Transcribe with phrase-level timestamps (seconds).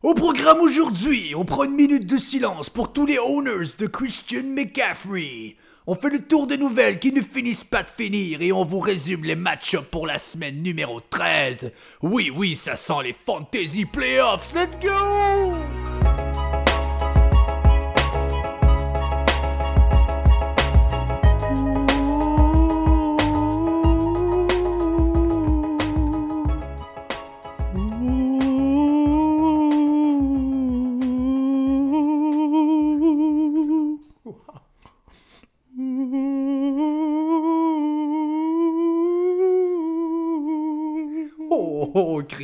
[0.00, 4.44] Au programme aujourd'hui, on prend une minute de silence pour tous les owners de Christian
[4.44, 5.56] McCaffrey.
[5.88, 8.78] On fait le tour des nouvelles qui ne finissent pas de finir et on vous
[8.78, 11.72] résume les match-ups pour la semaine numéro 13.
[12.02, 14.54] Oui, oui, ça sent les fantasy playoffs.
[14.54, 15.77] Let's go!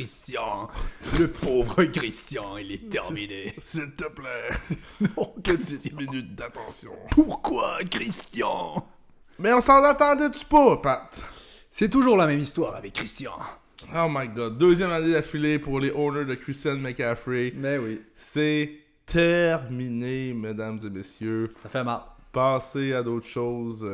[0.05, 0.67] Christian,
[1.17, 3.55] le pauvre Christian, il est terminé.
[3.59, 4.51] S'il te plaît,
[5.17, 5.97] Non, petite Christian.
[5.97, 6.91] minute d'attention.
[7.09, 8.85] Pourquoi, Christian?
[9.39, 11.09] Mais on s'en attendait-tu pas, Pat?
[11.71, 13.31] C'est toujours la même histoire avec Christian.
[13.95, 17.51] Oh my god, deuxième année d'affilée pour les owners de Christian McCaffrey.
[17.55, 18.69] Mais oui, C'est
[19.07, 21.51] terminé, mesdames et messieurs.
[21.63, 22.01] ça fait mal.
[22.31, 23.87] Passez à d'autres choses.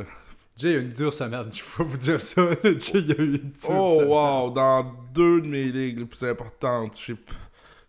[0.62, 2.42] Jay a eu une dure semaine, je peux vous dire ça.
[2.64, 4.08] Jay a eu une dure Oh semaine.
[4.10, 7.34] wow, dans deux de mes ligues les plus importantes, j'ai p-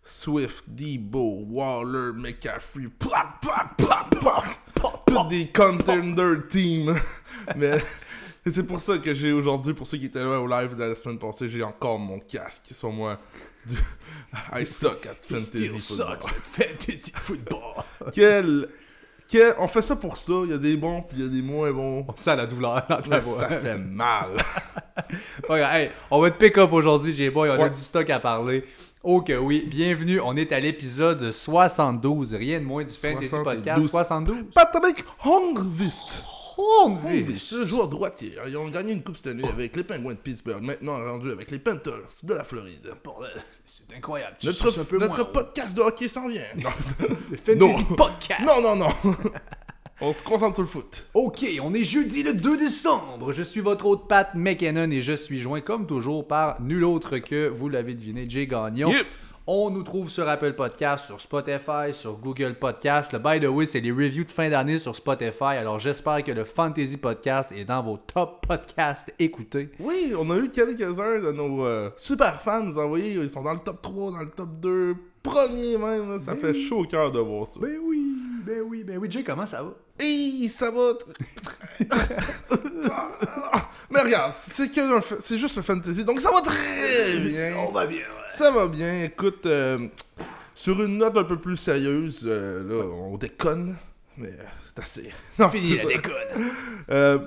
[0.03, 4.43] Swift, Debo, Waller, McCaffrey, plap, plap, plap, plap,
[5.05, 6.93] tous des contender teams.
[7.55, 7.81] Mais
[8.49, 10.95] c'est pour ça que j'ai aujourd'hui, pour ceux qui étaient là au live de la
[10.95, 13.19] semaine passée, j'ai encore mon casque sur moi.
[13.65, 13.77] Du...
[14.51, 16.17] I suck at fantasy still football.
[16.21, 17.83] sucks at fantasy football.
[18.13, 18.67] Quel...
[19.29, 21.29] quel- On fait ça pour ça, il y a des bons puis il y a
[21.29, 22.05] des moins bons.
[22.07, 23.39] On sent la douleur dans ta voix.
[23.39, 24.29] ça fait mal.
[25.49, 27.49] Hey, on va te pick up aujourd'hui, J-Boy.
[27.49, 28.63] On a du stock à parler.
[29.01, 29.65] Oh que oui.
[29.67, 30.19] Bienvenue.
[30.21, 32.33] On est à l'épisode 72.
[32.35, 33.43] Rien de moins du Fantasy 72.
[33.43, 33.87] Podcast.
[33.89, 34.37] 72.
[34.53, 36.23] Patrick Hongvist.
[36.57, 37.45] Hornvist.
[37.45, 40.61] Ce joueur droitier, ils ont gagné une coupe cette année avec les Pingouins de Pittsburgh,
[40.63, 42.89] maintenant rendu avec les Panthers de la Floride.
[43.03, 43.31] Bordel,
[43.65, 44.37] C'est incroyable.
[44.39, 45.25] Tu Notre, suces un peu notre moins.
[45.25, 46.41] podcast de hockey s'en vient.
[46.57, 46.69] Non,
[47.31, 47.55] Le Fantasy
[47.89, 47.95] Non.
[47.95, 48.41] Podcast.
[48.45, 48.75] non, non.
[48.75, 49.15] non.
[50.01, 51.05] On se concentre sur le foot.
[51.13, 53.31] Ok, on est jeudi le 2 décembre.
[53.31, 57.19] Je suis votre hôte Pat McKinnon et je suis joint comme toujours par nul autre
[57.19, 58.89] que, vous l'avez deviné, Jay Gagnon.
[58.91, 59.07] Yep.
[59.45, 63.11] On nous trouve sur Apple Podcast, sur Spotify, sur Google Podcast.
[63.11, 65.57] Le by the way, c'est les reviews de fin d'année sur Spotify.
[65.57, 69.69] Alors j'espère que le Fantasy Podcast est dans vos top podcasts écoutés.
[69.81, 73.15] Oui, on a eu quelques-uns de nos euh, super fans nous envoyer.
[73.15, 76.09] Ils sont dans le top 3, dans le top 2, premier même.
[76.13, 76.19] là.
[76.19, 77.59] Ça fait chaud au cœur de voir ça.
[77.59, 78.15] Ben oui,
[78.45, 79.11] ben oui, ben oui.
[79.11, 79.73] Jay, comment ça va?
[79.99, 80.93] Hey, ça va.
[83.93, 84.81] Mais regarde, c'est que
[85.19, 87.53] c'est juste un fantasy, donc ça va très bien.
[87.67, 88.35] On va bien, ouais.
[88.35, 89.03] Ça va bien.
[89.03, 89.87] Écoute, euh,
[90.55, 93.77] sur une note un peu plus sérieuse, euh, là, on déconne,
[94.17, 95.11] mais euh, c'est assez.
[95.39, 96.13] Non, Fini la déconne.
[96.89, 97.17] Euh,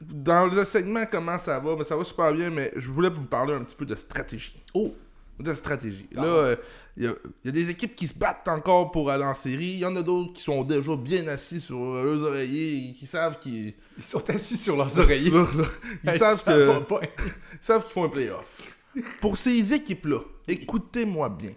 [0.00, 3.26] dans le segment, comment ça va ben, Ça va super bien, mais je voulais vous
[3.26, 4.60] parler un petit peu de stratégie.
[4.74, 4.92] Oh,
[5.38, 6.08] De stratégie.
[6.16, 6.22] Ah.
[6.24, 6.56] Là,
[6.96, 7.14] il y, a-
[7.44, 9.66] y a des équipes qui se battent encore pour aller en série.
[9.72, 13.06] Il y en a d'autres qui sont déjà bien assis sur leurs oreillers et qui
[13.06, 13.74] savent qu'ils.
[13.98, 15.32] ils sont assis sur leurs oreillers.
[16.04, 16.80] Ils Hey, savent que.
[16.92, 18.62] Ils savent qu'ils font un playoff.
[19.20, 21.52] Pour ces équipes-là, écoutez-moi bien.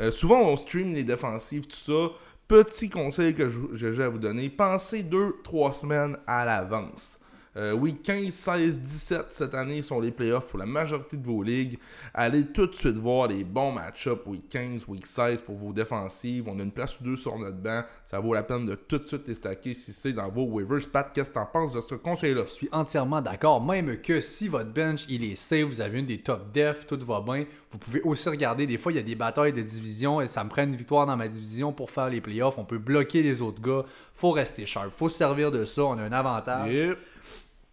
[0.00, 2.14] Euh, souvent, on stream les défensives, tout ça.
[2.46, 7.18] Petit conseil que j'ai à vous donner, pensez deux, trois semaines à l'avance.
[7.56, 11.42] Euh, oui, 15, 16, 17 cette année sont les playoffs pour la majorité de vos
[11.42, 11.78] ligues.
[12.14, 16.44] Allez tout de suite voir les bons match-ups week 15, week 16 pour vos défensives.
[16.46, 17.82] On a une place ou deux sur notre banc.
[18.06, 20.88] Ça vaut la peine de tout de suite les stacker si c'est dans vos waivers.
[20.92, 22.42] Pat, qu'est-ce que t'en penses de ce conseil-là?
[22.46, 23.60] Je suis entièrement d'accord.
[23.64, 26.98] Même que si votre bench il est safe, vous avez une des top def, tout
[27.04, 28.66] va bien, vous pouvez aussi regarder.
[28.66, 31.04] Des fois, il y a des batailles de division et ça me prend une victoire
[31.06, 32.58] dans ma division pour faire les playoffs.
[32.58, 33.84] On peut bloquer les autres gars.
[34.14, 34.92] Faut rester sharp.
[34.96, 35.82] Faut se servir de ça.
[35.82, 36.96] On a un avantage.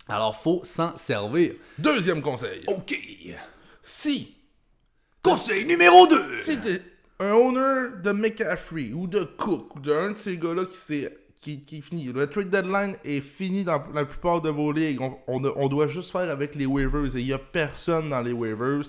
[0.10, 1.54] Alors, faut s'en servir.
[1.78, 2.64] deuxième conseil.
[2.68, 2.96] OK.
[3.82, 4.36] Si
[5.24, 6.38] Conseil numéro 2.
[6.40, 6.82] Si t'es
[7.20, 11.62] un owner de McCaffrey ou de Cook ou d'un de ces gars-là qui, s'est- qui,
[11.62, 15.02] qui finit, le trade deadline est fini dans la plupart de vos ligues.
[15.02, 18.32] On, on doit juste faire avec les waivers et il n'y a personne dans les
[18.32, 18.86] waivers.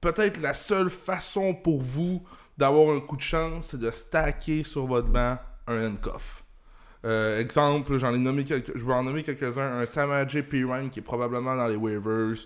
[0.00, 2.22] Peut-être la seule façon pour vous
[2.58, 6.43] d'avoir un coup de chance, c'est de stacker sur votre banc un handcuff.
[7.04, 9.78] Euh, exemple, j'en ai nommé quelques, je vais en nommer quelques-uns.
[9.80, 12.36] Un Samaj Pirine qui est probablement dans les waivers.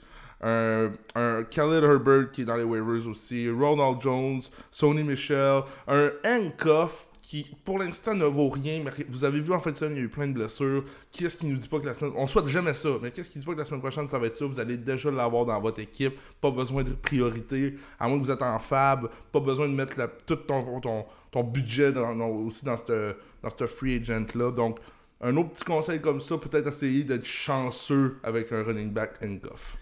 [0.41, 3.51] Un, un Khaled Herbert qui est dans les waivers aussi.
[3.51, 5.63] Ronald Jones, Sony Michel.
[5.87, 8.83] Un handcuff qui, pour l'instant, ne vaut rien.
[8.83, 10.83] Mais vous avez vu en fin de semaine, il y a eu plein de blessures.
[11.13, 12.15] Qu'est-ce qui nous dit pas que la semaine.
[12.17, 14.29] On souhaite jamais ça, mais qu'est-ce qui dit pas que la semaine prochaine, ça va
[14.29, 14.47] être ça?
[14.47, 16.19] Vous allez déjà l'avoir dans votre équipe.
[16.41, 17.77] Pas besoin de priorité.
[18.01, 19.11] À moins que vous êtes en fab.
[19.31, 19.95] Pas besoin de mettre
[20.25, 24.51] tout ton, budget dans, aussi dans cette, dans free agent-là.
[24.51, 24.79] Donc,
[25.21, 29.77] un autre petit conseil comme ça, peut-être essayer d'être chanceux avec un running back handcuff.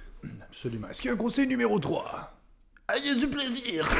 [0.50, 0.88] Absolument.
[0.88, 2.35] Est-ce qu'il y a un conseil numéro 3
[2.88, 3.88] Ah, il y a du plaisir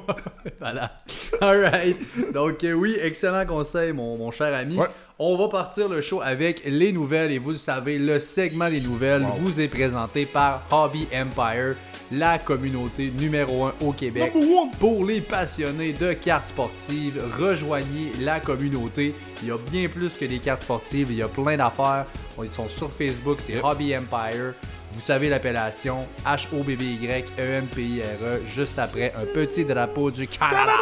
[0.60, 1.00] Voilà.
[1.40, 1.96] Alright.
[2.32, 4.76] Donc, euh, oui, excellent conseil, mon, mon cher ami.
[4.76, 4.88] Ouais.
[5.18, 7.30] On va partir le show avec les nouvelles.
[7.30, 9.34] Et vous le savez, le segment des nouvelles Wow.
[9.38, 11.76] vous est présenté par Hobby Empire,
[12.10, 14.32] la communauté numéro 1 au Québec.
[14.80, 19.14] Pour les passionnés de cartes sportives, rejoignez la communauté.
[19.42, 22.06] Il y a bien plus que des cartes sportives, il y a plein d'affaires.
[22.42, 23.64] Ils sont sur Facebook, c'est Yep.
[23.64, 24.54] Hobby Empire.
[24.92, 30.72] Vous savez l'appellation H-O-B-B-Y-E-M-P-I-R-E, E juste après un petit drapeau du Canada.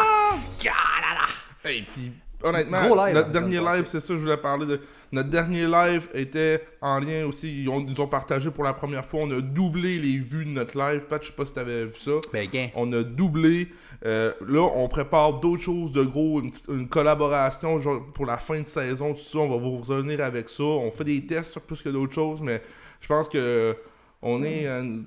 [0.58, 1.26] Canada!
[1.62, 2.12] Hey, puis
[2.42, 4.80] honnêtement, Gros live, notre hein, dernier live, c'est ça, je voulais parler de.
[5.10, 7.62] Notre dernier live était en lien aussi.
[7.62, 9.20] Ils ont, ont partagé pour la première fois.
[9.22, 11.06] On a doublé les vues de notre live.
[11.08, 12.10] Pat, je sais pas si t'avais vu ça.
[12.30, 12.68] Ben, gain.
[12.74, 13.68] On a doublé.
[14.04, 18.60] Euh, là, on prépare d'autres choses de gros, une, une collaboration genre, pour la fin
[18.60, 19.38] de saison, tout ça.
[19.38, 20.62] On va vous revenir avec ça.
[20.62, 22.62] On fait des tests sur plus que d'autres choses, mais
[23.00, 23.76] je pense que
[24.22, 24.98] on est, euh,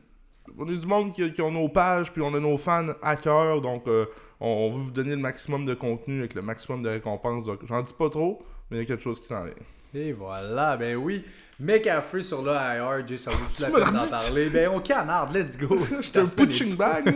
[0.58, 3.16] on est du monde qui, qui a nos pages, puis on a nos fans à
[3.16, 3.62] cœur.
[3.62, 4.06] Donc, euh,
[4.40, 7.46] on, on veut vous donner le maximum de contenu avec le maximum de récompenses.
[7.46, 9.54] Donc, J'en dis pas trop, mais il y a quelque chose qui s'en vient.
[9.94, 11.26] Et voilà, ben oui.
[11.60, 14.50] McCaffrey sur le IR, Jay, ça vaut-tu la Tu me peine d'en parler?
[14.50, 15.78] Ben on canarde, let's go.
[16.02, 17.14] C'est un punching bag.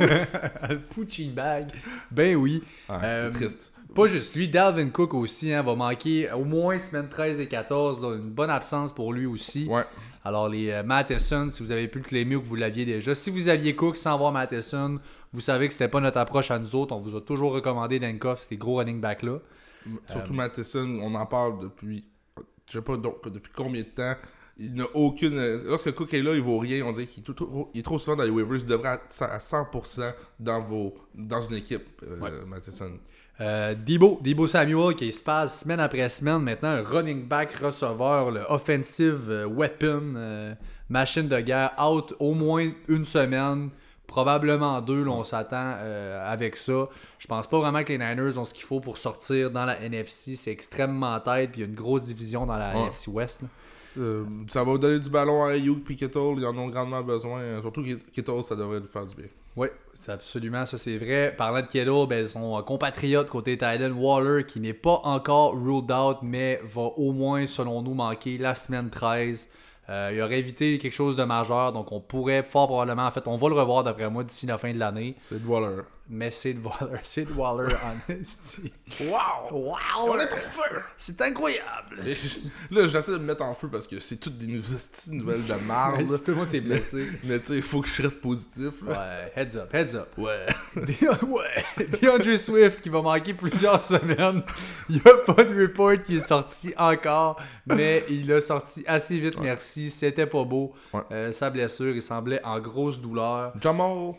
[0.69, 1.71] Le punching bag.
[2.12, 2.62] Ben oui.
[2.89, 3.71] Euh, c'est triste.
[3.95, 8.01] Pas juste lui, Dalvin Cook aussi hein, va manquer au moins semaine 13 et 14.
[8.01, 9.68] là, une bonne absence pour lui aussi.
[9.69, 9.83] Ouais.
[10.25, 13.13] Alors les euh, Matheson, si vous avez pu le claimer ou que vous l'aviez déjà.
[13.13, 15.00] Si vous aviez Cook sans voir Matheson,
[15.31, 16.95] vous savez que c'était pas notre approche à nous autres.
[16.95, 19.38] On vous a toujours recommandé Dankoff, ces gros running backs là.
[20.10, 22.06] Surtout Euh, Matheson, on en parle depuis,
[22.68, 24.16] je sais pas donc, depuis combien de temps.
[24.57, 25.38] Il n'a aucune.
[25.66, 26.83] Lorsque Cook est là, il vaut rien.
[26.86, 27.24] On dirait qu'il
[27.75, 28.56] est, trop souvent dans les waivers.
[28.56, 32.31] Il devrait être à 100% dans, vos, dans une équipe, euh, Ouais.
[32.48, 32.94] Matheson.
[33.41, 38.31] Euh, Debo, Debo Samuel qui se passe semaine après semaine maintenant un running back receveur,
[38.31, 40.53] le offensive euh, weapon, euh,
[40.89, 43.71] machine de guerre, out au moins une semaine,
[44.07, 46.87] probablement deux, là, on s'attend euh, avec ça.
[47.19, 49.81] Je pense pas vraiment que les Niners ont ce qu'il faut pour sortir dans la
[49.81, 52.83] NFC, c'est extrêmement tête, puis il y a une grosse division dans la Ouais.
[52.83, 53.41] NFC West.
[53.41, 53.49] là.
[53.97, 56.36] Euh, ça va donner du ballon à Ayuk et Kittle.
[56.38, 57.62] Ils en ont grandement besoin.
[57.62, 59.25] Surtout Kit- Kittle, ça devrait lui faire du bien.
[59.56, 61.33] Oui, c'est absolument, ça c'est vrai.
[61.38, 66.18] Parlant de Kittle, ben, son compatriote côté Titan Waller, qui n'est pas encore ruled out,
[66.21, 69.47] mais va au moins, selon nous, manquer la semaine 13.
[69.88, 73.27] Euh, il aurait évité quelque chose de majeur, donc on pourrait fort probablement, en fait,
[73.27, 75.15] on va le revoir d'après moi d'ici la fin de l'année.
[75.30, 75.83] C'est de Waller.
[76.07, 78.71] Mais c'est de Waller, c'est de Waller en esti.
[79.01, 79.75] Wow!
[79.97, 80.81] On est en feu!
[80.97, 82.03] C'est incroyable!
[82.69, 86.05] Là, j'essaie de me mettre en feu parce que c'est toutes des nouvelles de marde.
[86.15, 87.07] Si tout le monde s'est blessé.
[87.23, 88.73] Mais tu sais, il faut que je reste positif.
[88.87, 88.91] Là.
[88.91, 90.09] Ouais, heads up, heads up.
[90.17, 90.45] Ouais.
[91.25, 94.43] Ouais, DeAndre Swift qui va manquer plusieurs semaines.
[94.89, 99.19] Il n'y a pas de report qui est sorti encore, mais il a sorti assez
[99.19, 99.89] vite, merci.
[99.89, 100.73] C'était pas beau.
[100.93, 101.01] Ouais.
[101.11, 103.53] Euh, sa blessure, il semblait en grosse douleur.
[103.61, 104.13] Jamal.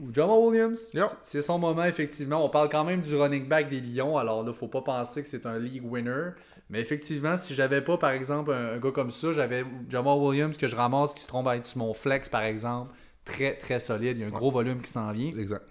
[0.00, 1.06] Ou Jamal Williams, Yep.
[1.22, 2.44] c'est son moment, effectivement.
[2.44, 5.28] On parle quand même du running back des Lions, alors là, faut pas penser que
[5.28, 6.30] c'est un league winner.
[6.70, 10.56] Mais effectivement, si j'avais pas, par exemple, un, un gars comme ça, j'avais Jamal Williams
[10.56, 12.92] que je ramasse qui se trompe à être sur mon flex, par exemple.
[13.24, 14.16] Très, très solide.
[14.16, 15.36] Il y a un gros volume qui s'en vient.
[15.36, 15.64] Exact.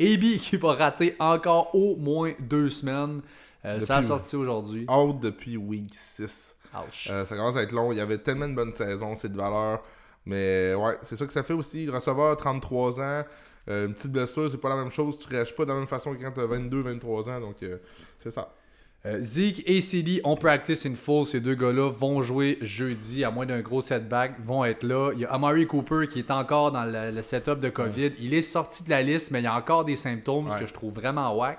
[0.00, 3.22] AB qui va rater encore au moins deux semaines.
[3.64, 4.86] Euh, ça a sorti aujourd'hui.
[4.88, 6.54] Out depuis week 6.
[6.74, 7.08] Ouch.
[7.10, 7.90] Euh, ça commence à être long.
[7.90, 9.82] Il y avait tellement de bonnes saisons, c'est de valeur.
[10.28, 11.86] Mais ouais, c'est ça que ça fait aussi.
[11.86, 13.24] Le receveur, 33 ans.
[13.68, 15.18] euh, une petite blessure, c'est pas la même chose.
[15.18, 17.40] Tu réagis pas de la même façon que quand t'as 22, 23 ans.
[17.40, 17.78] Donc, euh,
[18.22, 18.54] c'est ça.
[19.06, 21.24] Euh, Zeke et CD ont practice in full.
[21.26, 25.12] Ces deux gars-là vont jouer jeudi, à moins d'un gros setback, vont être là.
[25.14, 28.12] Il y a Amari Cooper qui est encore dans le, le setup de COVID.
[28.18, 30.66] Il est sorti de la liste, mais il y a encore des symptômes, ce que
[30.66, 31.58] je trouve vraiment whack.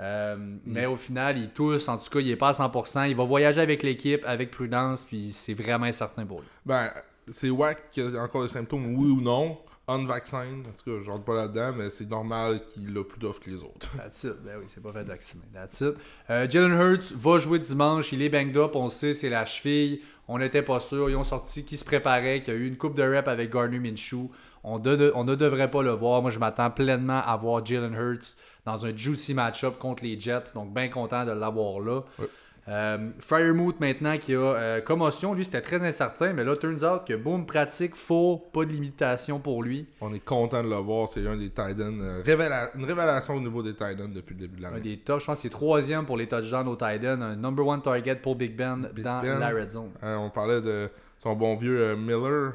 [0.00, 1.86] Euh, Mais au final, il tousse.
[1.88, 3.08] En tout cas, il est pas à 100%.
[3.10, 6.48] Il va voyager avec l'équipe, avec prudence, puis c'est vraiment incertain pour lui.
[6.64, 6.88] Ben,
[7.30, 9.58] c'est wack qu'il y a encore des symptômes, oui ou non.
[9.88, 13.40] Unvaccine, en tout cas, je rentre pas là-dedans, mais c'est normal qu'il a plus d'offres
[13.40, 13.88] que les autres.
[13.96, 14.34] That's it.
[14.44, 15.42] Ben oui, c'est pas fait vacciner.
[15.52, 15.94] That's it.
[16.30, 18.12] Euh, Jalen Hurts va jouer dimanche.
[18.12, 18.72] Il est banged up.
[18.76, 20.00] On le sait, c'est la cheville.
[20.28, 21.10] On n'était pas sûr.
[21.10, 23.52] Ils ont sorti qui se préparait, qu'il y a eu une coupe de rep avec
[23.52, 24.30] Gardner Minshew.
[24.62, 26.22] On, de- on ne devrait pas le voir.
[26.22, 30.52] Moi, je m'attends pleinement à voir Jalen Hurts dans un juicy match-up contre les Jets.
[30.54, 32.02] Donc, bien content de l'avoir là.
[32.20, 32.28] Ouais.
[32.68, 37.02] Euh, Fryermuth maintenant qui a euh, commotion, lui c'était très incertain, mais là turns out
[37.04, 39.86] que boom, pratique, faux, pas de limitation pour lui.
[40.00, 42.00] On est content de le voir, c'est un des Titans.
[42.00, 44.80] euh, révéla- une révélation au niveau des Titans depuis le début de Un l'année.
[44.82, 47.66] des top, je pense que c'est troisième pour les touchdowns au tight end, un number
[47.66, 49.40] one target pour Big Ben Big dans Ben.
[49.40, 49.90] la red zone.
[50.04, 50.88] Euh, on parlait de
[51.18, 52.52] son bon vieux euh, Miller,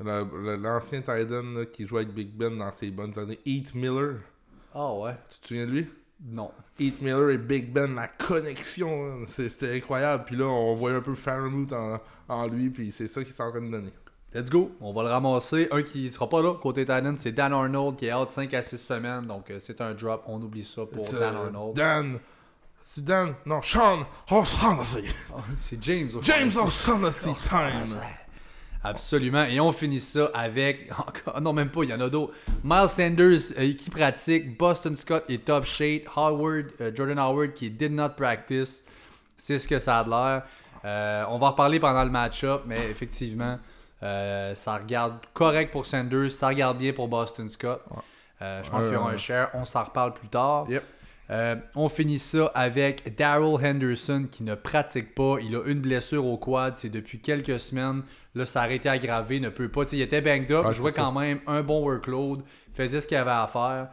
[0.00, 3.38] le- le- l'ancien Titan là, qui jouait avec Big Ben dans ses bonnes années.
[3.44, 4.20] Heath Miller,
[4.74, 5.16] Ah ouais?
[5.28, 5.86] tu te souviens de lui?
[6.24, 6.50] Non.
[6.78, 10.24] Heath Miller et Big Ben, la connexion, c'était incroyable.
[10.24, 13.42] Puis là, on voyait un peu Fairmouth en, en lui, puis c'est ça qu'il s'est
[13.42, 13.92] en train de donner.
[14.34, 14.72] Let's go.
[14.80, 15.68] On va le ramasser.
[15.70, 18.60] Un qui sera pas là côté Titan, c'est Dan Arnold qui est out 5 à
[18.60, 19.26] 6 semaines.
[19.26, 20.22] Donc euh, c'est un drop.
[20.26, 21.74] On oublie ça pour Dan euh, Arnold.
[21.76, 22.18] Dan.
[22.84, 23.34] C'est Dan.
[23.46, 25.08] Non, Sean O'Shaughnessy.
[25.34, 26.10] Oh, c'est James.
[26.22, 27.30] James O'Shaughnessy.
[27.30, 27.98] O'Shaughnessy time.
[28.84, 29.44] Absolument.
[29.44, 30.90] Et on finit ça avec.
[30.98, 32.32] encore- Non, même pas, il y en a d'autres.
[32.62, 34.56] Miles Sanders euh, qui pratique.
[34.56, 36.02] Boston Scott est top shape.
[36.16, 38.84] Howard, euh, Jordan Howard qui did not practice.
[39.36, 40.42] C'est ce que ça a de l'air.
[40.84, 43.58] Euh, on va en reparler pendant le match-up, mais effectivement,
[44.00, 46.30] ça regarde correct pour Sanders.
[46.30, 47.82] Ça regarde bien pour Boston Scott.
[48.40, 49.50] Je pense qu'il y aura un share.
[49.54, 50.66] On s'en reparle plus tard.
[50.68, 50.84] Yep.
[51.30, 55.36] Euh, on finit ça avec Daryl Henderson qui ne pratique pas.
[55.40, 56.76] Il a une blessure au quad.
[56.76, 58.02] C'est depuis quelques semaines.
[58.34, 59.40] Là, ça a été aggravé.
[59.40, 59.82] Ne peut pas.
[59.92, 60.66] Il était banged up.
[60.70, 62.42] Il jouait quand même un bon workload.
[62.72, 63.88] Faisait ce qu'il avait à faire.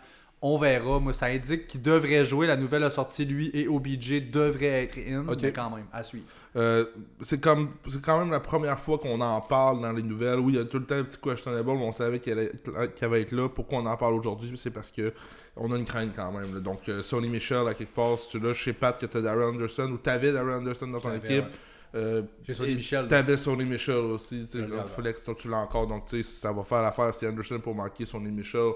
[0.48, 1.00] On verra.
[1.00, 2.46] Moi, ça indique qu'il devrait jouer.
[2.46, 5.26] La nouvelle a sorti, lui et OBJ devraient être in.
[5.42, 6.26] Mais quand même, à suivre.
[6.56, 6.86] Euh,
[7.22, 10.38] c'est comme c'est quand même la première fois qu'on en parle dans les nouvelles.
[10.38, 12.52] Oui, il y a tout le temps un petit questionable, mais on savait allait,
[12.96, 13.50] qu'il allait être là.
[13.50, 14.56] Pourquoi on en parle aujourd'hui?
[14.56, 15.14] C'est parce que
[15.56, 16.54] on a une crainte quand même.
[16.54, 16.60] là.
[16.60, 19.18] Donc, euh, Sonny Michel, à quelque part, si tu l'as, je sais pas que tu
[19.18, 21.46] as Darren Anderson ou tu avais Darren Anderson dans ton équipe.
[21.46, 21.96] ouais.
[21.96, 23.08] Euh, et Michel.
[23.08, 24.46] T'avais Sonny Michel aussi.
[24.96, 27.74] Flex, toi, tu l'as encore, donc tu sais, ça va faire l'affaire si Anderson pour
[27.74, 28.74] marquer Sonny Michel.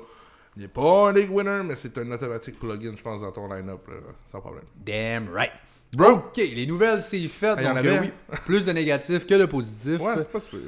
[0.55, 3.47] Il n'est pas un league winner, mais c'est un automatique plugin, je pense, dans ton
[3.47, 3.95] line-up, là,
[4.31, 4.65] sans problème.
[4.75, 5.51] Damn right.
[5.93, 6.11] Bro!
[6.11, 7.55] Ok, les nouvelles, c'est fait.
[7.57, 8.11] Ah, il y en avait, euh, oui,
[8.45, 9.99] plus de négatifs que de positifs.
[9.99, 10.59] Ouais, c'est pas super.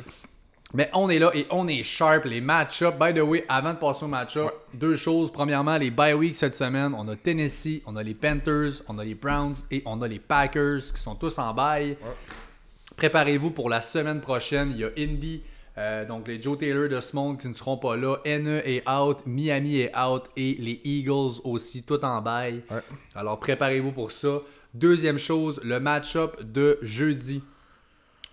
[0.74, 2.26] Mais on est là et on est sharp.
[2.26, 5.32] Les match-up, by the way, avant de passer au match-up, deux choses.
[5.32, 6.96] Premièrement, les bye weeks cette semaine.
[6.98, 10.20] On a Tennessee, on a les Panthers, on a les Browns et on a les
[10.20, 11.98] Packers qui sont tous en bye.
[12.96, 14.72] Préparez-vous pour la semaine prochaine.
[14.72, 15.44] Il y a Indy,
[15.78, 18.18] euh, donc les Joe Taylor de ce monde qui ne seront pas là.
[18.26, 22.64] NE est out, Miami est out et les Eagles aussi, tout en bail.
[22.70, 22.82] Ouais.
[23.16, 24.42] Alors préparez-vous pour ça.
[24.74, 27.42] Deuxième chose, le match-up de jeudi.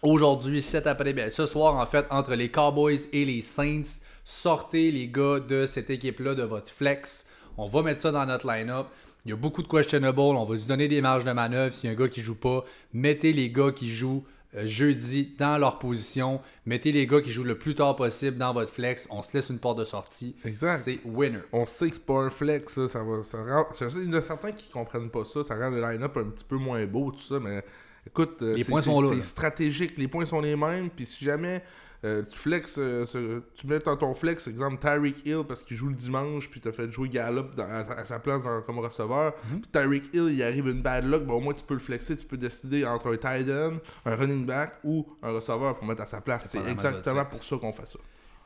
[0.02, 4.92] Aujourd'hui, cet après ben, ce soir en fait, entre les Cowboys et les Saints, sortez
[4.92, 7.26] les gars de cette équipe-là de votre flex.
[7.56, 8.86] On va mettre ça dans notre line-up.
[9.24, 10.20] Il y a beaucoup de questionable.
[10.20, 11.74] On va se donner des marges de manœuvre.
[11.74, 15.58] S'il y a un gars qui joue pas, mettez les gars qui jouent jeudi dans
[15.58, 16.40] leur position.
[16.66, 19.06] Mettez les gars qui jouent le plus tard possible dans votre flex.
[19.10, 20.34] On se laisse une porte de sortie.
[20.44, 20.78] Exact.
[20.78, 21.40] C'est winner.
[21.52, 23.22] On sait que c'est pas un flex, ça, ça va.
[23.24, 26.16] Ça rend, il y en a certains qui comprennent pas ça, ça rend le line-up
[26.16, 27.62] un petit peu moins beau, tout ça, mais
[28.06, 29.22] écoute, euh, Les c'est- points sont là, C'est là.
[29.22, 31.62] stratégique, les points sont les mêmes, puis si jamais
[32.04, 35.76] euh, tu flex, euh, ce- tu mets dans ton flex, exemple Tyreek Hill parce qu'il
[35.76, 38.78] joue le dimanche, puis t'as fait jouer Gallup dans- à, à sa place dans- comme
[38.78, 39.60] receveur, Mhm.
[39.62, 42.16] puis Tyreek Hill il arrive une bad luck, ben, au moins tu peux le flexer,
[42.16, 46.02] tu peux décider entre un tight end, un running back ou un receveur pour mettre
[46.02, 46.48] à sa place.
[46.50, 47.98] C'est exactement pour ça qu'on fait ça.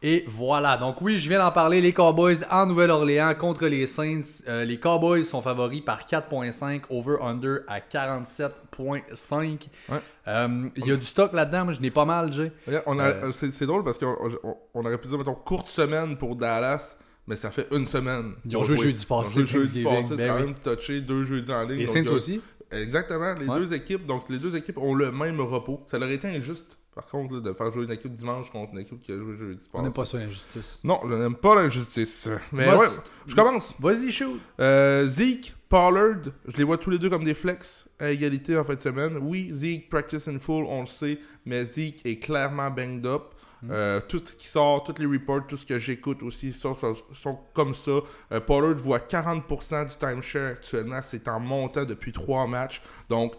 [0.03, 0.77] Et voilà.
[0.77, 1.81] Donc oui, je viens d'en parler.
[1.81, 4.43] Les Cowboys en Nouvelle-Orléans contre les Saints.
[4.49, 9.69] Euh, les Cowboys sont favoris par 4.5, over-under à 47.5.
[9.89, 9.99] Ouais.
[10.29, 11.65] Euh, Il y a du stock là-dedans.
[11.65, 12.51] Moi, je n'ai pas mal, Jay.
[12.69, 16.97] Euh, c'est, drôle parce qu'on on, on aurait pu dire, mettons, courte semaine pour Dallas,
[17.27, 18.33] mais ça fait une semaine.
[18.45, 21.01] Ils ont joué jeudi passé, Ils ont joué jeudi passé, c'est ben quand même touché,
[21.01, 21.79] deux jeudis en ligne.
[21.79, 22.41] Les donc, Saints aussi?
[22.73, 23.59] Exactement, les Ouais.
[23.59, 24.07] deux équipes.
[24.07, 25.85] Donc les deux équipes ont le même repos.
[25.87, 28.81] Ça leur été injuste, par contre, là, de faire jouer une équipe dimanche contre une
[28.81, 30.81] équipe qui a joué jeudi On n'aime pas ça, l'injustice.
[30.85, 32.29] Non, je n'aime pas l'injustice.
[32.53, 32.87] Mais Vas- ouais,
[33.27, 33.75] je commence.
[33.81, 34.39] Vas-y, shoot.
[34.61, 38.65] Euh, Zeke, Pollard, je les vois tous les deux comme des flex à égalité en
[38.65, 39.17] fin de semaine.
[39.23, 43.23] Oui, Zeke practice in full, on le sait, mais Zeke est clairement banged up.
[43.71, 46.97] Euh, tout ce qui sort, tous les reports, tout ce que j'écoute aussi sont, sont,
[47.15, 47.93] sont comme ça.
[48.33, 51.01] Euh, Pollard voit 40% du timeshare actuellement.
[51.01, 52.83] C'est en montant depuis trois matchs.
[53.09, 53.35] Donc,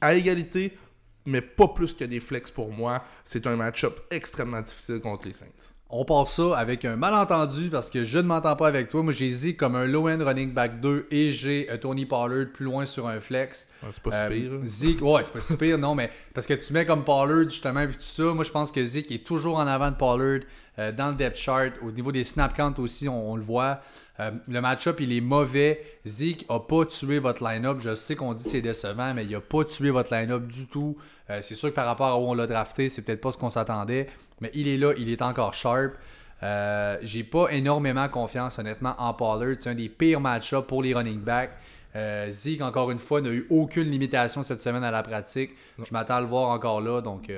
[0.00, 0.76] à égalité,
[1.28, 3.04] mais pas plus que des flex pour moi.
[3.24, 5.46] C'est un match-up extrêmement difficile contre les Saints.
[5.90, 9.02] On part ça avec un malentendu parce que je ne m'entends pas avec toi.
[9.02, 12.66] Moi, j'ai Zeke comme un low-end running back 2 et j'ai euh, Tony Pollard plus
[12.66, 13.68] loin sur un flex.
[13.94, 14.52] C'est pas Euh, si pire.
[14.52, 14.60] hein.
[14.64, 17.86] Zeke, ouais, c'est pas si pire, non, mais parce que tu mets comme Pollard justement,
[17.86, 18.22] puis tout ça.
[18.34, 20.40] Moi, je pense que Zeke est toujours en avant de Pollard
[20.78, 21.72] euh, dans le depth chart.
[21.82, 23.80] Au niveau des snap counts aussi, on, on le voit.
[24.20, 25.80] Euh, le match-up, il est mauvais.
[26.04, 27.78] Zeke a pas tué votre line-up.
[27.80, 30.66] Je sais qu'on dit que c'est décevant, mais il a pas tué votre line-up du
[30.66, 30.96] tout.
[31.30, 33.38] Euh, c'est sûr que par rapport à où on l'a drafté, c'est peut-être pas ce
[33.38, 34.08] qu'on s'attendait,
[34.40, 35.92] mais il est là, il est encore sharp.
[36.42, 39.56] Euh, J'ai pas énormément confiance, honnêtement, en Pollard.
[39.58, 41.52] C'est un des pires match-ups pour les running backs.
[41.96, 45.52] Euh, Zeke, encore une fois, n'a eu aucune limitation cette semaine à la pratique.
[45.78, 47.30] Je m'attends à le voir encore là, donc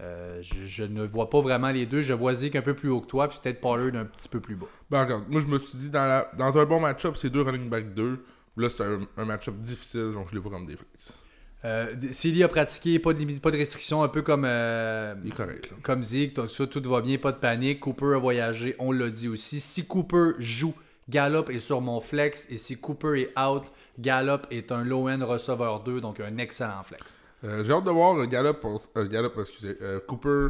[0.00, 2.00] euh, je, je ne vois pas vraiment les deux.
[2.00, 4.40] Je vois Zeke un peu plus haut que toi, puis peut-être Pollard un petit peu
[4.40, 4.66] plus bas.
[4.90, 7.42] Ben, regarde, moi je me suis dit, dans, la- dans un bon match-up, c'est deux
[7.42, 8.24] running back 2.
[8.56, 11.18] Là, c'est un, un match-up difficile, donc je les vois comme des flex.
[11.64, 15.70] Euh, S'il a pratiqué, pas de, limite- pas de restrictions, un peu comme, euh, correct.
[15.70, 15.76] Là.
[15.82, 17.80] comme Zeke, donc ça, tout va bien, pas de panique.
[17.80, 19.60] Cooper a voyagé, on l'a dit aussi.
[19.60, 20.74] Si Cooper joue,
[21.08, 23.62] Gallup est sur mon flex, et si Cooper est out,
[23.98, 27.20] Gallup est un low-end receveur 2, donc un excellent flex.
[27.44, 28.64] Euh, J'ai hâte de voir Gallup,
[28.96, 30.48] euh, Gallup excusez, euh, Cooper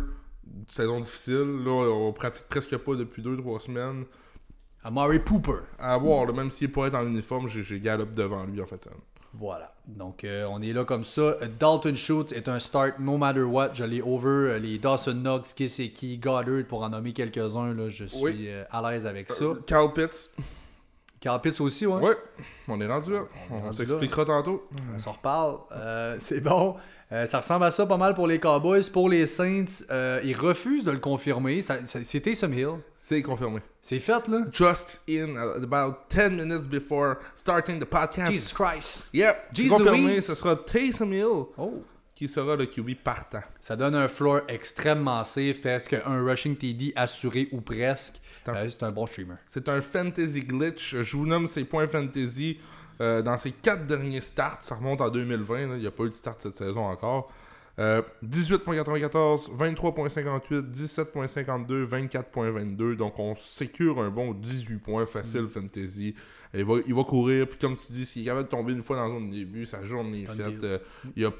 [0.70, 1.62] saison difficile.
[1.64, 4.04] Là, on pratique presque pas depuis 2-3 semaines.
[4.84, 5.60] Amari Pooper.
[5.78, 8.86] À voir, là, même s'il pourrait être en uniforme, j'ai, Gallup devant lui en fait.
[9.32, 9.72] Voilà.
[9.88, 11.36] Donc, euh, on est là comme ça.
[11.58, 13.70] Dalton Schultz est un start no matter what.
[13.74, 14.58] Je l'ai over.
[14.60, 17.74] Les Dawson Knox, Kiseki, Goddard, pour en nommer quelques-uns.
[17.74, 18.44] Là, je suis Oui.
[18.46, 19.46] euh, à l'aise avec ça.
[19.66, 20.30] Cal Pitts,
[21.24, 22.02] Carl Pitts aussi, ouais.
[22.02, 22.16] ouais,
[22.68, 23.22] on est rendu là.
[23.50, 24.68] On s'expliquera tantôt.
[24.94, 25.56] On s'en reparle.
[25.72, 26.76] Euh, c'est bon.
[27.12, 28.90] Euh, ça ressemble à ça pas mal pour les Cowboys.
[28.92, 31.62] Pour les Saints, euh, ils refusent de le confirmer.
[31.62, 32.68] C'est Taysom Hill.
[32.98, 33.60] C'est confirmé.
[33.80, 34.44] C'est fait, là.
[34.52, 38.30] Just in uh, about 10 minutes before starting the podcast.
[38.30, 39.08] Jesus Christ.
[39.14, 40.26] Yep, Jeez confirmé, Louise.
[40.26, 41.82] ce sera Taysom Hill Oh.
[42.26, 43.42] Qui sera le QB partant.
[43.60, 48.20] Ça donne un floor extrêmement safe, presque un rushing TD assuré ou presque.
[48.32, 49.34] C'est un- Euh, C'est un bon streamer.
[49.46, 50.96] C'est un fantasy glitch.
[51.00, 52.58] Je vous nomme ses points fantasy
[53.00, 54.58] euh, dans ses quatre derniers starts.
[54.62, 55.66] Ça remonte en 2020.
[55.66, 55.74] là.
[55.76, 57.32] Il n'y a pas eu de start cette saison encore.
[57.80, 62.94] Euh, 18.94, 23.58, 17.52, 24.22.
[62.96, 66.14] Donc on sécure un bon 18 points facile fantasy.
[66.54, 67.48] Il va, il va courir.
[67.48, 69.34] Puis comme tu dis, s'il est capable de tomber une fois dans la zone de
[69.34, 70.62] début, sa journée est faite.
[70.62, 70.78] Euh,
[71.16, 71.32] il y a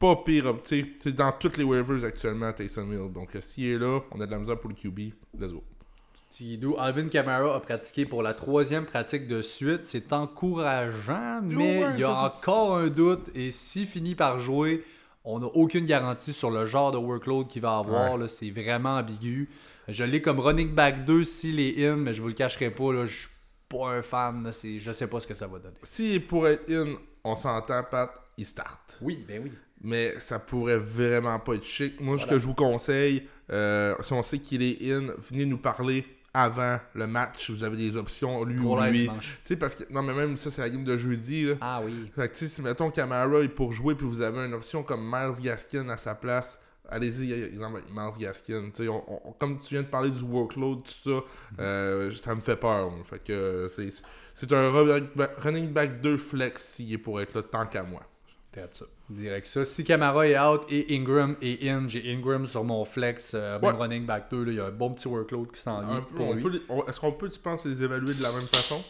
[0.00, 0.56] pas pire.
[0.64, 3.12] tu sais, C'est dans toutes les waivers actuellement, Taysom Hill.
[3.12, 5.12] Donc euh, s'il est là, on a de la misère pour le QB.
[5.38, 5.62] Let's go.
[6.30, 9.84] Tidou, Alvin Kamara a pratiqué pour la troisième pratique de suite.
[9.84, 13.30] C'est encourageant, mais il y a encore un doute.
[13.34, 14.84] Et s'il finit par jouer,
[15.24, 18.16] on n'a aucune garantie sur le genre de workload qu'il va avoir.
[18.30, 19.50] C'est vraiment ambigu.
[19.88, 22.92] Je l'ai comme running back 2 s'il est in, mais je vous le cacherai pas.
[22.92, 23.28] Là, je suis
[23.68, 24.44] pas un fan.
[24.44, 24.52] Là.
[24.52, 25.76] Je sais pas ce que ça va donner.
[25.82, 28.98] S'il pourrait être in, on s'entend, Pat, il start.
[29.02, 29.52] Oui, ben oui.
[29.82, 32.00] Mais ça pourrait vraiment pas être chic.
[32.00, 35.58] Moi, ce que je vous conseille, euh, si on sait qu'il est in, venez nous
[35.58, 37.50] parler avant le match.
[37.50, 39.06] Vous avez des options, lui ou lui.
[39.44, 41.44] Tu sais, parce que, non, mais même ça, c'est la game de jeudi.
[41.46, 41.54] Là.
[41.60, 42.10] Ah oui.
[42.14, 44.82] Fait que, tu sais, si mettons Camara est pour jouer, puis vous avez une option
[44.82, 48.64] comme Miles Gaskin à sa place, allez-y, exemple, avec Miles Gaskin.
[48.74, 51.24] Tu sais, on- on- comme tu viens de parler du workload, tout ça,
[51.58, 52.92] euh, ça me fait peur.
[53.08, 53.88] Fait que euh, c'est
[54.34, 57.82] c'est un running back- running back 2 flex s'il est pour être là tant qu'à
[57.82, 58.02] moi.
[58.70, 58.84] Ça.
[59.08, 59.64] Direct ça.
[59.64, 63.74] Si Camara est out et Ingram est in, j'ai Ingram sur mon flex, euh, même
[63.74, 63.78] Ouais.
[63.80, 64.44] running back 2.
[64.44, 66.60] là, Il y a un bon petit workload qui s'en vient pour lui.
[66.88, 68.82] Est-ce qu'on peut, tu penses, les évaluer de la même façon?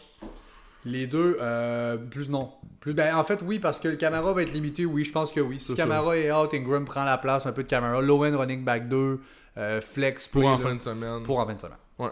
[0.83, 2.51] Les deux, euh, plus non.
[2.79, 4.83] Plus, ben, en fait, oui, parce que le Camara va être limité.
[4.85, 5.59] Oui, je pense que oui.
[5.59, 8.01] Si Camara est out, Ingram prend la place, un peu de Camara.
[8.01, 9.19] Low end running back 2,
[9.57, 11.77] euh, flex pour play, en là, fin de semaine pour en 20 semaines.
[11.99, 12.09] Ouais.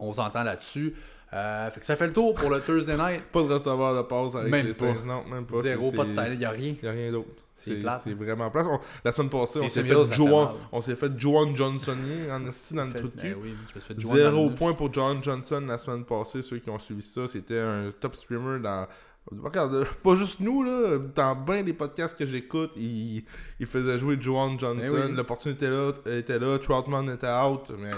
[0.00, 0.94] On s'entend là-dessus.
[1.34, 3.22] Euh, fait que ça fait le tour pour le Thursday night.
[3.32, 4.92] Pas de receveur de passe avec Même les pas.
[5.04, 5.62] Non, même pas.
[5.62, 6.74] Zéro, pas de talent, il n'y a rien.
[6.82, 7.28] Il n'y a rien d'autre.
[7.56, 8.16] C'est C'est hein.
[8.18, 8.66] vraiment plate.
[8.68, 11.96] On- la semaine passée, on s'est fait, Joan, on s'est fait Joan Johnson
[12.30, 13.36] en dans le de ben cul.
[13.40, 13.54] oui,
[13.98, 17.26] Zéro point pour John Johnson la semaine passée, ceux qui ont suivi ça.
[17.28, 18.86] C'était un top streamer dans.
[19.44, 20.98] Regarde, pas juste nous, là.
[21.14, 23.22] Dans bien les podcasts que j'écoute, il,
[23.60, 24.92] il faisait jouer Joan Johnson.
[24.92, 25.16] Ben oui.
[25.16, 26.58] L'opportunité était là, était là.
[26.58, 27.90] Troutman était out, mais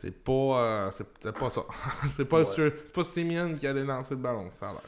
[0.00, 0.32] c'est pas.
[0.32, 1.62] euh, c'est pas ça.
[2.16, 2.46] c'est pas, Ouais.
[2.84, 4.82] c'est pas Simeon qui allait lancer le ballon, ça a l'air.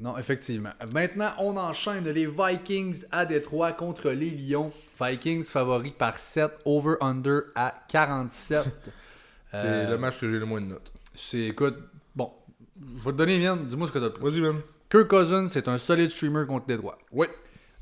[0.00, 0.70] Non, effectivement.
[0.94, 4.72] Maintenant, on enchaîne les Vikings à Détroit contre les Lions.
[4.98, 8.64] Vikings favoris par 7, over-under à 47.
[9.50, 10.90] C'est Euh, le match que j'ai le moins de notes.
[11.14, 11.76] C'est, écoute,
[12.16, 12.32] bon,
[12.80, 13.66] je vais te donner les miennes.
[13.66, 14.30] Dis-moi ce que t'as de plus.
[14.30, 14.62] Vas-y, Ben.
[14.88, 16.96] Kirk Cousins, c'est un solide streamer contre Détroit.
[17.12, 17.28] Ouais.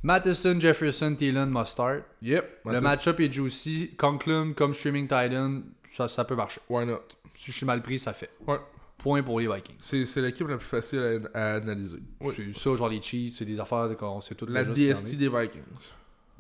[0.02, 2.02] Matheson, Jefferson, Thielen must start.
[2.22, 2.60] Yep.
[2.64, 3.94] Le match-up est juicy.
[3.96, 5.60] Conklin comme streaming Titan,
[5.98, 6.60] ça, ça peut marcher.
[6.68, 7.02] Why not?
[7.34, 8.30] Si je suis mal pris, ça fait.
[8.46, 8.58] Ouais.
[8.98, 9.76] Point pour les Vikings.
[9.80, 11.98] C'est l'équipe la plus facile à, à analyser.
[12.20, 12.34] Oui.
[12.36, 15.62] C'est ça, genre les Chiefs, c'est des affaires qu'on sait toutes La DST des Vikings.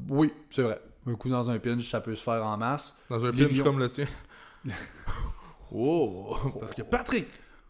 [0.08, 0.80] Oui, c'est vrai.
[1.06, 2.96] Un coup dans un pinch, ça peut se faire en masse.
[3.10, 4.06] Dans un Les pinch comme le tien.
[5.72, 6.36] oh!
[6.60, 7.26] Parce que Patrick,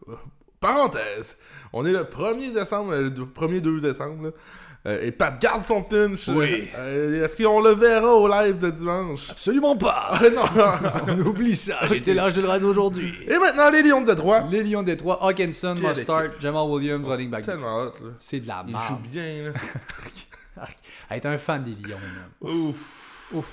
[0.07, 0.15] euh,
[0.59, 1.37] parenthèse,
[1.71, 4.31] on est le 1er décembre, le 1er 2 décembre, là,
[4.85, 6.27] euh, et Pat garde son pinch.
[6.29, 6.69] Oui.
[6.75, 9.29] Euh, Est-ce qu'on le verra au live de dimanche?
[9.29, 10.07] Absolument pas!
[10.11, 10.71] Ah, non, non.
[11.25, 13.13] On oublie ça, j'ai été l'âge de le raser aujourd'hui.
[13.27, 14.45] Et maintenant, les Lions de Détroit.
[14.49, 17.43] Les Lions Détroit, Hawkinson, Quelle must start, Jamal Williams, running back.
[17.45, 18.09] Tellement hot, là.
[18.19, 19.01] C'est de la Il joue merde.
[19.11, 19.51] bien,
[20.55, 20.67] là.
[21.11, 22.51] Être un fan des Lions, man.
[22.53, 22.75] Ouf.
[23.33, 23.51] Ouf.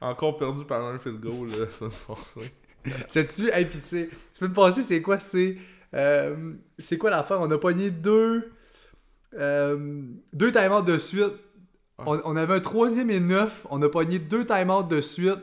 [0.00, 2.38] Encore perdu par un field goal, là, ça me force.
[3.08, 4.08] Sais-tu, hey, pis c'est.
[4.32, 5.56] Semaine passée, c'est quoi C'est.
[5.94, 7.40] euh, c'est quoi l'affaire?
[7.40, 8.52] On a pogné deux.
[9.34, 11.34] Euh, deux time de suite.
[11.98, 13.66] On, on avait un troisième et neuf.
[13.70, 15.38] On a pogné deux time de suite.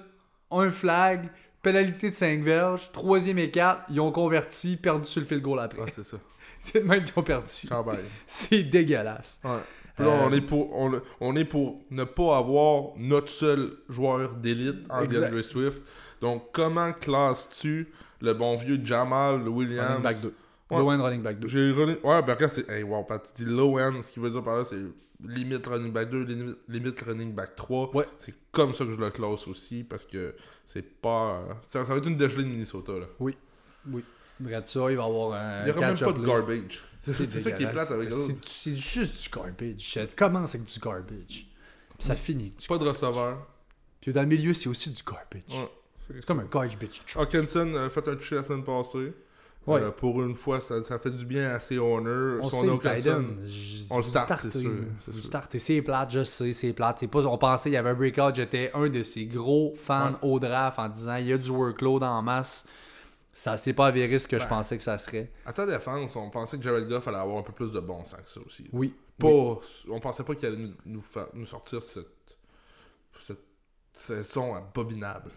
[0.52, 1.30] Un flag.
[1.62, 2.92] Pénalité de 5 verges.
[2.92, 3.84] Troisième et 4.
[3.90, 5.82] Ils ont converti, perdu sur le field goal après.
[5.88, 6.18] Ah, c'est ça.
[6.60, 7.50] C'est le même qu'ils ont perdu.
[8.28, 9.42] C'est dégueulasse.
[9.44, 9.50] Ouais.
[9.98, 14.36] Là, Euh, on, est pour, on, on est pour ne pas avoir notre seul joueur
[14.36, 15.06] d'élite en.
[15.06, 15.82] DeAndre Swift.
[16.22, 20.34] Donc, comment classes-tu le bon vieux Jamal Williams back 2.
[20.72, 20.80] Ouais.
[20.80, 21.48] Low end running back 2.
[21.48, 21.98] J'ai running...
[22.04, 22.70] Ouais, ben regarde, c'est...
[22.70, 24.78] Hey, wow, Pat, tu dis low end, ce qui veut dire par là, c'est
[25.24, 27.96] limite running back 2, limite, limite running back 3.
[27.96, 28.06] Ouais.
[28.18, 31.44] C'est comme ça que je le classe aussi, parce que c'est pas...
[31.66, 33.06] Ça, ça va être une dégelée de Minnesota, là.
[33.20, 33.36] Oui.
[34.40, 35.64] Brad ça, il va avoir un.
[35.64, 36.28] Il y aura même pas de là.
[36.28, 36.84] garbage.
[37.00, 38.36] C'est ça qui est plate avec eux.
[38.46, 39.94] C'est- juste du garbage.
[39.94, 41.26] Ça commence avec du garbage.
[41.28, 41.48] Puis
[42.00, 42.46] ça finit.
[42.46, 43.48] avec du Pas de receveur.
[44.02, 45.44] Puis dans le milieu, c'est aussi du garbage.
[45.50, 45.70] Ouais.
[46.08, 47.16] C'est comme un garbage truck.
[47.16, 49.14] Hawkinson a fait un touché la semaine passée.
[49.68, 49.82] Ouais.
[49.82, 52.40] Euh, pour une fois, ça, ça fait du bien à ses owners.
[52.42, 52.50] On.
[53.48, 54.72] J- on le start, c'est sûr,
[55.12, 55.24] sûr.
[55.24, 55.60] startez.
[55.60, 57.00] C'est plate, je sais, c'est plate.
[57.00, 58.36] C'est pas, on pensait qu'il y avait un breakout.
[58.36, 60.18] J'étais un de ces gros fans Ouais.
[60.30, 62.66] au draft en disant il y a du workload en masse.
[63.34, 65.30] Ça s'est pas avéré ce que je pensais que ça serait.
[65.46, 68.06] À ta défense, on pensait que Jared Goff allait avoir un peu plus de bon
[68.06, 68.70] sens que ça aussi.
[68.72, 68.94] Oui.
[69.20, 69.58] Pas, Oui.
[69.90, 72.08] On pensait pas qu'il allait nous, nous sortir cette,
[73.20, 73.40] cette
[73.94, 75.32] saison abominable.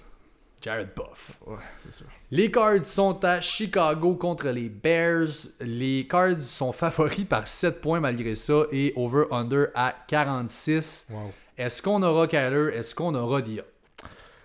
[0.60, 1.38] Jared Buff.
[1.46, 2.04] Ouais, c'est ça.
[2.30, 5.28] Les Cards sont à Chicago contre les Bears.
[5.60, 11.06] Les Cards sont favoris par 7 points malgré ça et over-under à 46.
[11.10, 11.32] Wow.
[11.56, 12.70] Est-ce qu'on aura Kyler?
[12.74, 13.64] Est-ce qu'on aura Dia?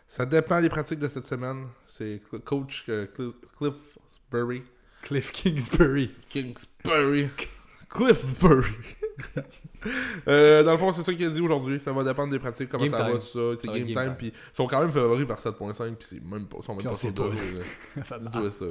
[0.08, 1.67] Ça dépend des pratiques de cette semaine.
[1.88, 3.73] C'est coach euh, Cliff, Cliff
[4.10, 4.63] Sperry.
[5.02, 6.12] Cliff Kingsbury.
[6.30, 7.30] Kingsbury.
[7.89, 8.76] Cliffbury.
[10.28, 11.80] euh, dans le fond, c'est ça qu'il a dit aujourd'hui.
[11.84, 13.13] Ça va dépendre des pratiques, comment Game ça time.
[13.13, 13.60] va, tout ça.
[13.62, 14.15] C'est va game, time.
[14.17, 15.96] Puis ils sont quand même favoris par 7.5.
[15.96, 17.12] Puis c'est même pas, ils sont même pas sur.
[17.12, 18.65] Dis-toi ça.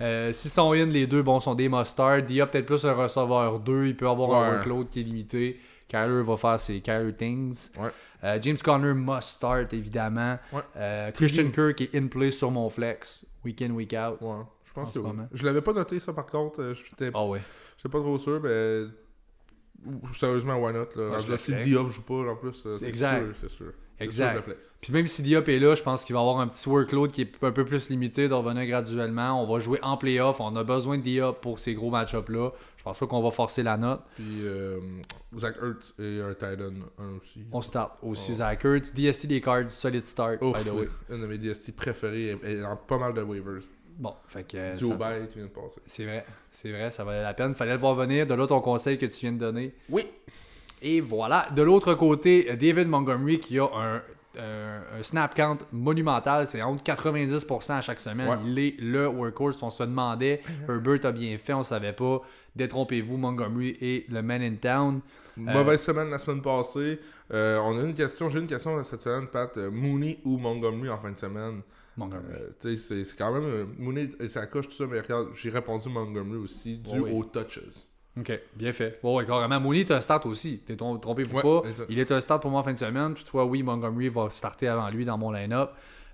[0.00, 2.22] Euh, S'ils sont in, les deux, bon, sont des mustards.
[2.22, 3.86] Dia peut-être plus un receveur 2.
[3.86, 5.60] Il peut avoir un workload qui est limité.
[5.88, 7.70] Kyler va faire ses Kyler things.
[7.78, 7.90] Ouais.
[8.24, 10.38] Euh, James Conner must start, évidemment.
[10.52, 11.12] Ouais.
[11.14, 13.26] Christian Kirk est in play sur mon flex.
[13.44, 14.20] Week in, week out.
[14.22, 15.10] Ouais, je En pense que oui.
[15.32, 16.74] Je l'avais pas noté, ça, par contre.
[16.74, 17.24] J'étais Ah
[17.88, 18.84] pas trop sûr, mais.
[20.14, 20.86] Sérieusement, why not?
[20.96, 21.10] Là?
[21.10, 21.54] Ouais, je Là, le si.
[21.56, 23.24] Diop joue pas, en plus, euh, c'est Exact.
[23.24, 23.72] sûr, c'est sûr.
[24.00, 24.44] Exact.
[24.44, 24.54] sûr.
[24.80, 27.20] Puis même si Diop est là, je pense qu'il va avoir un petit workload qui
[27.22, 29.40] est un peu plus limité, de revenir graduellement.
[29.42, 30.40] On va jouer en playoff.
[30.40, 32.50] On a besoin de Diop pour ces gros match-ups-là.
[32.76, 34.00] Je pense pas qu'on va forcer la note.
[34.16, 34.78] Puis euh,
[35.38, 37.40] Zach Ertz et un Titan, un aussi.
[37.52, 38.36] On start aussi Oh.
[38.38, 38.92] Zach Ertz.
[38.92, 40.88] DST des cards, solid start, Ouf, by the way.
[41.10, 43.62] une de mes DST préférées et, et en pas mal de waivers.
[43.96, 44.56] Bon, fait que.
[44.56, 45.80] euh, Du qui vient de passer.
[45.86, 47.54] C'est vrai, c'est vrai, ça valait la peine.
[47.54, 48.26] Fallait le voir venir.
[48.26, 49.74] De là, ton conseil que tu viens de donner.
[49.88, 50.06] Oui!
[50.82, 51.48] Et voilà.
[51.54, 53.96] De l'autre côté, David Montgomery qui a un,
[54.38, 56.46] un- un snap count monumental.
[56.46, 58.28] C'est entre 90% à chaque semaine.
[58.28, 58.36] Ouais.
[58.44, 59.62] Il est le workhorse.
[59.62, 60.42] On se demandait.
[60.68, 62.20] Herbert a bien fait, on savait pas.
[62.56, 65.00] Détrompez-vous, Montgomery est le man in town.
[65.36, 67.00] Mauvaise semaine la semaine passée.
[67.32, 69.56] Euh, on a une question, j'ai une question cette semaine, Pat.
[69.56, 71.62] Euh, Mooney ou Montgomery en fin de semaine?
[71.96, 72.34] Montgomery.
[72.64, 73.44] Euh, c'est- quand même.
[73.44, 76.96] euh, Mooney et sa coche, tout ça, mais regarde, j'ai répondu Montgomery aussi, dû Oh
[77.04, 77.10] oui.
[77.12, 77.60] aux touches.
[78.18, 79.00] Ok, bien fait.
[79.02, 79.58] Bon, ouais, carrément.
[79.60, 80.58] Mooney est un start aussi.
[80.58, 81.68] T'es- Trompez-vous Ouais, pas.
[81.68, 81.86] exact.
[81.90, 83.14] Il est un start pour moi en fin de semaine.
[83.14, 85.70] Toutefois, oui, Montgomery va starter avant lui dans mon line-up.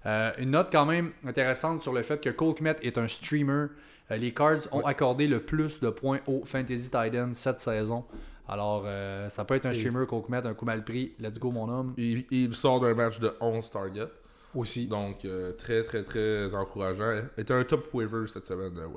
[0.07, 3.67] Euh, une note quand même intéressante sur le fait que Cole Kmet est un streamer.
[4.11, 8.05] Euh, les Cards ont accordé le plus de points au Fantasy Titan cette saison.
[8.49, 11.13] Alors, euh, ça peut être un streamer, Cole Kmet, un coup mal pris.
[11.21, 11.93] Let's go, mon homme.
[11.99, 14.09] Il, il sort d'un match de 11 targets.
[14.55, 14.87] Aussi.
[14.87, 17.23] Donc, euh, très, très, très encourageant.
[17.37, 18.77] Était un top waiver cette semaine.
[18.79, 18.97] euh, ouais.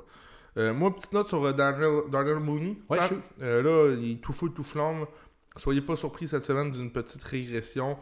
[0.56, 2.76] Euh, moi, petite note sur Daniel, Daniel Mooney.
[2.88, 5.06] Ouais, là, il est tout feu, tout flamme.
[5.56, 7.96] Soyez pas surpris cette semaine d'une petite régression.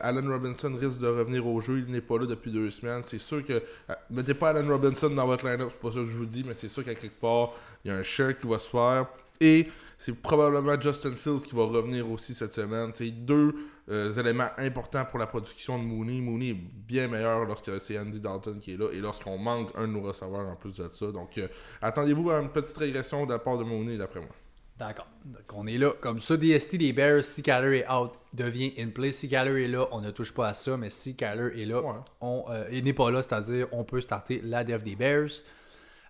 [0.00, 1.78] Allen Robinson risque de revenir au jeu.
[1.78, 3.02] Il n'est pas là depuis deux semaines.
[3.04, 3.62] C'est sûr que.
[4.10, 6.54] mettez pas Allen Robinson dans votre line-up, c'est pas ça que je vous dis, mais
[6.54, 7.52] c'est sûr qu'à quelque part,
[7.84, 9.06] il y a un share qui va se faire.
[9.40, 12.90] Et c'est probablement Justin Fields qui va revenir aussi cette semaine.
[12.94, 13.54] C'est deux
[13.88, 16.20] euh, éléments importants pour la production de Mooney.
[16.20, 19.86] Mooney est bien meilleur lorsque c'est Andy Dalton qui est là et lorsqu'on manque un
[19.86, 21.06] de nos receveurs en plus de ça.
[21.12, 21.46] Donc, euh,
[21.80, 24.30] attendez-vous à une petite régression de la part de Mooney, d'après moi.
[24.78, 25.06] D'accord.
[25.24, 25.92] Donc, on est là.
[26.00, 29.10] Comme ça, DST des Bears, si Kyler est out, devient in play.
[29.10, 30.76] Si Kyler est là, on ne touche pas à ça.
[30.76, 31.94] Mais si Kyler est là, Ouais.
[32.20, 35.30] on, euh, il n'est pas là, c'est-à-dire on peut starter la def des Bears.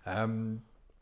[0.07, 0.55] Euh,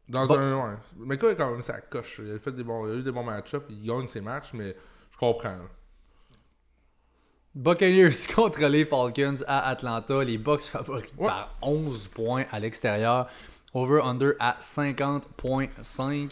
[0.08, 0.56] Dans un.
[0.72, 0.76] Ouais.
[0.98, 2.22] Mais quand quand même, ça coche.
[2.24, 4.52] Il a, fait des bons, il a eu des bons match-ups, il gagne ses matchs,
[4.54, 4.76] mais
[5.12, 5.50] je comprends.
[5.56, 5.64] là.
[7.56, 10.24] Buccaneers contre les Falcons à Atlanta.
[10.24, 11.28] Les Bucks favoris Ouais.
[11.28, 13.28] par 11 points à l'extérieur.
[13.74, 16.32] Over-under à 50.5.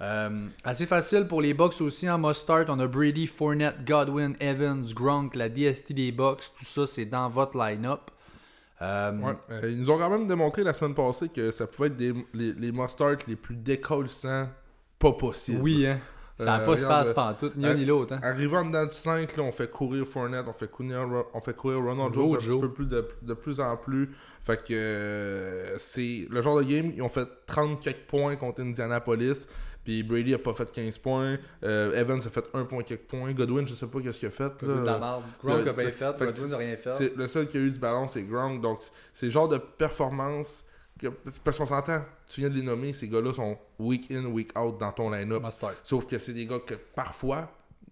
[0.00, 2.68] Euh, assez facile pour les Bucks aussi en must start.
[2.68, 6.42] On a Brady, Fournette, Godwin, Evans, Gronk, la DST des Bucks.
[6.58, 8.10] Tout ça, c'est dans votre line-up.
[8.82, 9.32] Euh, Ouais.
[9.50, 12.12] Euh, ils nous ont quand même démontré la semaine passée que ça pouvait être des,
[12.34, 14.48] les, les must-starts les plus décollissants
[14.98, 15.60] pas possible.
[15.62, 16.00] Oui, hein.
[16.38, 18.14] Ça n'a Euh, pas se passe pas tout, ni euh, un ni l'autre.
[18.14, 18.20] Hein.
[18.22, 21.78] Arrivant dedans du 5, là, on fait courir Fournette, on fait courir, on fait courir
[21.80, 22.52] Ronald Jones un Rojo.
[22.52, 24.10] petit peu plus de, de plus en plus.
[24.42, 28.62] Fait que euh, c'est le genre de game, ils ont fait 30 quelques points contre
[28.62, 29.46] Indianapolis.
[29.84, 31.36] Puis Brady a pas fait 15 points.
[31.62, 33.32] Euh, Evans a fait 1 point quelques points.
[33.34, 34.50] Godwin, je sais pas qu'est-ce qu'il a fait.
[34.64, 35.22] de la merde.
[35.42, 36.92] Gronk a bien fait, Godwin n'a rien fait.
[36.94, 38.60] C'est le seul qui a eu du ballon, c'est Gronk.
[38.62, 38.80] Donc,
[39.12, 40.64] c'est le genre de performance
[40.98, 41.08] que-
[41.44, 42.02] parce qu'on s'entend,
[42.34, 45.42] tu viens de les nommer, ces gars-là sont week in, week out dans ton line-up.
[45.82, 47.50] Sauf que c'est des gars que parfois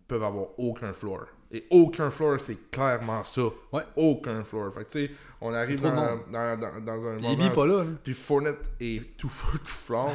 [0.09, 1.27] peuvent avoir aucun floor.
[1.51, 3.43] Et aucun floor, c'est clairement ça.
[3.73, 3.83] Ouais.
[3.97, 4.73] Aucun floor.
[4.75, 7.31] Fait que tu sais, on arrive dans, dans, dans, dans un moment.
[7.33, 7.91] Ebi pas là, là.
[8.03, 10.11] Puis Fournette est tout feu, tout flamme.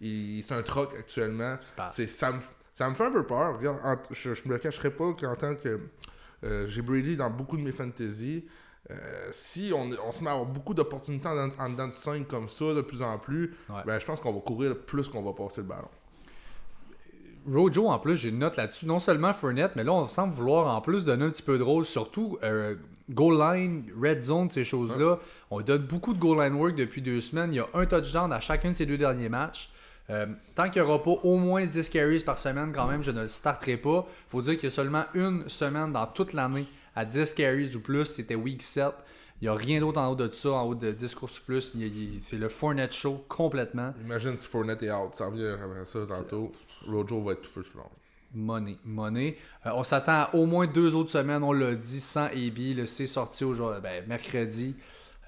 [0.00, 1.58] Il- C'est un troc actuellement.
[1.92, 2.38] C'est ça, me,
[2.72, 3.58] ça me fait un peu peur.
[3.58, 5.80] Regarde, en- je, je me le cacherai pas qu'en tant que
[6.44, 8.44] euh, j'ai Brady dans beaucoup de mes fantasy.
[8.90, 12.26] Euh, si on, on se met à avoir beaucoup d'opportunités en, en dedans de 5
[12.28, 13.82] comme ça de plus en plus, Ouais.
[13.84, 15.88] ben, je pense qu'on va courir plus qu'on va passer le ballon.
[17.52, 18.86] Rojo, en plus, j'ai une note là-dessus.
[18.86, 21.62] Non seulement Fournette, mais là, on semble vouloir en plus donner un petit peu de
[21.62, 22.74] rôle, surtout euh,
[23.08, 25.18] goal line, red zone, ces choses-là.
[25.52, 27.52] On donne beaucoup de goal line work depuis deux semaines.
[27.52, 29.70] Il y a un touchdown à chacun de ces deux derniers matchs.
[30.10, 33.10] Euh, tant qu'il n'y aura pas au moins 10 carries par semaine, quand même, je
[33.12, 34.06] ne le starterai pas.
[34.28, 36.66] faut dire qu'il y a seulement une semaine dans toute l'année
[36.96, 38.06] à 10 carries ou plus.
[38.06, 38.86] C'était week 7.
[39.40, 41.42] Il n'y a rien d'autre en haut de ça, en haut de 10 courses ou
[41.44, 41.72] plus.
[42.18, 43.92] C'est le Fournette show complètement.
[44.02, 46.52] Imagine si Fournette est out, ça revient après ça tantôt.
[46.88, 47.84] Rojo va être tout feu flamme.
[48.34, 49.36] Money, money.
[49.66, 52.58] Euh, on s'attend à au moins deux autres semaines, on l'a dit, sans AB.
[52.76, 54.74] Le c'est sorti aujourd'hui, ben, mercredi.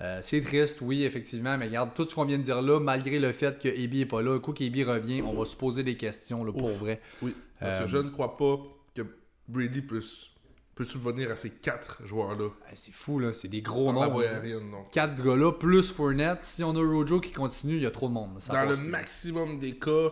[0.01, 3.19] Euh, c'est triste, oui, effectivement, mais regarde, tout ce qu'on vient de dire là, malgré
[3.19, 5.83] le fait que AB est pas là, un coup qu'AB revient, on va se poser
[5.83, 6.79] des questions, là, pour Ouf.
[6.79, 7.01] vrai.
[7.21, 8.59] Oui, parce Euh, que je ne crois pas
[8.95, 9.03] que
[9.49, 10.31] Brady s-
[10.79, 12.51] peut subvenir à ces quatre joueurs-là?
[12.75, 14.85] C'est fou, là, c'est des gros la noms.
[14.93, 16.45] Quatre gars-là, plus Fournette.
[16.45, 18.37] Si on a Rojo qui continue, il y a trop de monde.
[18.39, 18.85] ça Dans le plus.
[18.89, 20.11] maximum des cas,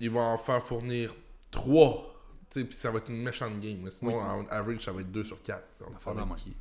[0.00, 1.14] il va en faire fournir
[1.50, 2.14] trois.
[2.50, 3.88] Tu sais, Puis ça va être une méchante game.
[3.90, 4.22] Sinon, Oui.
[4.22, 5.62] en average, ça va être 2 sur 4.
[5.80, 6.36] Donc, ça va Affaire de être même.
[6.38, 6.54] qui?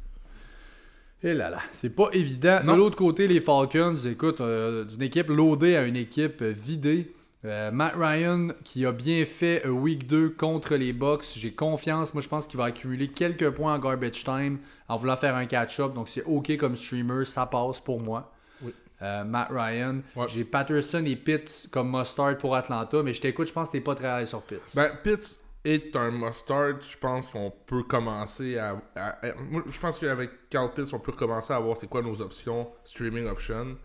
[1.23, 2.59] Et là là, c'est pas évident.
[2.65, 2.73] Non.
[2.73, 7.13] De l'autre côté, les Falcons, écoute, euh, d'une équipe loadée à une équipe vidée.
[7.45, 11.25] Euh, Matt Ryan qui a bien fait euh, week 2 contre les Bucks.
[11.35, 12.13] J'ai confiance.
[12.13, 15.45] Moi, je pense qu'il va accumuler quelques points en garbage time en voulant faire un
[15.45, 15.93] catch-up.
[15.93, 17.25] Donc, c'est OK comme streamer.
[17.25, 18.31] Ça passe pour moi.
[18.63, 18.73] Oui.
[19.01, 20.01] Euh, Matt Ryan.
[20.15, 20.25] Ouais.
[20.29, 23.03] J'ai Patterson et Pitts comme mustard pour Atlanta.
[23.03, 24.73] Mais je t'écoute, je pense que t'es pas très à l'aise sur Pitts.
[24.75, 26.75] Ben, Pitts est un mustard.
[26.89, 28.81] Je pense qu'on peut commencer à.
[28.95, 32.01] à- à- moi, je pense qu'avec Carl Pitts, on peut commencer à voir c'est quoi
[32.01, 33.75] nos options, streaming options.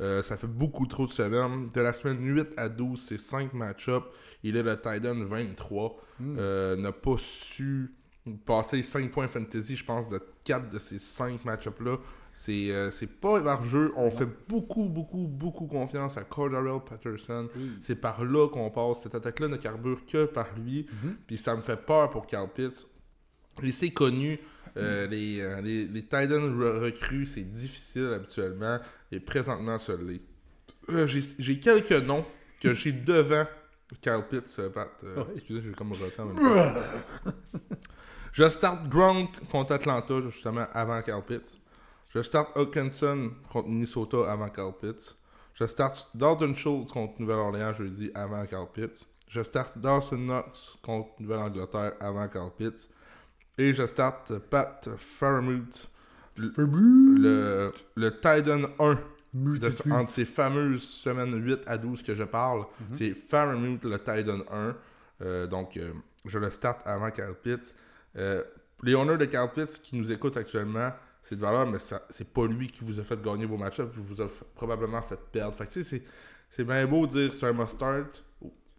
[0.00, 1.70] Euh, ça fait beaucoup trop de semaines.
[1.72, 4.06] De la semaine 8 à 12, c'est 5 match-ups.
[4.42, 5.96] Il est le Titan 23.
[6.22, 7.94] Euh, n'a pas su
[8.46, 11.98] passer 5 points fantasy, je pense, de 4 de ces 5 match-ups-là.
[12.32, 13.92] C'est euh, c'est pas par jeu.
[13.96, 17.48] On fait beaucoup, beaucoup, beaucoup confiance à Cordarrelle Patterson.
[17.80, 19.02] C'est par là qu'on passe.
[19.02, 20.86] Cette attaque-là ne carbure que par lui.
[21.26, 22.86] Puis ça me fait peur pour Carl Pitts.
[23.62, 24.38] Et c'est connu.
[24.76, 26.02] Euh, les, euh, les, les
[26.48, 28.78] re- recrues, c'est difficile habituellement.
[29.12, 30.20] Et présentement, ça l'est.
[30.90, 31.06] Euh,
[31.38, 32.24] J'ai quelques noms
[32.60, 33.44] que j'ai devant
[34.00, 34.56] Carl Pitts.
[34.58, 34.88] euh, Pat.
[35.34, 35.92] Excusez, j'ai comme
[36.24, 36.38] même.
[38.32, 41.58] Je start Gronk contre Atlanta, justement, avant Carl Pitts.
[42.14, 45.16] Je start Hawkinson contre Minnesota avant Carl Pitts.
[45.54, 49.04] Je start Dalton Schultz contre Nouvelle-Orléans jeudi avant Carl Pitts.
[49.28, 52.88] Je start Dawson Knox contre Nouvelle-Angleterre avant Carl Pitts.
[53.58, 55.88] Et je start Pat Fairmouth,
[56.36, 58.98] le, le, le Titan 1
[59.60, 62.64] de- entre ces fameuses semaines 8 à 12 que je parle.
[62.92, 64.76] C'est Fairmouth, le Titan 1.
[65.22, 65.92] Euh, donc, euh,
[66.24, 67.74] je le start avant Carl Pitts.
[68.16, 68.42] Euh,
[68.82, 70.90] les honneurs de Carl Pitts qui nous écoutent actuellement,
[71.22, 74.02] c'est de valeur, mais c'est pas lui qui vous a fait gagner vos match-ups, il
[74.02, 75.54] vous a probablement fait perdre.
[75.54, 76.02] Fait que tu sais,
[76.48, 78.24] c'est- bien beau de dire c'est un must-start.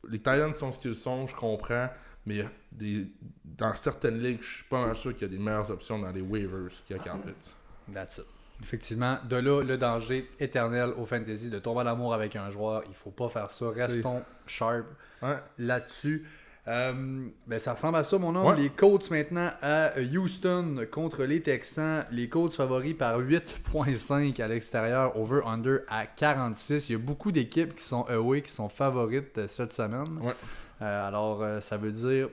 [0.10, 1.88] Les Titans sont ce qu'ils sont, je comprends,
[2.26, 3.08] mais il y a des,
[3.44, 6.12] dans certaines ligues, je suis pas mal sûr qu'il y a des meilleures options dans
[6.12, 7.56] les waivers qu'il y a Carl Pitts.
[7.92, 8.26] That's it.
[8.64, 12.84] Effectivement, de là, le danger éternel au fantasy de tomber en amour avec un joueur.
[12.88, 13.70] Il faut pas faire ça.
[13.72, 14.86] Restons sharp
[15.24, 15.38] Ouais.
[15.58, 16.28] là-dessus.
[16.68, 18.48] Euh, ben, ça ressemble à ça, mon nom.
[18.48, 18.56] Ouais.
[18.56, 22.06] Les Colts maintenant à Houston contre les Texans.
[22.12, 26.90] Les Colts favoris par 8.5 à l'extérieur, over-under à 46.
[26.90, 30.20] Il y a beaucoup d'équipes qui sont away, qui sont favorites euh, cette semaine.
[30.22, 30.36] Ouais.
[30.82, 32.30] Euh, alors, euh, ça veut dire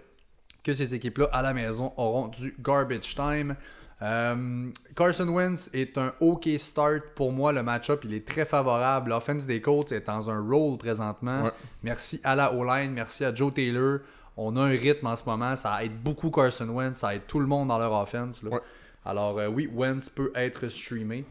[0.62, 3.56] que ces équipes-là à la maison auront du garbage time.
[4.00, 7.52] Euh, Carson Wentz est un OK start pour moi.
[7.52, 9.10] Le match-up, il est très favorable.
[9.10, 11.44] L'offense des Colts est dans un rôle présentement.
[11.44, 11.50] Ouais.
[11.82, 14.00] Merci à la O-line, merci à Joe Taylor.
[14.36, 15.56] On a un rythme en ce moment.
[15.56, 18.42] Ça aide beaucoup Carson Wentz, ça aide tout le monde dans leur offense.
[18.42, 18.50] là.
[18.50, 18.60] Ouais.
[19.04, 21.24] Alors, oui, Wentz peut être streamé.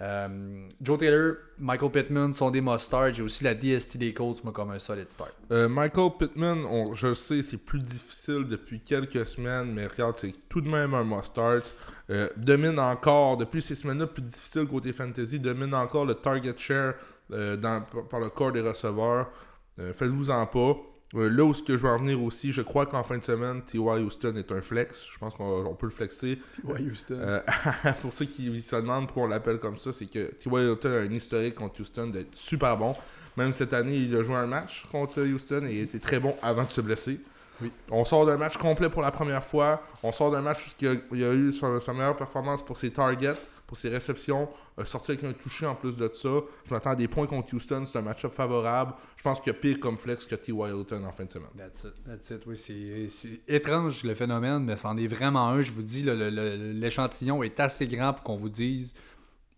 [0.00, 3.14] Euh, Joe Taylor, Michael Pittman sont des must-start.
[3.14, 5.32] J'ai aussi la DST des Colts, moi, comme un solid start.
[5.52, 10.34] Euh, Michael Pittman, on- je sais, c'est plus difficile depuis quelques semaines, mais regarde, c'est
[10.48, 11.74] tout de même un must-start.
[12.10, 16.94] Euh, domine encore, depuis ces semaines-là plus difficiles côté fantasy, domine encore le target share
[17.30, 19.30] dans- par le corps des receveurs.
[19.76, 20.76] Faites-vous-en pas.
[21.16, 23.22] Euh, là où ce que je veux en venir aussi, je crois qu'en fin de
[23.22, 24.02] semaine, T.Y.
[24.02, 25.06] Houston est un flex.
[25.12, 26.38] Je pense qu'on on peut le flexer.
[26.64, 27.18] Ouais, Houston.
[27.18, 27.40] Euh,
[28.02, 30.70] pour ceux qui se demandent pourquoi on l'appelle comme ça, c'est que T.Y.
[30.70, 32.94] Hilton a un historique contre Houston d'être super bon.
[33.36, 36.36] Même cette année, il a joué un match contre Houston et il était très bon
[36.42, 37.20] avant de se blesser.
[37.60, 37.70] Oui.
[37.90, 39.82] On sort d'un match complet pour la première fois.
[40.02, 43.36] On sort d'un match où il a, eu sa meilleure performance pour ses targets,
[43.74, 46.28] pour ses réceptions, a sorti avec un touché en plus de ça.
[46.64, 47.84] Je m'attends à des points contre Houston.
[47.86, 48.94] C'est un match-up favorable.
[49.16, 50.70] Je pense qu'il y a pire comme flex que T.Y.
[50.70, 51.48] Hilton en fin de semaine.
[51.58, 52.46] That's it, that's it.
[52.46, 55.62] Oui, c'est étrange le phénomène, mais c'en est vraiment un.
[55.62, 58.94] Je vous dis, l'échantillon est assez grand pour qu'on vous dise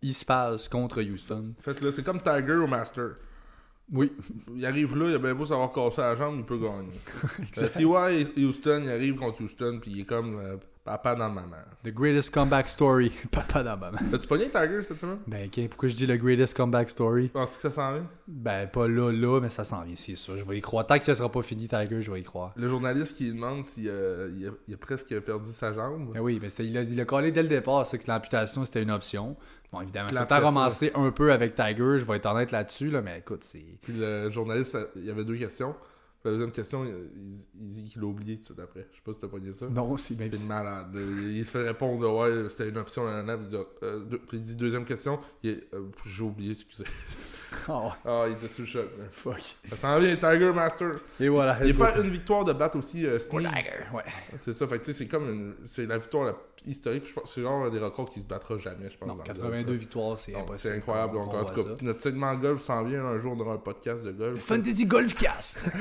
[0.00, 1.52] il se passe contre Houston.
[1.60, 1.92] Faites-le.
[1.92, 3.16] C'est comme Tiger au Master.
[3.92, 4.12] Oui,
[4.56, 6.88] Il arrive là, il a bien beau savoir casser la jambe, il peut gagner.
[7.58, 8.32] Euh, T.Y.
[8.36, 11.56] et Houston, il arrive contre Houston, puis il est comme euh, papa dans maman.
[11.84, 13.12] the greatest comeback story.
[13.30, 13.98] Papa dans ma main.
[14.10, 15.18] T'as-tu pogné Tiger cette semaine?
[15.26, 17.28] Ben, ok, pourquoi je dis le greatest comeback story?
[17.28, 18.06] Penses-tu que ça s'en vient?
[18.26, 20.36] Ben, pas là, là, mais ça s'en vient, c'est sûr.
[20.38, 20.86] Je vais y croire.
[20.86, 22.52] Tant que ça sera pas fini, Tiger, je vais y croire.
[22.56, 26.12] Le journaliste qui demande s'il euh, il a, il a presque perdu sa jambe.
[26.14, 28.64] Ben oui, mais c'est- il a, il a collé dès le départ, ça, que l'amputation
[28.64, 29.36] c'était une option.
[29.72, 32.90] Bon, évidemment, c'est tout ça- ramassé un peu avec Tiger, je vais être honnête là-dessus,
[32.90, 33.64] là, mais écoute, c'est.
[33.82, 35.74] Puis le journaliste, il y avait deux questions.
[36.26, 38.88] La deuxième question, il, dit qu'il l'a oublié tout de suite après.
[38.90, 39.68] Je sais pas si t'as pogné ça.
[39.68, 40.96] Non, c'est même C'est malade.
[41.28, 44.38] Il se fait répondre, ouais, c'était une option, nanana, puis il dit, euh, deux- puis
[44.38, 45.60] il dit deuxième question, euh,
[46.04, 46.84] j'ai oublié, excusez.
[47.68, 48.86] Oh, il était sous le choc.
[49.12, 49.40] fuck.
[49.68, 50.90] Ça s'en vient, Tiger Master.
[51.20, 51.58] Et voilà.
[51.60, 53.18] Il n'y a pas une victoire de battre aussi euh.
[53.18, 54.02] Tiger, ouais.
[54.40, 55.54] C'est ça, fait tu sais, c'est comme une...
[55.64, 56.34] c'est la victoire la
[56.66, 57.04] historique.
[57.04, 59.08] puis je pense- C'est genre des records qui se battra jamais, je pense.
[59.08, 60.58] Non, dans le 82 golf, victoires, c'est impossible.
[60.58, 61.12] C'est incroyable.
[61.14, 64.10] Donc, en tout cas, notre segment golf s'en vient un jour dans un podcast de
[64.12, 64.40] golf.
[64.42, 65.64] Fantasy Golfcast.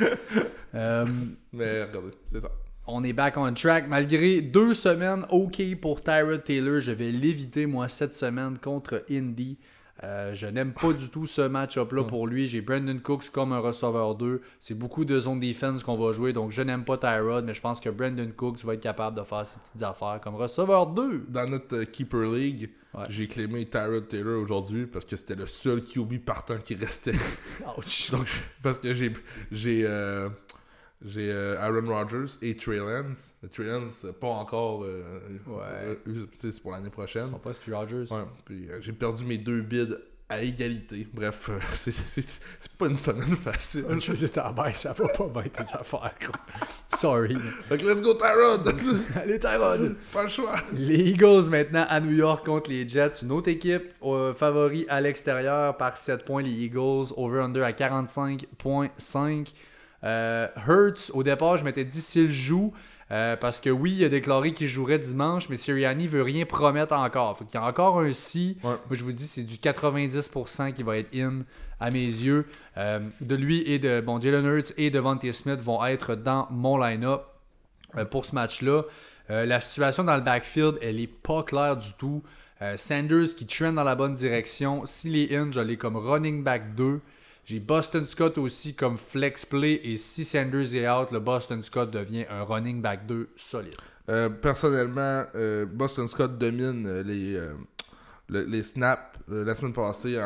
[0.73, 1.06] Euh,
[1.54, 2.51] Mais regardez, c'est ça.
[2.86, 3.88] on est back on track.
[3.88, 9.58] Malgré deux semaines OK pour Tyrod Taylor, je vais l'éviter, moi, cette semaine contre Indy.
[10.03, 12.47] Euh, je n'aime pas du tout ce match-up-là pour lui.
[12.49, 14.41] J'ai Brandon Cooks comme un receveur 2.
[14.60, 17.62] C'est beaucoup de zone defense qu'on va jouer, donc je n'aime pas Tyrod, mais je
[17.62, 21.25] pense que Brandon Cooks va être capable de faire ses petites affaires comme receveur 2.
[21.29, 23.08] Dans notre euh, Keeper League, Ouais.
[23.10, 27.12] j'ai clémé Tyrod Taylor aujourd'hui parce que c'était le seul QB partant qui restait.
[27.77, 28.10] Ouch.
[28.10, 28.25] Donc,
[28.63, 29.12] parce que j'ai
[29.51, 30.29] j'ai euh,
[31.06, 33.34] j'ai euh, Aaron Rodgers et Trey Lance.
[33.44, 34.84] Mais Trey Lance, euh, pas encore.
[34.84, 36.00] euh, Ouais.
[36.08, 37.30] euh, c'est pour l'année prochaine.
[37.30, 38.06] Sont pas Spi Rogers.
[38.12, 39.96] Ouais, puis j'ai perdu mes deux bids
[40.28, 41.08] à égalité.
[41.13, 42.39] Bref, c'est-
[42.80, 43.86] pas une semaine facile.
[43.91, 46.15] Une chose est en baisse, ça va pas bien tes affaires.
[46.20, 46.39] quoi.
[46.98, 47.38] Sorry.
[47.70, 48.68] Que let's go Tyrod!
[49.15, 49.96] Allez, Tyrod.
[50.12, 50.56] pas le choix!
[50.74, 53.22] Les Eagles maintenant à New York contre les Jets.
[53.22, 56.41] Une autre équipe euh, favori à l'extérieur par 7 points.
[56.41, 59.54] Les Eagles over-under à 45.5.
[60.03, 62.73] Euh, Hurts, au départ, je m'étais dit s'il joue.
[63.12, 66.93] euh, parce que oui, il a déclaré qu'il jouerait dimanche, mais Sirianni veut rien promettre
[66.93, 67.38] encore.
[67.38, 68.58] Fait qu'il y a encore un si.
[68.63, 68.69] Ouais.
[68.71, 71.39] Moi, je vous dis, c'est du 90% qui va être in
[71.79, 72.45] à mes yeux.
[72.77, 76.77] Euh, de lui et de bon, Jalen Hurts et Devontae Smith vont être dans mon
[76.77, 77.23] line-up
[77.97, 78.84] euh, pour ce match-là.
[79.27, 82.21] La situation dans le backfield, elle est pas claire du tout.
[82.75, 84.86] Sanders qui traîne dans la bonne direction.
[84.86, 87.01] S'il est in, je l'ai comme running back 2.
[87.45, 89.79] J'ai Boston Scott aussi comme flex play.
[89.84, 93.75] Et si Sanders est out, le Boston Scott devient un running back 2 solide.
[94.10, 97.39] Euh, personnellement, euh, Boston Scott domine euh, les,
[98.29, 100.19] le- les snaps la semaine passée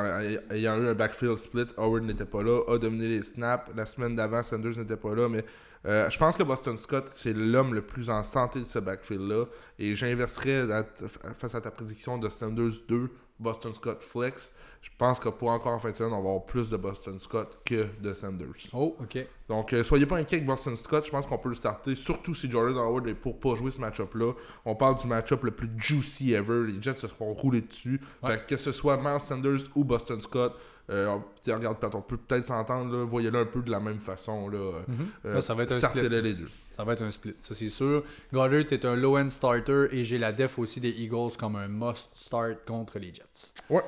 [0.49, 1.67] ayant eu un backfield split.
[1.77, 3.69] Howard n'était pas là, a dominé les snaps.
[3.75, 5.45] La semaine d'avant, Sanders n'était pas là, mais
[5.86, 9.45] je pense que Boston Scott, c'est l'homme le plus en santé de ce backfield-là.
[9.77, 10.67] Et j'inverserais
[11.38, 14.51] face à ta prédiction de Sanders 2, Boston Scott flex.
[14.82, 17.20] Je pense que pour encore en fin de semaine, on va avoir plus de Boston
[17.20, 18.48] Scott que de Sanders.
[18.74, 19.26] Oh, ok.
[19.50, 21.06] Donc, euh, soyez pas inquiets avec Boston Scott.
[21.06, 23.80] Je pense qu'on peut le starter, surtout si Jordan Howard est pour pas jouer ce
[23.80, 24.34] match-up-là.
[24.65, 26.68] On parle du match-up le plus juicy ever.
[26.72, 28.00] Les Jets se seront roulés dessus.
[28.24, 28.38] Ouais.
[28.38, 30.58] Fait que, que ce soit Miles Sanders ou Boston Scott,
[30.89, 32.96] euh, regarde, on peut peut-être s'entendre.
[33.04, 34.48] Voyez-le un peu de la même façon.
[34.50, 34.58] Là.
[34.58, 35.34] Euh, Mhm.
[35.34, 36.08] Là, ça va être un split.
[36.10, 36.48] Les deux.
[36.72, 38.04] Ça va être un split, ça c'est sûr.
[38.32, 42.60] Goddard est un low-end starter et j'ai la def aussi des Eagles comme un must-start
[42.65, 43.52] contre les Jets.
[43.70, 43.84] Ouais.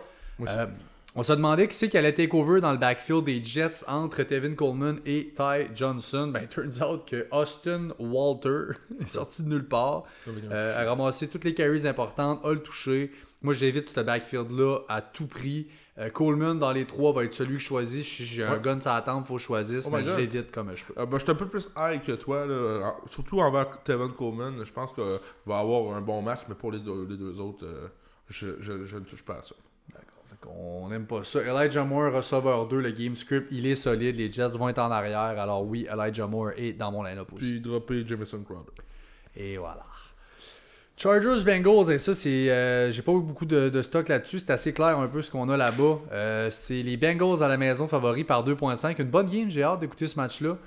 [0.50, 0.66] Euh,
[1.14, 4.24] on se demandait qui c'est qui allait take over dans le backfield des Jets entre
[4.24, 6.28] Tevin Coleman et Ty Johnson.
[6.34, 10.04] Ben, turns out que Austin Walter est sorti de nulle part,
[10.52, 13.12] euh, a ramassé toutes les carries importantes, a le touché.
[13.42, 15.68] Moi, j'évite ce backfield-là à tout prix.
[15.98, 18.06] Euh, Coleman, dans les trois, va être celui que je choisis.
[18.08, 20.94] Si j'ai un gun sur la tempe, faut choisisse, Oh mais j'évite comme je peux.
[20.98, 24.64] Euh, ben, je suis un peu plus high que toi, là, surtout envers Tevin Coleman.
[24.64, 25.04] Je pense qu'il
[25.48, 27.88] va avoir un bon match, mais pour les deux, les deux autres, euh,
[28.30, 29.56] je, je- je ne touche pas à ça.
[30.48, 31.40] On n'aime pas ça.
[31.42, 34.16] Elijah Moore, receveur 2, le game script, il est solide.
[34.16, 35.20] Les Jets vont être en arrière.
[35.20, 37.52] Alors oui, Elijah Moore est dans mon line-up aussi.
[37.52, 38.72] Puis dropper Jameson Crowder.
[39.36, 39.84] Et voilà.
[40.98, 42.50] Chargers Bengals, et ça, c'est.
[42.52, 44.40] euh, J'ai pas eu beaucoup de, de stock là-dessus.
[44.40, 46.00] C'est assez clair un peu ce qu'on a là-bas.
[46.12, 49.02] Euh, c'est les Bengals à la maison favoris par 2.5.
[49.02, 50.58] Une bonne game, j'ai hâte d'écouter ce match-là.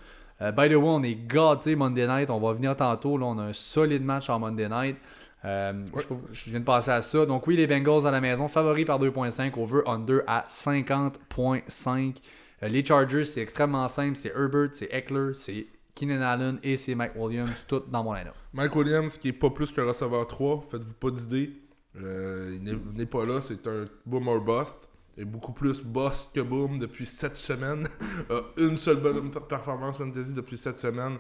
[0.42, 2.30] Euh, by the way, on est gâté Monday Night.
[2.30, 3.16] On va venir tantôt.
[3.16, 4.96] Là, on a un solide match en Monday Night.
[5.44, 7.26] Euh, je, je viens de passer à ça.
[7.26, 12.16] Donc oui, les Bengals à la maison, favoris par 2.5, over-under à 50.5.
[12.62, 14.16] Euh, les Chargers, c'est extrêmement simple.
[14.16, 18.34] C'est Herbert, c'est Eckler, c'est Keenan Allen et c'est Mike Williams, tout dans mon line-up.
[18.52, 21.52] Mike Williams, qui est pas plus qu'un receveur 3, faites-vous pas d'idée.
[21.96, 24.88] Euh, il n'est- pas là, c'est un boom or bust.
[25.16, 27.86] Il est beaucoup plus bust que boom depuis 7 semaines.
[28.58, 31.18] Une seule bonne per- performance fantasy depuis 7 semaines.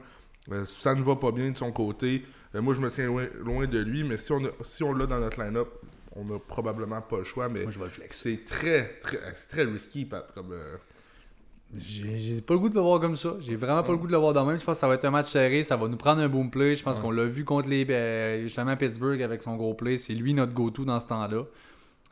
[0.66, 2.24] Ça ne va pas bien de son côté.
[2.54, 4.92] Euh, moi, je me tiens loin, loin de lui, mais si on, a- si on
[4.92, 5.68] l'a dans notre line-up,
[6.16, 7.48] on n'a probablement pas le choix.
[7.48, 8.20] Mais Moi, je vais le flex.
[8.20, 10.30] c'est très, très, c'est très risky, Pat.
[10.34, 10.76] Comme, euh,
[11.76, 13.34] J'ai pas le goût de le voir comme ça.
[13.40, 14.60] J'ai vraiment pas le goût de le voir dans même.
[14.60, 15.64] Je pense que ça va être un match serré.
[15.64, 16.76] Ça va nous prendre un boom play.
[16.76, 19.98] Je pense qu'on l'a vu contre les euh, justement Pittsburgh avec son gros play.
[19.98, 21.42] C'est lui notre go-to dans ce temps-là.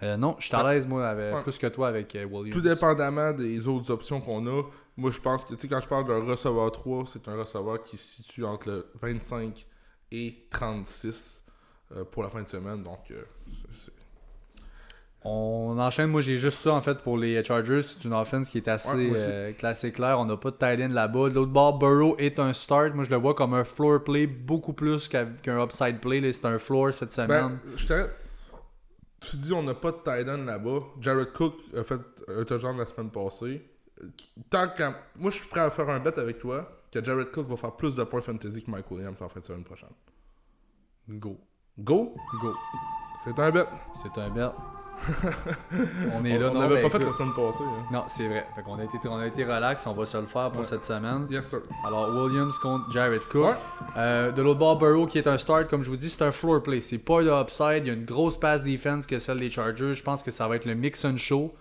[0.03, 1.43] Euh, non, je suis à l'aise, moi, avec- Ouais.
[1.43, 2.53] plus que toi avec euh, Williams.
[2.53, 4.63] Tout dépendamment des autres options qu'on a,
[4.97, 7.85] moi je pense que tu sais, quand je parle d'un receveur 3, c'est un receveur
[7.85, 9.65] qui se situe entre le 25
[10.13, 11.45] et 36
[11.97, 12.83] euh, pour la fin de semaine.
[12.85, 13.23] Donc, euh,
[13.75, 13.91] c'est-
[15.25, 16.11] On enchaîne.
[16.11, 17.83] Moi, j'ai juste ça en fait pour les Chargers.
[17.83, 20.19] C'est une offense qui est assez Ouais, euh, classée claire.
[20.19, 21.29] On n'a pas de tight end là-bas.
[21.29, 22.95] L'autre bord, Burrow est un start.
[22.95, 26.33] Moi, je le vois comme un floor play beaucoup plus qu'un upside play.
[26.33, 27.61] C'est un floor cette semaine.
[27.65, 28.11] ben, je t'arrête.
[29.21, 30.81] Tu dis on n'a pas de tight end là-bas.
[31.01, 33.63] Jared Cook a fait un touchdown la semaine passée.
[34.51, 37.49] Tant qu'à- Moi je suis prêt à faire un bet avec toi que Jared Cook
[37.49, 39.89] va faire plus de points fantasy que Mike Williams en fin de semaine prochaine.
[41.09, 41.39] Go.
[41.79, 42.15] Go!
[42.41, 42.55] Go.
[43.25, 43.67] C'est un bet.
[43.95, 44.51] C'est un bet.
[46.15, 46.51] on est là.
[46.53, 47.13] on n'avait ben, pas fait écoute.
[47.13, 47.65] la semaine passée.
[47.65, 47.87] hein.
[47.91, 48.47] Non, c'est vrai.
[48.55, 50.67] Fait qu'on a été, on a été relax, on va se le faire pour Ouais.
[50.67, 51.27] cette semaine.
[51.31, 51.61] Yes sir.
[51.85, 53.47] Alors, Williams contre Jared Cook.
[53.47, 53.55] Ouais.
[53.97, 56.31] Euh, de l'autre bord, Burrow qui est un start, comme je vous dis, c'est un
[56.31, 56.83] floor play.
[56.83, 57.85] C'est pas de upside.
[57.85, 59.95] Il y a une grosse pass defense que celle des Chargers.
[59.95, 61.53] Je pense que ça va être le mix and show.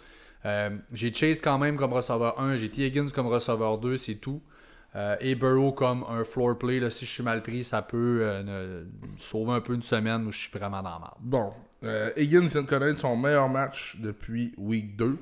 [0.45, 2.85] Euh, j'ai Chase quand même comme receveur 1, j'ai T.
[2.85, 4.41] Higgins comme receveur 2, c'est tout.
[4.95, 6.79] Euh, et Burrow comme un floor play.
[6.79, 8.83] Là, si je suis mal pris, ça peut euh,
[9.17, 11.15] sauver un peu une semaine où je suis vraiment dans merde.
[11.21, 15.17] Bon, euh, Higgins vient de connaître son meilleur match depuis Week 2.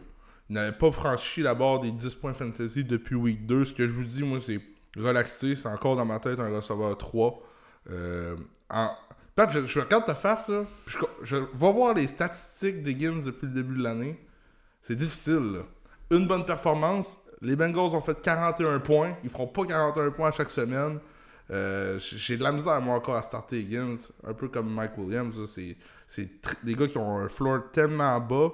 [0.50, 3.66] Il n'avait pas franchi la barre des 10 points fantasy depuis Week 2.
[3.66, 4.60] Ce que je vous dis, moi, c'est
[4.98, 5.56] relaxé.
[5.56, 7.44] C'est encore dans ma tête un receveur 3.
[7.92, 8.36] Euh,
[8.70, 8.92] en...
[9.36, 10.64] Pat, je, regarde ta face, là.
[10.88, 14.20] Je, je vais voir les statistiques d'Higgins depuis le début de l'année.
[14.82, 15.60] C'est difficile, là.
[16.12, 17.18] Une bonne performance.
[17.42, 19.16] Les Bengals ont fait 41 points.
[19.24, 21.00] Ils feront pas 41 points à chaque semaine.
[21.52, 23.96] Euh, J'ai de la misère, moi, encore à starter Higgins.
[24.28, 25.40] Un peu comme Mike Williams.
[26.08, 26.30] C'est
[26.64, 28.50] des gars qui ont un floor tellement bas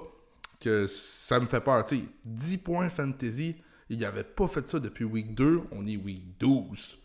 [0.60, 1.84] que ça me fait peur.
[1.84, 3.56] Tu sais, 10 points fantasy.
[3.90, 5.62] Il n'avait pas fait ça depuis week 2.
[5.72, 6.98] On est week 12.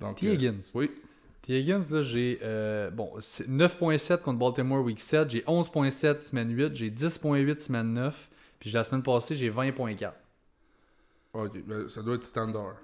[0.00, 0.28] Donc, T.
[0.28, 0.58] euh, Higgins.
[0.74, 0.90] oui.
[1.42, 1.58] T.
[1.58, 6.74] Higgins, là, j'ai euh, bon, c'est 9.7 contre Baltimore Week 7, j'ai 11.7 semaine 8,
[6.74, 10.12] j'ai 10.8 semaine 9, puis la semaine passée, j'ai 20.4.
[11.32, 12.74] Ok, ben, ça doit être standard.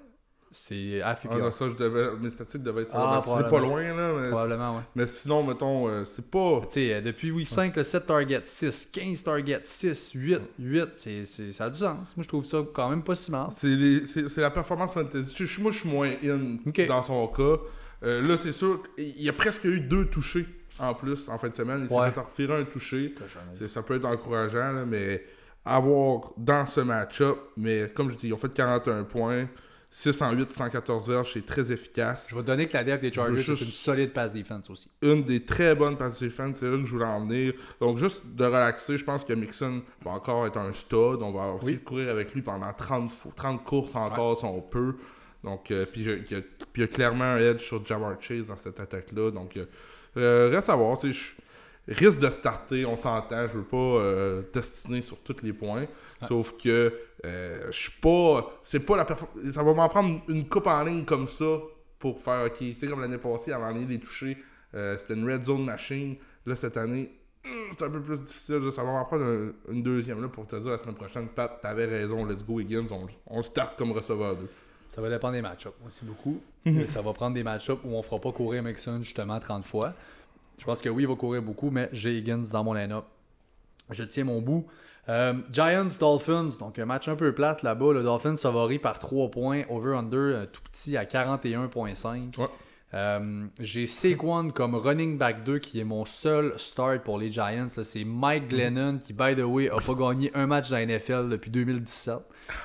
[0.53, 3.39] C'est half Ah, non, ça, je devais, mes statistiques devaient être Ah, ça.
[3.43, 4.13] c'est pas loin, là.
[4.19, 4.83] Mais, Probablement, ouais.
[4.95, 6.61] mais sinon, mettons, euh, c'est pas.
[6.69, 10.89] Tu sais, euh, depuis Week 5, le 7 target 6, 15 target 6, 8, 8,
[10.95, 12.17] c'est, c'est- ça a du sens.
[12.17, 13.49] Moi, je trouve ça quand même pas si mal.
[13.57, 15.35] C'est les- c'est c'est la performance fantasy.
[15.61, 17.57] Moi, je suis moins in dans son cas.
[18.05, 20.47] Euh, là, c'est sûr, il y a presque eu deux touchés
[20.79, 21.87] en plus en fin de semaine.
[21.91, 22.07] Il Ouais.
[22.07, 23.15] s'est fait refiler un touché.
[23.69, 25.25] Ça peut être encourageant, là, mais
[25.67, 29.49] avoir dans ce match-up, mais comme je dis, ils ont fait 41 points,
[29.91, 32.27] 6 en 8, 114 verges, c'est très efficace.
[32.31, 34.89] Je vais donner que la def des Chargers est une solide pass defense aussi.
[35.03, 37.55] Une des très bonnes passive fans, c'est là que je voulais en venir.
[37.81, 41.23] Donc, juste de relaxer, je pense que Mixon va encore être un stud.
[41.23, 41.79] On va aussi Oui.
[41.79, 44.97] courir avec lui pendant 30, fo- 30 courses encore si on peut.
[45.45, 48.79] Donc, euh, puis il y a- y clairement un edge sur Jamar Chase dans cette
[48.81, 49.31] attaque-là.
[49.31, 49.65] Donc, euh,
[50.17, 50.99] euh, reste à voir.
[50.99, 51.33] tu sais, je-
[51.89, 53.47] Risque de starter, on s'entend.
[53.47, 55.87] Je veux pas euh, destiner sur tous les points.
[56.27, 56.93] Sauf que
[57.25, 58.59] euh, je suis pas.
[58.65, 59.07] C'est pas la
[59.53, 61.59] Ça va m'en prendre une coupe en ligne comme ça
[61.99, 62.57] pour faire OK.
[62.79, 64.37] C'est comme l'année passée, avant l'année les toucher.
[64.75, 66.17] euh, C'était une red zone machine.
[66.45, 67.13] Là, cette année,
[67.45, 68.57] hum, c'est un peu plus difficile.
[68.57, 68.71] là.
[68.73, 71.61] Ça va m'en prendre un- une deuxième là, pour te dire la semaine prochaine, Pat,
[71.63, 74.49] t'avais raison, let's go Higgins, on, on start comme receveur 2.
[74.89, 75.75] Ça va dépendre des match-ups.
[75.91, 76.41] C'est beaucoup.
[76.65, 76.81] Mhm.
[76.81, 79.93] Et ça va prendre des match-ups où on fera pas courir Mixon justement 30 fois.
[80.59, 83.05] Je pense que oui, il va courir beaucoup, mais j'ai Higgins dans mon line-up.
[83.91, 84.67] Je tiens mon bout.
[85.09, 87.93] Euh, Giants, Dolphins, donc un match un peu plate là-bas.
[87.93, 92.39] Le Dolphins favori par 3 points, over-under un tout petit à 41.5.
[92.39, 92.47] Ouais.
[92.95, 97.69] Euh, j'ai Saquon comme running back 2 qui est mon seul start pour les Giants.
[97.69, 101.29] C'est Mike Glennon qui, by the way, a pas gagné un match dans la NFL
[101.29, 102.19] depuis 2017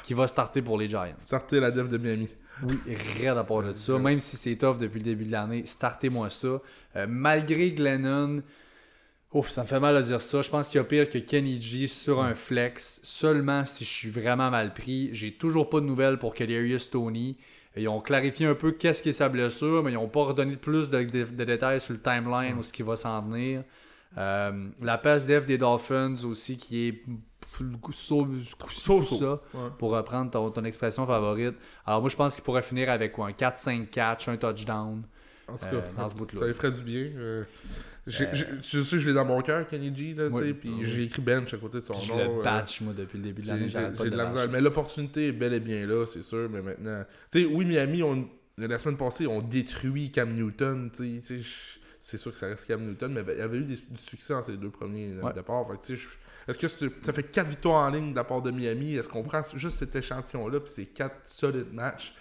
[0.03, 1.15] qui va starter pour les Giants.
[1.17, 2.29] Starter la def de Miami.
[2.63, 2.77] Oui,
[3.17, 3.97] rien à part de ça.
[3.97, 6.61] Même si c'est tough depuis le début de l'année, startez-moi ça.
[6.95, 8.43] Euh, malgré Glennon,
[9.33, 10.41] ouf, ça me fait mal à dire ça.
[10.41, 12.99] Je pense qu'il y a pire que Kenny G sur un flex.
[13.03, 15.09] Seulement si je suis vraiment mal pris.
[15.13, 17.37] J'ai toujours pas de nouvelles pour Kadarius Tony.
[17.77, 20.57] Ils ont clarifié un peu qu'est-ce qui est sa blessure, mais ils n'ont pas redonné
[20.57, 23.63] plus de, de- de détails sur le timeline ou ce qui va s'en venir.
[24.17, 27.03] Euh, la passe def des Dolphins aussi, qui est
[27.93, 28.27] so,
[29.03, 29.69] ça, Ouais.
[29.77, 31.55] pour reprendre ton, ton expression favorite.
[31.85, 35.03] Alors moi, je pense qu'il pourrait finir avec quoi, un 4-5 catch, un touchdown.
[35.47, 36.39] En tout Euh, cas, dans ce bout-là.
[36.39, 37.09] ça lui ferait du bien.
[37.17, 37.43] euh,
[38.07, 38.27] j'ai-
[38.63, 40.53] je sais que je l'ai dans mon cœur, Kenny G, là, Oui.
[40.53, 42.17] puis j'ai écrit bench à côté de son Puis je nom.
[42.17, 43.67] le euh, batch, moi, depuis le début de l'année.
[43.67, 44.49] j'ai- de de la misère.
[44.49, 46.49] Mais l'opportunité est bel et bien là, c'est sûr.
[46.49, 47.03] Mais maintenant.
[47.31, 48.27] Tu sais, oui, Miami, on,
[48.57, 50.89] la semaine passée, on détruit Cam Newton.
[50.95, 51.41] tu sais,
[52.03, 54.33] C'est sûr que ça reste Cam Newton, mais il y avait eu des- du succès
[54.33, 55.33] dans ces deux premiers euh, Ouais.
[55.33, 55.67] départs.
[55.67, 56.07] Fait que, tu sais, je-
[56.47, 58.95] Est-ce que ça fait 4 victoires en ligne de la part de Miami?
[58.95, 62.13] Est-ce qu'on prend juste cet échantillon-là, puis c'est 4 solides matchs?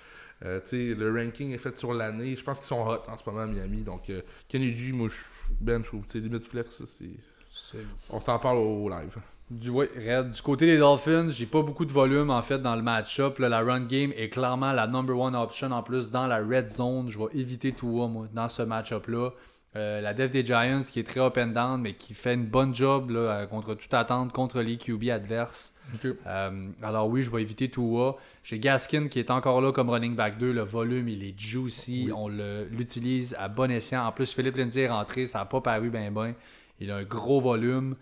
[0.45, 2.35] Euh, tu sais, Le ranking est fait sur l'année.
[2.35, 3.83] Je pense qu'ils sont hot en ce moment à Miami.
[3.83, 5.17] Donc, euh, Kenny G, moi, je
[5.61, 7.79] ben, je trouve, limite flex, ça, c'est.
[8.11, 9.17] On s'en parle au live.
[9.51, 10.31] Du, ouais, Red.
[10.31, 13.39] Du côté des Dolphins, j'ai pas beaucoup de volume en fait dans le match-up.
[13.41, 16.69] Là, La run game est clairement la number one option en plus dans la red
[16.69, 17.09] zone.
[17.09, 19.31] Je vais éviter Tua moi dans ce match-up-là.
[19.77, 22.47] Euh, la def des Giants qui est très up and down mais qui fait une
[22.47, 25.75] bonne job là, euh, contre toute attente contre les QB adverses.
[26.05, 28.17] Euh, alors oui, je vais éviter Tua.
[28.43, 30.53] J'ai Gaskin qui est encore là comme running back 2.
[30.53, 32.11] Le volume, il est juicy.
[32.15, 34.05] On l'utilise à bon escient.
[34.05, 35.27] En plus, Philippe Lindsay est rentré.
[35.27, 36.35] Ça n'a pas paru bien bien.
[36.81, 37.97] Il a un gros volume.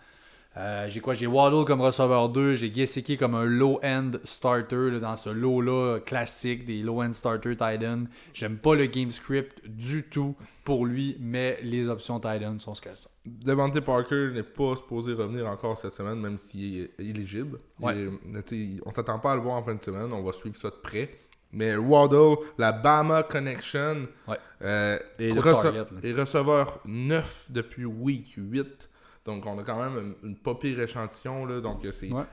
[0.59, 1.13] Euh, j'ai quoi?
[1.13, 2.53] J'ai Waddle comme receveur 2.
[2.55, 7.81] J'ai Gesicki comme un low-end starter là, dans ce lot-là classique des low-end starter tight
[7.83, 8.03] end.
[8.33, 10.35] J'aime pas le game script du tout
[10.65, 13.09] pour lui, mais les options tight end sont ce qu'elles sont.
[13.25, 17.59] Devante Parker n'est pas supposé revenir encore cette semaine, même s'il est éligible.
[17.79, 17.95] Ouais.
[17.95, 18.05] Et,
[18.35, 20.69] euh, on s'attend pas à le voir en fin de semaine, on va suivre ça
[20.69, 21.09] de près.
[21.53, 24.35] Mais Waddle, la Bama Connection, Ouais.
[24.61, 28.88] euh, est, rece- target, est receveur 9 depuis week 8.
[29.29, 31.45] Donc on a quand même une, une pas pire échantillon.
[31.45, 32.23] Là, donc euh, c'est Ouais.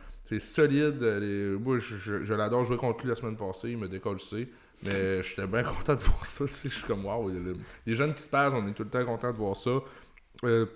[0.41, 1.03] solide.
[1.03, 1.21] euh,
[1.55, 3.71] les- moi, je, je- je l'adore jouer contre lui la semaine passée.
[3.71, 4.19] Il me décolle
[4.83, 6.45] Mais j'étais bien content de voir ça.
[6.65, 7.31] Je suis comme, waouh,
[7.87, 9.71] les jeunes qui se passent, on est tout le temps content de voir ça.
[10.45, 10.67] Euh,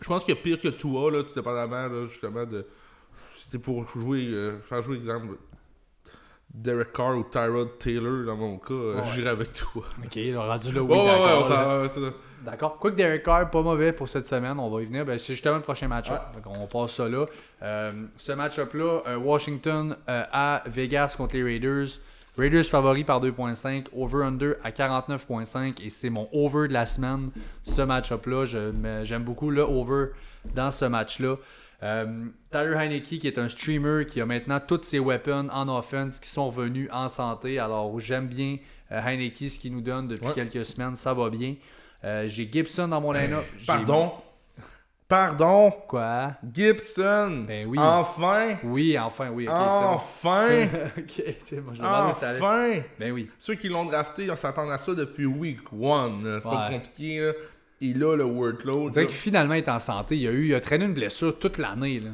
[0.00, 2.64] je pense qu'il y a pire que Tua, là, tout dépendamment, là, justement, de.
[3.36, 5.36] C'était pour jouer, euh, faire jouer, exemple,
[6.52, 9.02] Derek Carr ou Tyrod Taylor, dans mon cas, euh, Ouais.
[9.14, 9.82] j'irais avec Tua.
[10.04, 11.82] Ok, le rendu là, oui, ouais, d'accord.
[11.82, 12.12] ouais.
[12.44, 12.78] D'accord.
[12.78, 15.04] Quoique Derek Carr, pas mauvais pour cette semaine, on va y venir.
[15.04, 16.20] Ben, c'est justement le prochain match-up.
[16.46, 17.26] On passe ça là.
[17.62, 21.88] Euh, ce match-up-là, euh, Washington euh, à Vegas contre les Raiders.
[22.38, 27.30] Raiders favori par 2.5, over-under à 49.5 et c'est mon over de la semaine.
[27.64, 28.44] Ce match-up-là,
[29.04, 30.12] j'aime beaucoup le over
[30.54, 31.36] dans ce match-là.
[31.82, 36.18] Euh, Tyler Heineke qui est un streamer qui a maintenant toutes ses weapons en offense
[36.18, 37.58] qui sont revenus en santé.
[37.60, 38.56] Alors j'aime bien
[38.90, 40.32] euh, Heineke, ce qu'il nous donne depuis Ouais.
[40.32, 41.54] quelques semaines, ça va bien.
[42.04, 43.44] Euh, j'ai Gibson dans mon line-up.
[43.66, 44.12] Pardon?
[45.08, 45.70] Pardon?
[45.88, 46.32] Quoi?
[46.52, 47.44] Gibson.
[47.48, 47.78] Ben oui.
[47.80, 48.58] Enfin?
[48.62, 49.48] Oui, enfin, oui.
[49.48, 50.48] Enfin.
[50.50, 50.78] c'est bon.
[50.98, 51.74] ok, c'est bon.
[51.74, 51.86] Je me.
[51.86, 52.80] Enfin?
[53.00, 53.30] Ben oui.
[53.38, 56.24] Ceux qui l'ont drafté, on s'attend à ça depuis week one.
[56.24, 56.40] là.
[56.42, 57.20] C'est pas compliqué.
[57.20, 57.32] Là.
[57.80, 58.92] Il a le workload.
[58.92, 59.10] Dirait là.
[59.10, 60.18] que finalement il est en santé.
[60.18, 62.00] Il a eu, il a traîné une blessure toute l'année.
[62.00, 62.10] là.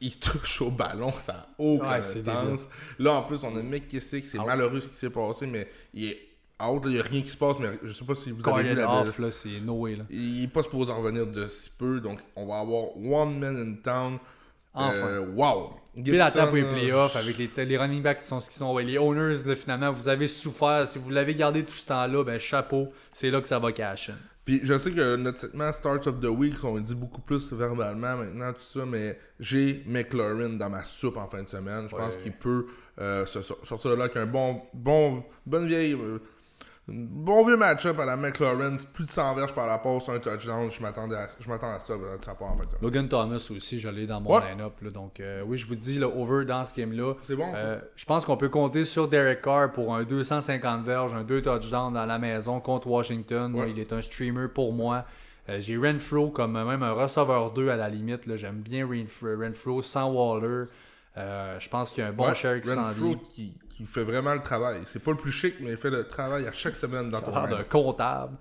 [0.00, 2.68] il touche au ballon, ça n'a aucun Ouais, c'est sens.
[2.98, 4.46] Là, en plus, on a McKissick, c'est Out.
[4.46, 6.27] malheureux ce qui s'est passé, mais il est
[6.62, 8.70] out, il n'y a rien qui se passe, mais je sais pas si vous avez
[8.70, 9.96] vu la off, là, c'est no way.
[9.96, 10.04] Là.
[10.10, 13.56] Il est pas supposé en revenir de si peu, donc on va avoir one man
[13.56, 14.18] in town.
[14.74, 14.92] Enfin.
[15.06, 15.70] Euh, wow!
[15.94, 18.48] Puis la table pour les Gibson, playoffs avec les, les running backs qui sont ce
[18.48, 18.72] qu'ils sont.
[18.72, 20.86] Ouais, les owners, là, finalement, vous avez souffert.
[20.86, 22.88] Si vous l'avez gardé tout ce temps-là, ben chapeau.
[23.12, 24.10] C'est là que ça va cash.
[24.44, 28.16] Puis je sais que notre segment Start of the Week, on dit beaucoup plus verbalement
[28.16, 31.86] maintenant, tout ça, mais j'ai McLaurin dans ma soupe en fin de semaine.
[31.90, 32.20] Je pense Ouais.
[32.22, 32.66] qu'il peut
[33.00, 36.18] euh, sortir là avec un bon, bon, bonne vieille, euh,
[36.88, 38.76] bon vieux match-up à la McLaurin.
[38.94, 40.70] Plus de 100 verges par la passe, un touchdown.
[40.70, 42.68] Je m'attendais à, je m'attends à ça de sa part en semaine.
[42.82, 44.50] Logan Thomas aussi, je l'ai dans mon Ouais.
[44.50, 44.82] line-up.
[44.92, 47.14] Donc, euh, oui, je vous dis, le over dans ce game-là.
[47.22, 47.52] C'est bon?
[47.54, 51.42] Euh, je pense qu'on peut compter sur Derek Carr pour un 250 verges, un 2
[51.42, 53.54] touchdowns dans la maison contre Washington.
[53.54, 53.70] Ouais.
[53.70, 55.04] Il est un streamer pour moi.
[55.48, 58.34] Euh, J'ai Renfro comme même un receveur 2 à la limite.
[58.36, 60.64] J'aime bien Renfro, Renfro sans Waller.
[61.16, 63.18] Je pense qu'il y a un bon Ouais, share qui s'en vient.
[63.34, 64.80] qui, qui fait vraiment le travail.
[64.86, 67.30] C'est pas le plus chic, mais il fait le travail à chaque semaine dans ton
[67.30, 68.36] l'air d'un comptable,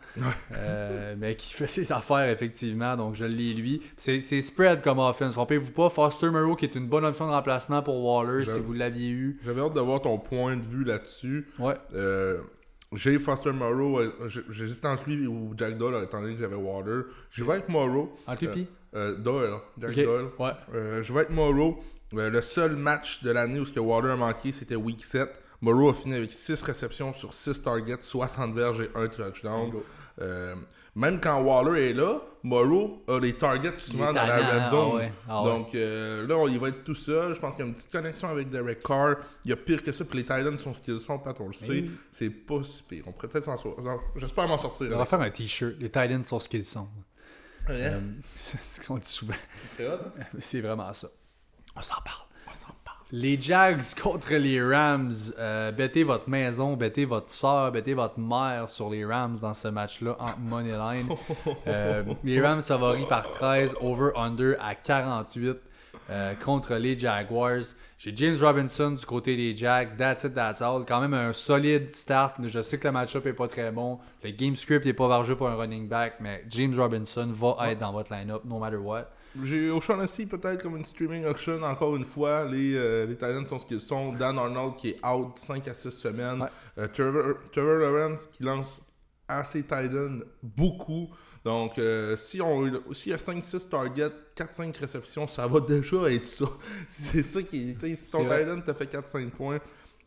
[0.52, 3.82] euh, mais qui fait ses affaires effectivement, donc je l'ai lui.
[3.98, 5.90] C'est spread comme offense, trompez-vous pas.
[5.92, 9.40] Foster Moreau qui est une bonne option de remplacement pour Waller si vous l'aviez eu.
[9.46, 11.48] J'avais hâte de voir ton point de vue là-dessus.
[11.60, 12.40] Ouais, Euh,
[12.94, 16.56] j'ai Foster Morrow, euh, j'ai- j'hésite entre lui ou Jack Doyle, étant donné que j'avais
[16.56, 17.04] Water.
[17.30, 18.18] Je vais avec Morrow.
[18.26, 18.66] en pipi.
[18.96, 20.26] Euh, Doyle, Jack Ok, Doyle.
[20.40, 20.52] Ouais.
[21.04, 21.78] Je vais avec Morrow.
[22.14, 25.30] Euh, le seul match de l'année où ce que Water a manqué, c'était Week 7.
[25.62, 29.72] Moreau a fini avec 6 réceptions sur 6 targets, 60 verges et 1 touchdown.
[30.22, 30.56] Euh,
[30.96, 34.90] même quand Waller est là, Moreau a les targets souvent dans la red zone.
[34.92, 35.50] ah ouais, ah ouais.
[35.50, 37.34] Donc euh, là, on- il va être tout seul.
[37.36, 39.16] Je pense qu'il y a une petite connexion avec Derek Carr.
[39.46, 40.06] Il y a pire que ça.
[40.06, 41.86] Puis les Titans sont ce qu'ils sont, Pat, on le sait.
[42.12, 43.04] C'est pas si pire.
[43.08, 43.84] On pourrait peut-être s'en sortir.
[44.16, 44.90] J'espère m'en sortir.
[44.94, 45.74] On va faire un t-shirt.
[45.80, 46.88] Les Titans sont ce qu'ils sont.
[47.68, 47.76] Ouais.
[47.76, 48.00] Euh,
[48.36, 49.34] c'est ce qu'on dit souvent.
[49.76, 50.00] C'est hein?
[50.40, 51.10] C'est vraiment ça.
[51.78, 52.26] On s'en parle.
[52.50, 52.98] On s'en parle.
[53.12, 55.14] Les Jags contre les Rams.
[55.38, 59.68] Euh, bettez votre maison, bettez votre soeur, bettez votre mère sur les Rams dans ce
[59.68, 61.08] match-là en Moneyline.
[61.68, 65.58] Euh, les Rams favoris par 13, over-under à 48
[66.10, 67.62] euh, contre les Jaguars.
[67.98, 69.96] J'ai James Robinson du côté des Jags.
[69.98, 70.84] That's it, that's all.
[70.88, 72.36] Quand même un solide start.
[72.44, 74.00] Je sais que le match-up est pas très bon.
[74.24, 77.80] Le game script est pas vargeux pour un running back, mais James Robinson va être
[77.80, 79.08] dans votre line-up no matter what.
[79.44, 82.46] J'ai O'Shaughnessy peut-être comme une streaming auction encore une fois.
[82.46, 84.14] Les, euh, les Titans sont ce qu'ils sont.
[84.14, 86.42] Dan Arnold qui est out 5 à 6 semaines.
[86.42, 86.50] Ouais.
[86.80, 88.82] Euh, Trevor, Trevor Lawrence qui lance
[89.28, 91.10] à ses Titans beaucoup.
[91.44, 96.28] Donc euh, si on s'il y a 5-6 targets, 4-5 réceptions, ça va déjà être
[96.28, 96.46] ça.
[96.88, 97.96] C'est ça qui est.
[97.96, 98.40] Si ton C'est.
[98.40, 99.60] Titan t'a fait 4-5 points,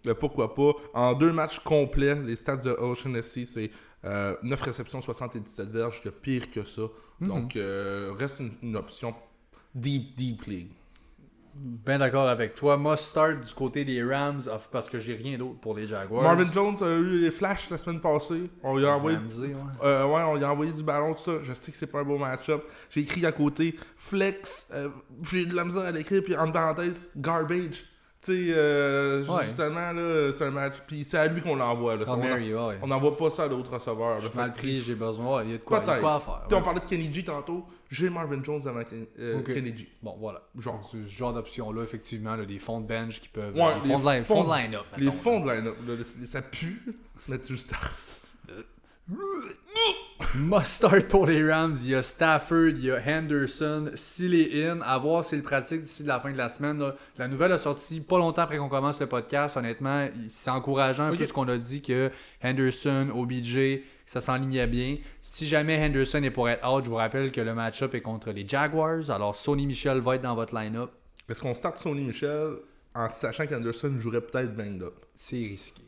[0.06, 0.72] euh, pourquoi pas?
[0.94, 3.70] En deux matchs complets, les stats de O'Shaughnessy, c'est
[4.04, 6.82] euh, 9 réceptions, 77 verges, il y a pire que ça.
[7.20, 7.28] Mhm.
[7.28, 9.14] Donc, euh, reste une, une option
[9.74, 10.70] deep, deep league.
[11.62, 12.78] Ben d'accord avec toi.
[12.78, 16.22] Must start du côté des Rams of- parce que j'ai rien d'autre pour les Jaguars.
[16.22, 18.48] Marvin Jones a eu les flashs la semaine passée.
[18.62, 19.54] On lui a envoyé, Ramsey, ouais.
[19.82, 21.32] euh, ouais, on lui a envoyé du ballon, tout ça.
[21.42, 22.64] Je sais que c'est pas un beau match-up.
[22.88, 24.68] J'ai écrit à côté flex.
[24.72, 24.88] euh,
[25.30, 27.84] j'ai de la misère à l'écrire, puis entre parenthèses, garbage.
[28.22, 29.44] Tu sais, euh, Ouais.
[29.46, 30.74] justement, là, c'est un match.
[30.86, 31.96] Puis c'est à lui qu'on l'envoie.
[31.96, 32.04] là.
[32.06, 32.78] Ah, on Mary, ouais.
[32.82, 34.16] on n'envoie pas ça à l'autre receveur.
[34.16, 34.20] là.
[34.20, 35.42] Je mal pris, j'ai besoin.
[35.44, 36.34] Il y a de quoi, il y a quoi à faire.
[36.50, 36.54] Ouais.
[36.56, 37.64] on parlait de Kenny G tantôt.
[37.90, 39.54] J'ai Marvin Jones avant Ken- euh, Ok.
[39.54, 39.88] Kenny G.
[40.02, 40.42] Bon, voilà.
[40.58, 40.86] Genre.
[40.92, 43.54] Ce genre d'option-là, effectivement, là, des fonds de bench qui peuvent.
[43.54, 43.74] Ouais, euh,
[44.18, 44.84] les fonds de line-up.
[44.98, 45.76] Les fonds de line-up,
[46.26, 46.82] ça pue,
[47.28, 47.94] mais tu starts.
[50.36, 51.74] Must start pour les Rams.
[51.82, 53.90] Il y a Stafford, il y a Henderson.
[53.94, 56.78] S'il est in, à voir s'il pratique d'ici la fin de la semaine.
[56.78, 56.94] là.
[57.18, 59.56] La nouvelle a sorti pas longtemps après qu'on commence le podcast.
[59.56, 61.18] Honnêtement, c'est encourageant un Ok.
[61.18, 62.10] peu ce qu'on a dit que
[62.44, 64.98] Henderson, OBJ, ça s'enlignait bien.
[65.22, 68.30] Si jamais Henderson est pour être out, je vous rappelle que le match-up est contre
[68.30, 69.10] les Jaguars.
[69.10, 70.90] Alors Sony Michel va être dans votre line-up.
[71.28, 72.56] Est-ce qu'on start Sony Michel
[72.94, 74.94] en sachant qu'Anderson jouerait peut-être banged up?
[75.14, 75.82] C'est risqué.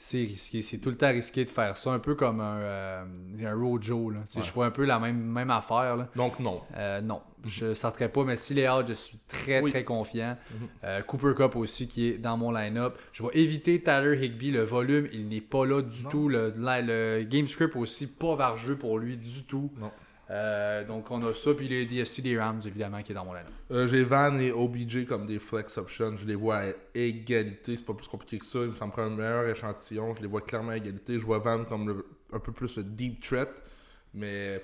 [0.00, 0.62] C'est risqué.
[0.62, 1.90] C'est tout le temps risqué de faire ça.
[1.90, 3.04] Un peu comme un, euh,
[3.44, 4.10] un Rojo.
[4.10, 4.20] Là.
[4.36, 4.42] Ouais.
[4.42, 5.96] Je vois un peu la même, même affaire.
[5.96, 6.08] Là.
[6.14, 6.60] Donc non.
[6.76, 9.70] Euh, non, je ne sortirai pas, mais s'il est out, je suis très Oui.
[9.72, 10.36] très confiant.
[10.52, 10.68] Mhm.
[10.84, 12.96] Euh, Cooper Cup aussi qui est dans mon line-up.
[13.12, 16.10] Je vais éviter Tyler Higby, le volume, il n'est pas là du Non.
[16.10, 16.28] tout.
[16.28, 19.72] Le, le game script aussi, pas vargeux pour lui du tout.
[19.78, 19.90] Non.
[20.30, 23.50] Euh, donc on a ça, puis les DST Rams évidemment qui est dans mon line-up.
[23.70, 26.16] Euh, J'ai Van et OBJ comme des flex options.
[26.16, 27.76] Je les vois à égalité.
[27.76, 28.58] C'est pas plus compliqué que ça.
[28.58, 30.14] Il me prendre un meilleur échantillon.
[30.14, 31.18] Je les vois clairement à égalité.
[31.18, 33.48] Je vois Van comme le- un peu plus le deep threat.
[34.12, 34.62] Mais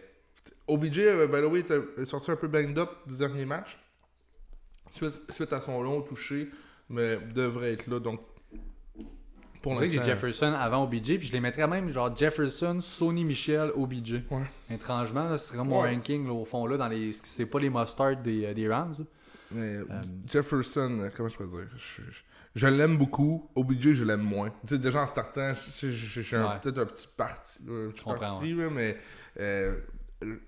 [0.66, 1.64] OBJ, euh, by the way,
[2.02, 3.78] est sorti un peu banged up du dernier match.
[4.92, 6.48] Suite, suite à son long touché.
[6.90, 7.98] Mais devrait être là.
[8.00, 8.20] Donc,
[9.72, 10.10] pour que j'ai l'instant.
[10.10, 14.22] Jefferson avant OBJ, puis je les mettrais même genre Jefferson, Sony Michel, OBJ.
[14.30, 14.42] Ouais.
[14.70, 15.94] Étrangement, là, ce serait mon Ouais.
[15.94, 17.12] ranking là, au fond là, dans les.
[17.12, 18.94] C'est pas les must-start des, euh, des Rams.
[19.50, 19.78] Mais
[20.30, 21.66] Jefferson, euh, comment je peux dire?
[21.76, 22.20] Je, je-
[22.54, 23.48] je l'aime beaucoup.
[23.54, 24.50] OBJ, je l'aime moins.
[24.66, 26.58] Tu sais, déjà en startant, je- Ouais.
[26.62, 28.96] peut-être un petit parti, un petit parti pris, mais
[29.40, 29.76] euh,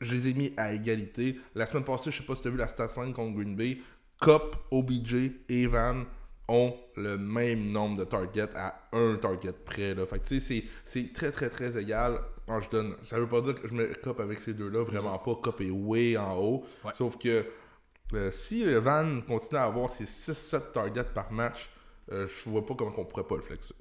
[0.01, 1.39] je les ai mis à égalité.
[1.55, 3.55] La semaine passée, je sais pas si tu as vu la stat line contre Green
[3.57, 3.79] Bay.
[4.21, 6.05] Cup, OBJ Evan
[6.49, 9.95] ont le même nombre de targets à un target près.
[9.95, 10.07] Là.
[10.07, 12.21] Fait que tu sais, c'est- très très très égal.
[12.49, 15.19] Alors, je donne, ça veut pas dire que je mets Cup avec ces deux-là, vraiment
[15.19, 15.35] pas.
[15.43, 16.65] Cup est way en haut.
[16.85, 16.93] Ouais.
[16.95, 17.45] Sauf que
[18.15, 21.69] euh, si euh, Van continue à avoir ses 6-7 targets par match,
[22.13, 23.75] euh, je vois pas comment on pourrait pas le flexer.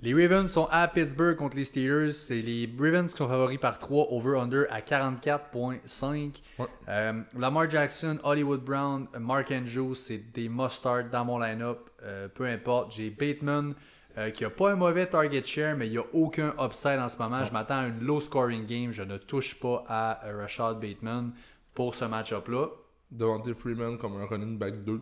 [0.00, 2.12] Les Ravens sont à Pittsburgh contre les Steelers.
[2.12, 6.40] C'est les Ravens qui sont favoris par 3 over-under à 44.5.
[6.60, 6.66] Ouais.
[6.88, 11.90] Euh, Lamar Jackson, Hollywood Brown, Mark Andrews, c'est des must-start dans mon line-up.
[12.04, 12.92] Euh, peu importe.
[12.92, 13.74] J'ai Bateman
[14.16, 17.08] euh, qui a pas un mauvais target share, mais il n'y a aucun upside en
[17.08, 17.44] ce moment.
[17.44, 18.92] Je m'attends à une low-scoring game.
[18.92, 21.32] Je ne touche pas à Rashad Bateman
[21.74, 22.68] pour ce match-up-là.
[23.10, 25.00] Devante Freeman comme un running back 2.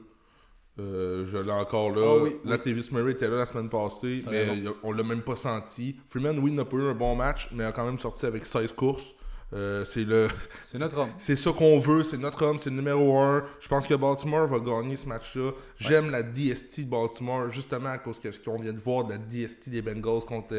[0.79, 2.03] Euh, je l'ai encore là.
[2.05, 2.85] Ah oui, la oui.
[2.93, 4.77] Murray était là la semaine passée, mais raison.
[4.83, 5.97] on l'a même pas senti.
[6.09, 8.72] Freeman, oui, n'a pas eu un bon match, mais a quand même sorti avec 16
[8.72, 9.14] courses.
[9.55, 10.29] Euh, c'est le
[10.64, 11.09] C'est notre homme.
[11.18, 13.45] c'est ça qu'on veut, c'est notre homme, c'est le numéro 1.
[13.61, 15.53] Je pense que Baltimore va gagner ce match-là.
[15.79, 19.12] J'aime la DST de Baltimore, justement à cause que ce qu'on vient de voir de
[19.12, 20.53] la DST des Bengals contre,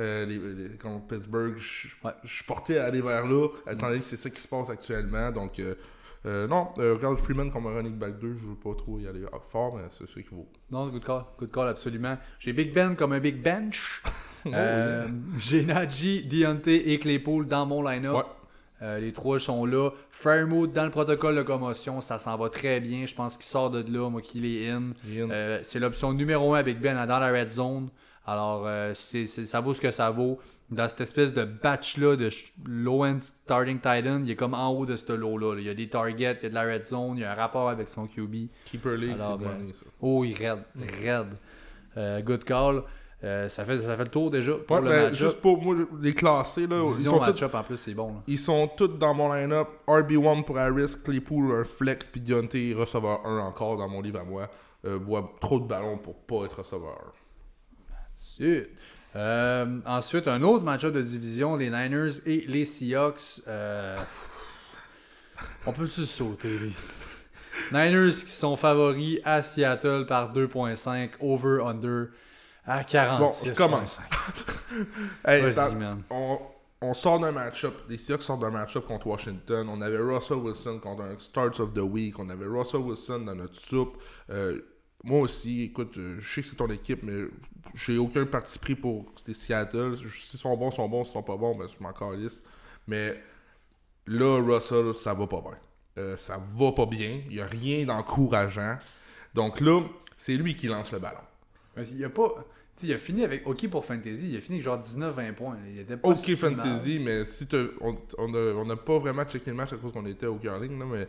[0.00, 1.54] euh, les, les- contre Pittsburgh.
[1.58, 4.70] Je suis porté à aller vers là, étant donné que c'est ça qui se passe
[4.70, 5.30] actuellement.
[5.30, 5.74] Donc, euh,
[6.24, 9.08] Euh, non, euh, Carl Freeman comme un running back 2, je veux pas trop y
[9.08, 10.46] aller fort, mais c'est ce qu'il vaut.
[10.70, 11.24] Non, good call.
[11.38, 12.16] Good call, absolument.
[12.38, 14.02] J'ai Big Ben comme un Big Bench.
[14.44, 15.06] Euh,
[15.38, 18.16] J'ai Najee, Deontay et Claypool dans mon line-up.
[18.16, 18.22] Ouais.
[18.82, 19.90] Euh, les trois sont là.
[20.10, 23.06] Fairmouth dans le protocole de commotion, ça s'en va très bien.
[23.06, 24.94] Je pense qu'il sort de là, moi qu'il est in.
[25.16, 27.88] Euh, c'est l'option numéro 1 avec Ben dans la red zone.
[28.26, 30.40] Alors, euh, c'est- ça vaut ce que ça vaut.
[30.72, 32.30] Dans cette espèce de batch-là de
[32.66, 35.54] low-end starting titan, il est comme en haut de ce lot-là.
[35.54, 35.60] là.
[35.60, 37.32] Il y a des targets, il y a de la red zone, il y a
[37.32, 38.48] un rapport avec son QB.
[38.64, 39.86] Keeper League, c'est money, ça.
[40.00, 40.62] Oh, il raide,
[41.02, 41.34] raide.
[41.96, 42.84] Euh, good call.
[43.24, 45.76] Euh, ça, fait, ça fait le tour déjà pour Ouais, le ben, juste pour moi,
[46.00, 48.08] les classés, là, ils sont, tous, en plus, c'est bon.
[48.08, 48.22] Là.
[48.26, 49.68] ils sont tous dans mon line-up.
[49.86, 54.24] RB1 pour Harris, Claypool, un flex, puis Deontay, receveur 1 encore dans mon livre à
[54.24, 54.50] moi.
[54.84, 57.12] Euh, voit trop de ballons pour pas être receveur.
[58.12, 58.70] Ensuite,
[59.16, 63.40] euh, ensuite, un autre match-up de division, les Niners et les Seahawks.
[63.48, 63.98] Euh,
[65.66, 66.74] on peut se sauter, lui?
[67.70, 72.06] Niners qui sont favoris à Seattle par 2.5, over-under
[72.66, 73.48] à 46.
[73.48, 74.00] Bon, commence.
[75.26, 76.02] Hey, Vas-y, man.
[76.10, 76.38] on,
[76.80, 77.74] on sort d'un match-up.
[77.88, 79.68] Les Seahawks sortent d'un match-up contre Washington.
[79.68, 82.18] On avait Russell Wilson contre un Starts of the Week.
[82.18, 83.98] On avait Russell Wilson dans notre soupe.
[84.30, 84.60] Euh,
[85.04, 87.24] moi aussi, écoute, euh, je sais que c'est ton équipe, mais
[87.74, 89.96] j'ai aucun parti pris pour les Seattle.
[89.96, 91.04] S'ils sont bons, ils sont bons.
[91.04, 92.42] S'ils sont pas bons, ben, je m'en calisse.
[92.86, 93.20] Mais
[94.06, 95.58] là, Russell, ça va pas bien.
[95.98, 97.20] Euh, ça va pas bien.
[97.26, 98.78] Il n'y a rien d'encourageant.
[99.34, 99.82] Donc là,
[100.16, 101.18] c'est lui qui lance le ballon.
[101.76, 102.46] Mais il a pas.
[102.82, 105.56] il a fini avec OK pour Fantasy, il a fini avec genre 19-20 points.
[105.68, 107.48] Il était pas Ok si Fantasy, mais si
[108.18, 111.08] on n'a pas vraiment checké le match à cause qu'on était au curling, là, mais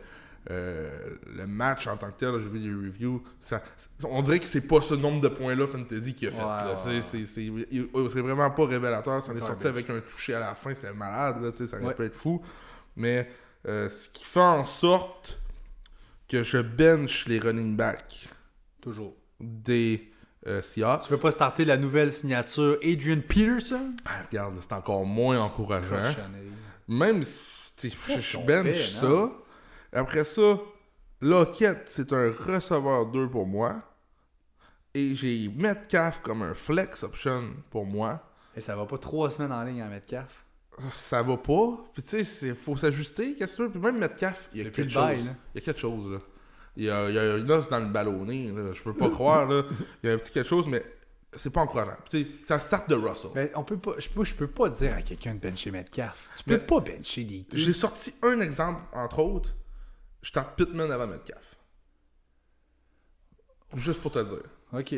[0.50, 3.62] euh, le match en tant que tel, j'ai vu les reviews, ça,
[4.04, 6.36] on dirait que c'est pas ce nombre de points-là Fantasy qu'il a fait.
[6.38, 6.76] Ouais, là.
[6.86, 9.22] ouais, C'est- c'est- vraiment pas révélateur.
[9.22, 11.94] Ça en est sorti avec un touché à la fin, c'était malade, là, ça aurait
[11.94, 12.42] pu être fou.
[12.96, 13.28] Mais
[13.66, 15.40] euh, ce qui fait en sorte
[16.28, 18.28] que je bench les running backs
[18.80, 19.14] Toujours.
[19.40, 20.10] des
[20.46, 21.04] euh, Seahawks.
[21.06, 23.92] Tu veux pas starter la nouvelle signature Adrian Peterson?
[24.04, 26.14] Ah, regarde, c'est encore moins encourageant.
[26.86, 29.30] Même si je, bench fait, ça?
[29.94, 30.58] Après ça,
[31.20, 33.82] Lockett, c'est un receveur 2 pour moi.
[34.94, 38.20] Et j'ai Metcalf comme un flex option pour moi.
[38.56, 40.44] Et ça va pas trois semaines en ligne à Metcalf.
[40.92, 41.78] Ça va pas.
[41.92, 43.70] Puis tu sais, il faut s'ajuster, qu'est-ce que tu veux?
[43.70, 45.28] Puis même Metcalf, il y a quelque chose.
[45.54, 46.18] Il y a quelque chose, là.
[46.76, 48.72] Il y a, il y a une os dans le ballonné, là.
[48.72, 49.62] Je peux pas croire, là.
[50.02, 50.84] Il y a un petit quelque chose, mais
[51.32, 51.96] c'est pas encourageant.
[52.06, 53.30] Sais, ça start de Russell.
[53.32, 56.28] Ben, on peut pas, je, peux, je peux pas dire à quelqu'un de bencher Metcalf.
[56.38, 59.54] Tu peux Mais- pas bencher des J'ai sorti un exemple, entre autres.
[60.24, 61.54] Je starte Pittman avant Metcalf.
[63.76, 64.48] Juste pour te dire.
[64.72, 64.94] Ok.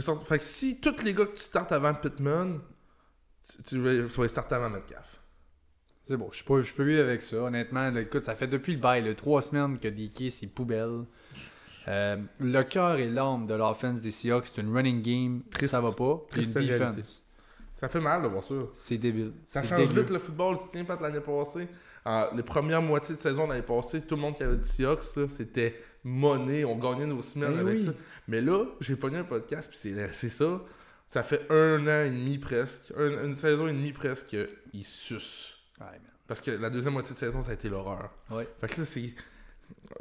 [0.00, 0.24] Sorti...
[0.24, 2.60] Fait que si tous les gars que tu startes avant Pittman,
[3.46, 5.20] tu, tu vas, les starter avant Metcalf.
[6.04, 7.42] C'est bon, je peux, je peux vivre avec ça.
[7.42, 11.04] Honnêtement, là, écoute, ça fait depuis le bail, là, trois semaines que DK, c'est poubelle.
[11.86, 15.42] Euh, le cœur et l'âme de l'offense des Seahawks, c'est une running game.
[15.50, 15.72] Triste.
[15.72, 16.24] Ça va pas.
[16.30, 16.86] Triste une réalité.
[16.86, 17.22] defense.
[17.74, 18.54] Ça fait mal de voir ça.
[18.72, 19.34] C'est débile.
[19.46, 20.00] Ça change dégueu.
[20.00, 20.56] vite le football.
[20.56, 21.68] Tu te souviens pas de l'année passée?
[22.34, 25.26] Les premières moitiés de saison l'année passée, tout le monde qui avait du Seahawks, là,
[25.34, 26.64] c'était monnaie.
[26.64, 27.84] On gagnait nos semaines Eh avec oui.
[27.86, 27.92] ça.
[28.28, 29.78] Mais là, j'ai pogné un podcast, puis
[30.12, 30.60] c'est ça.
[31.08, 34.36] Ça fait un an et demi presque, un- une saison et demie presque,
[34.72, 35.54] ils sucent.
[35.80, 35.86] Ouais.
[36.26, 38.10] Parce que la deuxième moitié de saison, ça a été l'horreur.
[38.30, 38.48] Ouais.
[38.60, 39.12] Fait que là, c'est.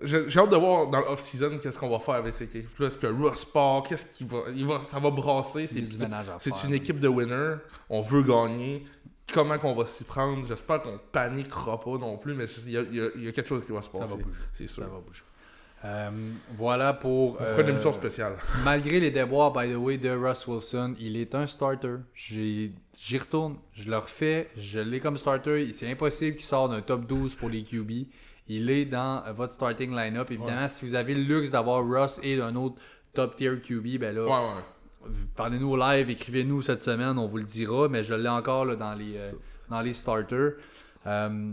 [0.01, 2.79] J'ai hâte de voir dans l'off-season qu'est-ce qu'on va faire avec cette équipe.
[2.81, 4.81] Est-ce que Russ part Qu'est-ce qu'il va, il va.
[4.81, 5.67] Ça va brasser.
[5.67, 6.75] C'est une là.
[6.75, 7.55] équipe de winners.
[7.89, 8.85] On veut gagner.
[9.31, 12.81] Comment qu'on va s'y prendre J'espère qu'on paniquera pas non plus, mais il y, a,
[12.81, 14.11] y y quelque chose qui va se Ça passer.
[14.11, 14.39] va bouger.
[14.51, 14.83] C'est sûr.
[14.83, 15.23] Ça va bouger.
[15.85, 16.09] Euh,
[16.57, 17.33] voilà pour.
[17.33, 18.37] On fera une euh, émission spéciale.
[18.63, 21.95] Malgré les déboires, by the way, de Russ Wilson, il est un starter.
[22.15, 22.71] J'y
[23.17, 25.71] retourne, je le refais, je l'ai comme starter.
[25.73, 27.91] C'est impossible qu'il sorte d'un top 12 pour les QB.
[28.47, 30.31] Il est dans euh, votre starting lineup.
[30.31, 32.75] Évidemment, si vous avez le luxe d'avoir Russ et d'un autre
[33.13, 34.61] top tier QB, ben là, Ouais, ouais.
[35.35, 38.75] Parlez-nous au live, écrivez-nous cette semaine, on vous le dira, mais je l'ai encore là,
[38.75, 39.31] dans, les, euh,
[39.69, 40.53] dans les starters.
[41.07, 41.51] Euh,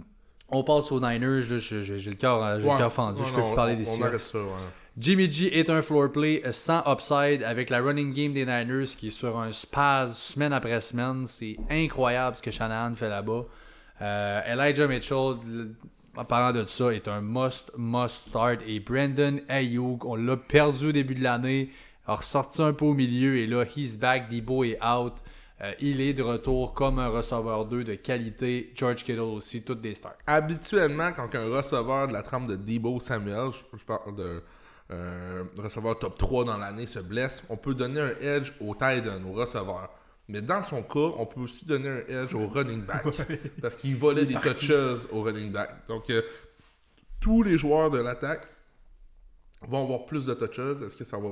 [0.48, 2.90] on passe aux Niners, j'ai le cœur euh, Ouais.
[2.90, 3.92] fendu, Ouais, je peux non, plus parler on- des On
[4.38, 4.50] ouais.
[4.98, 9.06] Jimmy G est un floor play sans upside avec la running game des Niners qui
[9.06, 11.26] est sur un spaz semaine après semaine.
[11.26, 13.44] C'est incroyable ce que Shanahan fait là-bas.
[14.02, 15.36] Euh, Elijah Mitchell,
[16.16, 18.60] en parlant de ça, est un must, must start.
[18.66, 21.70] Et Brandon Ayuk, on l'a perdu au début de l'année,
[22.06, 25.14] a ressorti un peu au milieu et là, he's back, Debo est out.
[25.62, 28.72] Euh, il est de retour comme un receveur 2 de qualité.
[28.74, 30.14] George Kittle aussi, toutes des stars.
[30.26, 34.42] Habituellement, quand un receveur de la trempe de Debo Samuel, je, je parle de
[34.90, 39.04] euh, receveur top 3 dans l'année, se blesse, on peut donner un edge au tight
[39.06, 39.88] end, au receveur.
[40.28, 43.04] Mais dans son cas, on peut aussi donner un edge au running back.
[43.62, 44.72] parce qu'il volait des touches
[45.12, 45.86] au running back.
[45.86, 46.22] Donc, euh,
[47.20, 48.48] tous les joueurs de l'attaque
[49.68, 50.82] vont avoir plus de touches.
[50.82, 51.28] Est-ce que ça va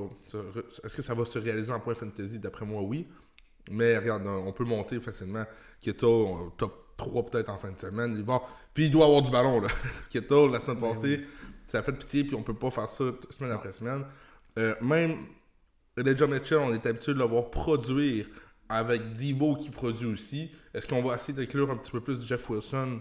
[0.85, 2.39] est-ce que ça va se réaliser en point fantasy?
[2.39, 3.07] D'après moi, oui.
[3.70, 5.45] Mais regarde, on peut monter facilement.
[5.81, 8.14] Keto, top 3 peut-être en fin de semaine.
[8.16, 8.43] Il va...
[8.74, 9.61] Puis il doit avoir du ballon.
[9.61, 9.68] Là.
[10.11, 11.24] Keto, la semaine passée,
[11.68, 12.24] ça a fait pitié.
[12.24, 14.05] Puis on peut pas faire ça semaine après semaine.
[14.59, 15.26] Euh, même
[15.97, 18.26] Elijah Mitchell, on est habitué de le voir produire
[18.68, 20.51] avec Debo qui produit aussi.
[20.74, 23.01] Est-ce qu'on va essayer d'inclure un petit peu plus Jeff Wilson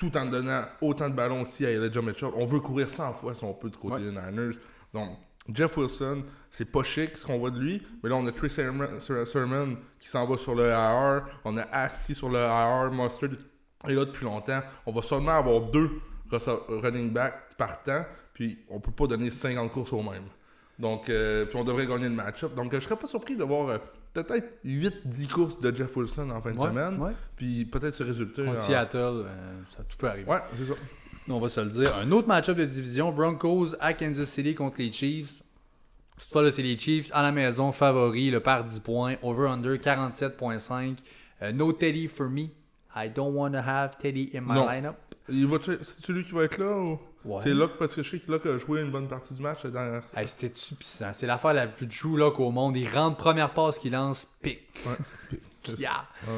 [0.00, 2.30] tout en donnant autant de ballons aussi à Elijah Mitchell?
[2.34, 4.00] On veut courir 100 fois si on peut du côté Ouais.
[4.00, 4.56] des Niners.
[4.94, 5.10] Donc,
[5.52, 7.82] Jeff Wilson, c'est pas chic ce qu'on voit de lui.
[8.02, 11.24] Mais là, on a Chris Sermon, Ser- Sermon qui s'en va sur le IR.
[11.44, 12.90] On a Asti sur le IR.
[12.92, 13.30] Mustard
[13.88, 14.60] est là depuis longtemps.
[14.86, 15.90] On va seulement avoir deux
[16.68, 18.04] running backs par temps.
[18.34, 20.24] Puis, on peut pas donner 50 courses au même.
[20.78, 22.54] Donc, euh, puis on devrait gagner le match-up.
[22.54, 23.78] Donc, euh, je serais pas surpris de voir euh,
[24.12, 26.98] peut-être 8-10 courses de Jeff Wilson en fin de Ouais, semaine.
[27.00, 27.12] ouais.
[27.36, 28.42] Puis peut-être ce résultat.
[28.42, 29.26] En- Seattle, euh,
[29.76, 30.28] ça tout peut arriver.
[30.30, 30.74] Ouais, c'est ça.
[31.28, 31.94] On va se le dire.
[31.96, 35.42] Un autre match-up de division, Broncos à Kansas City contre les Chiefs.
[36.18, 39.14] Toutefois, là, c'est les Chiefs à la maison, favoris, le par 10 points.
[39.22, 40.96] Over-under 47.5.
[41.42, 42.48] Euh, no Teddy for me.
[42.96, 44.68] I don't want to have Teddy in my Non.
[44.68, 44.96] lineup.
[45.28, 46.98] Il va c'est celui qui va être là ou?
[47.24, 47.40] Ouais.
[47.42, 49.64] c'est Locke parce que je sais que Locke a joué une bonne partie du match
[49.64, 50.02] la dernière.
[50.16, 51.10] Hey, C'était puissant.
[51.12, 52.76] C'est l'affaire la plus Drew Lock au monde.
[52.76, 54.60] Il rentre première passe qu'il lance, pic.
[54.86, 55.38] Ouais.
[55.78, 56.06] Yeah.
[56.26, 56.30] Ah.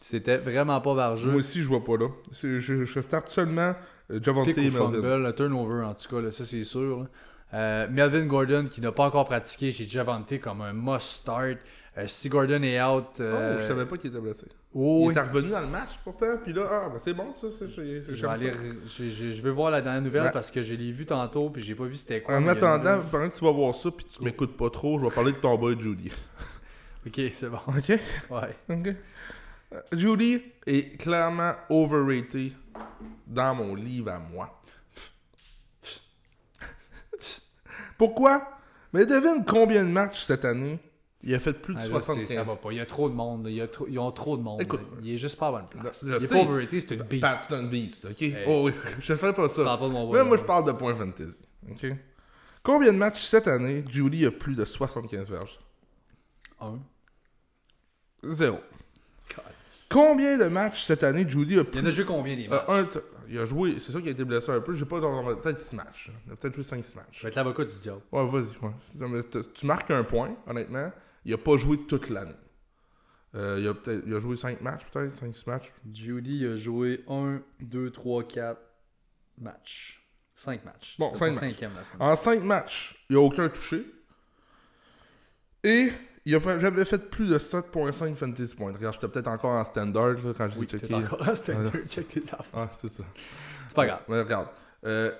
[0.00, 1.30] C'était vraiment pas par jeu.
[1.30, 2.08] Moi aussi, je vois pas là.
[2.32, 3.74] Je, je starte seulement
[4.10, 5.18] euh, Javonte Pick et ou fumble, Melvin.
[5.18, 7.00] le turnover en tout cas, là, ça c'est sûr.
[7.00, 7.06] là.
[7.54, 11.58] Euh, Melvin Gordon qui n'a pas encore pratiqué chez Javante comme un must start.
[11.98, 13.06] Euh, si Gordon est out.
[13.18, 14.46] Oh, euh, je savais pas qu'il était blessé.
[14.74, 15.12] oh, il oui.
[15.12, 19.42] était revenu dans le match pourtant, puis là, ah, ben c'est bon ça, c'est Je
[19.42, 20.30] vais, voir la dernière nouvelle Ouais.
[20.30, 22.36] parce que je l'ai vu tantôt puis j'ai pas vu c'était quoi.
[22.36, 25.10] En attendant, pendant que tu vas voir ça, puis tu m'écoutes pas trop, je vais
[25.10, 26.12] parler de ton boy Judy.
[27.06, 27.60] Ok, c'est bon.
[27.68, 28.00] Ok?
[28.30, 28.56] Ouais.
[28.68, 28.88] Ok.
[29.72, 32.52] Euh, Judy est clairement overrated
[33.28, 34.60] dans mon livre à moi.
[37.96, 38.50] Pourquoi?
[38.92, 40.80] Mais devine combien de matchs cette année
[41.26, 42.36] il a fait plus de Ah, là, c'est- 75.
[42.36, 42.70] ça va pas.
[42.72, 43.46] Il y a trop de monde.
[43.48, 44.62] Il y a trop- ils ont trop de monde.
[44.62, 46.02] Écoute, il est juste pas à bonne place.
[46.04, 47.20] je il est overrated, c'est une beast.
[47.22, 48.24] Pat, c'est un beast, ok?
[48.46, 49.62] Oh oui, je ne ferais pas ça.
[49.62, 51.86] Je pas de mon boy, Mais moi, je parle de points fantasy, ok?
[52.62, 55.58] Combien de matchs cette année Judy a plus de 75 verges?
[56.60, 56.78] Un.
[58.24, 58.58] Zéro.
[59.88, 62.46] Combien de matchs cette année Judy a Il plus y en a joué combien des
[62.46, 62.64] Euh, matchs?
[62.68, 62.98] un t-
[63.28, 64.74] il a joué, c'est sûr qu'il a été blessé un peu.
[64.74, 66.10] J'ai pas dans peut-être 6 matchs.
[66.26, 67.22] Il a peut-être joué 5-6 Je matchs.
[67.22, 68.00] vais être l'avocat du diable.
[68.10, 68.56] Ouais, vas-y.
[68.64, 69.22] Ouais.
[69.54, 70.90] Tu marques un point, honnêtement.
[71.26, 72.36] Il a pas joué toute l'année.
[73.34, 75.72] Euh, il, a peut-être, il a joué 5 matchs, peut-être 5-6 matchs.
[75.92, 78.60] Judy a joué 1, 2, 3, 4
[79.38, 80.02] matchs.
[80.36, 80.96] 5 matchs.
[80.98, 81.88] Bon, C'est cinq son matchs.
[81.98, 83.84] En 5 matchs, il a aucun touché.
[85.64, 85.92] Et
[86.24, 88.72] il a j'avais fait plus de 7.5 fantasy points.
[88.72, 90.94] Regarde, j'étais peut-être encore en standard là, quand j'ai oui, checké.
[90.94, 91.72] encore à standard.
[91.88, 92.46] Check tes affaires.
[92.54, 93.04] Ah, c'est ça.
[93.68, 94.02] C'est pas grave.
[94.08, 94.48] Mais regarde.
[94.84, 95.10] Euh,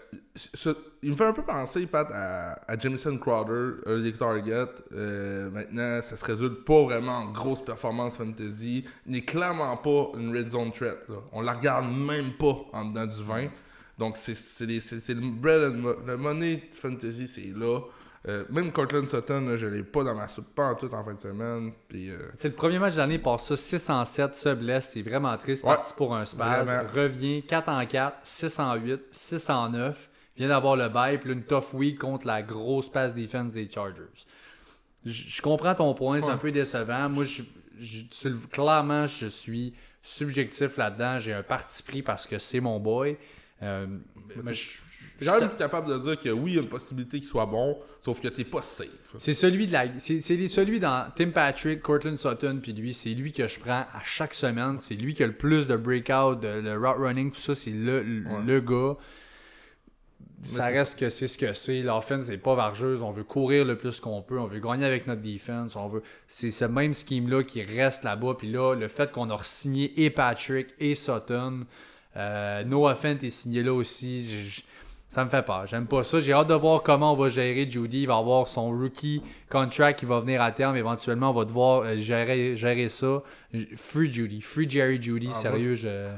[1.03, 4.69] il me fait un peu penser, Pat, à, Jameson Crowder, early target.
[4.93, 8.85] Euh, maintenant, ça se résulte pas vraiment en grosse performance fantasy.
[9.07, 11.09] Il n'est clairement pas une red zone threat.
[11.09, 11.17] Là.
[11.33, 13.49] On la regarde même pas en dedans du 20.
[13.99, 17.81] Donc, c'est le bread and le money fantasy, c'est là.
[18.29, 21.05] Euh, même Cortland Sutton, là, je l'ai pas dans ma soupe, pas en tout en
[21.05, 21.73] fin de semaine.
[21.89, 24.49] Puis, euh, C'est le premier match de l'année, il passe ça 6 en 7, se
[24.55, 25.63] blesse, c'est vraiment triste.
[25.65, 25.75] Ouais.
[25.75, 30.11] Parti pour un spaz, revient 4 en 4, 6 en 8, 6 en 9.
[30.37, 34.03] Vient d'avoir le bye, puis une tough week contre la grosse pass defense des Chargers.
[35.05, 36.33] Je comprends ton point, c'est Ouais.
[36.33, 37.09] un peu décevant.
[37.09, 37.43] Moi, je,
[37.79, 39.73] je- clairement, je suis
[40.03, 41.19] subjectif là-dedans.
[41.19, 43.17] J'ai un parti pris parce que c'est mon boy.
[43.63, 43.87] Euh,
[44.43, 44.81] mais je-
[45.19, 47.47] T'es quand même capable de dire que oui, il y a une possibilité qu'il soit
[47.47, 48.89] bon, sauf que t'es pas safe.
[49.19, 53.33] C'est celui de la c'est celui dans Tim Patrick, Cortland Sutton puis lui, c'est lui
[53.33, 56.77] que je prends à chaque semaine, c'est lui qui a le plus de breakout, de,
[56.77, 58.43] route running, tout ça, c'est le, le- Ouais.
[58.47, 58.97] le gars.
[60.43, 61.81] Ça reste que c'est ce que c'est.
[61.83, 63.01] L'offense n'est pas vargeuse.
[63.03, 64.39] On veut courir le plus qu'on peut.
[64.39, 65.75] On veut gagner avec notre defense.
[65.77, 66.03] On veut.
[66.29, 68.35] C'est ce même scheme-là qui reste là-bas.
[68.39, 71.65] Puis là, le fait qu'on a signé et Patrick et Sutton,
[72.17, 74.23] euh, Noah Fent est signé là aussi.
[74.51, 74.61] je-
[75.09, 75.67] ça me fait peur.
[75.67, 76.21] J'aime pas ça.
[76.21, 78.03] J'ai hâte de voir comment on va gérer Judy.
[78.03, 80.77] Il va avoir son rookie contract qui va venir à terme.
[80.77, 83.23] Éventuellement, on va devoir euh, gérer, gérer ça.
[83.77, 84.41] Free Judy.
[84.43, 85.29] Free Jerry Judy.
[85.31, 86.09] Ah, Sérieux, je.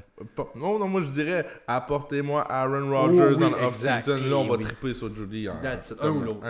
[0.57, 4.07] Non, non, moi je dirais apportez-moi Aaron Rodgers Oh, oui, dans exact.
[4.09, 4.29] l'off-season.
[4.31, 4.65] Là, on va Oui.
[4.65, 5.49] triper sur Judy.
[5.49, 5.99] En, That's it.
[5.99, 6.41] comme Un ou l'autre.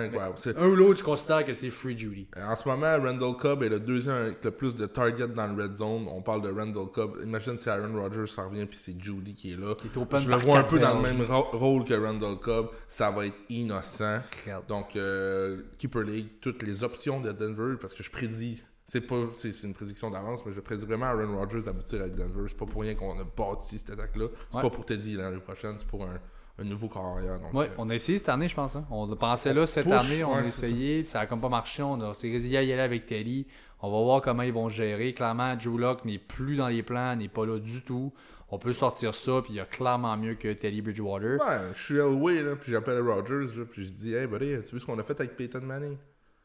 [0.56, 2.26] Un ou l'autre, je considère que c'est Free Judy.
[2.42, 5.62] En ce moment, Randall Cobb est le deuxième avec le plus de targets dans le
[5.62, 6.06] red zone.
[6.10, 7.18] On parle de Randall Cobb.
[7.22, 9.74] Imagine si Aaron Rodgers s'en revient puis c'est Judy qui est là.
[9.74, 11.22] Qui est open Je le vois un peu dans le même
[11.52, 12.68] rôle que Randall Cobb.
[12.86, 14.20] Ça va être innocent.
[14.66, 19.16] Donc, euh, Keeper League, toutes les options de Denver, parce que je prédis, c'est pas
[19.34, 22.44] c'est c'est une prédiction d'avance, mais je prédis vraiment Aaron Rodgers aboutir avec Denver.
[22.48, 24.26] C'est pas pour rien qu'on a bâti cette attaque-là.
[24.50, 24.62] C'est Ouais.
[24.62, 26.18] pas pour Teddy l'année prochaine, c'est pour un,
[26.60, 27.38] un nouveau carrière.
[27.52, 28.74] Ouais, euh, on a essayé cette année, je pense.
[28.76, 28.84] hein.
[28.90, 31.82] On pensait là cette push, année, on ouais, a essayé, ça a comme pas marché.
[31.82, 33.46] On a- s'est résilié à y aller avec Teddy.
[33.80, 35.12] On va voir comment ils vont gérer.
[35.14, 38.12] Clairement, Drew Lock n'est plus dans les plans, n'est pas là du tout.
[38.50, 41.38] On peut sortir ça, puis il y a clairement mieux que Teddy Bridgewater.
[41.38, 44.74] Ouais, je suis Elway, là, puis j'appelle Rogers, là, puis je dis, hey, buddy, tu
[44.74, 45.96] vu ce qu'on a fait avec Peyton Manning?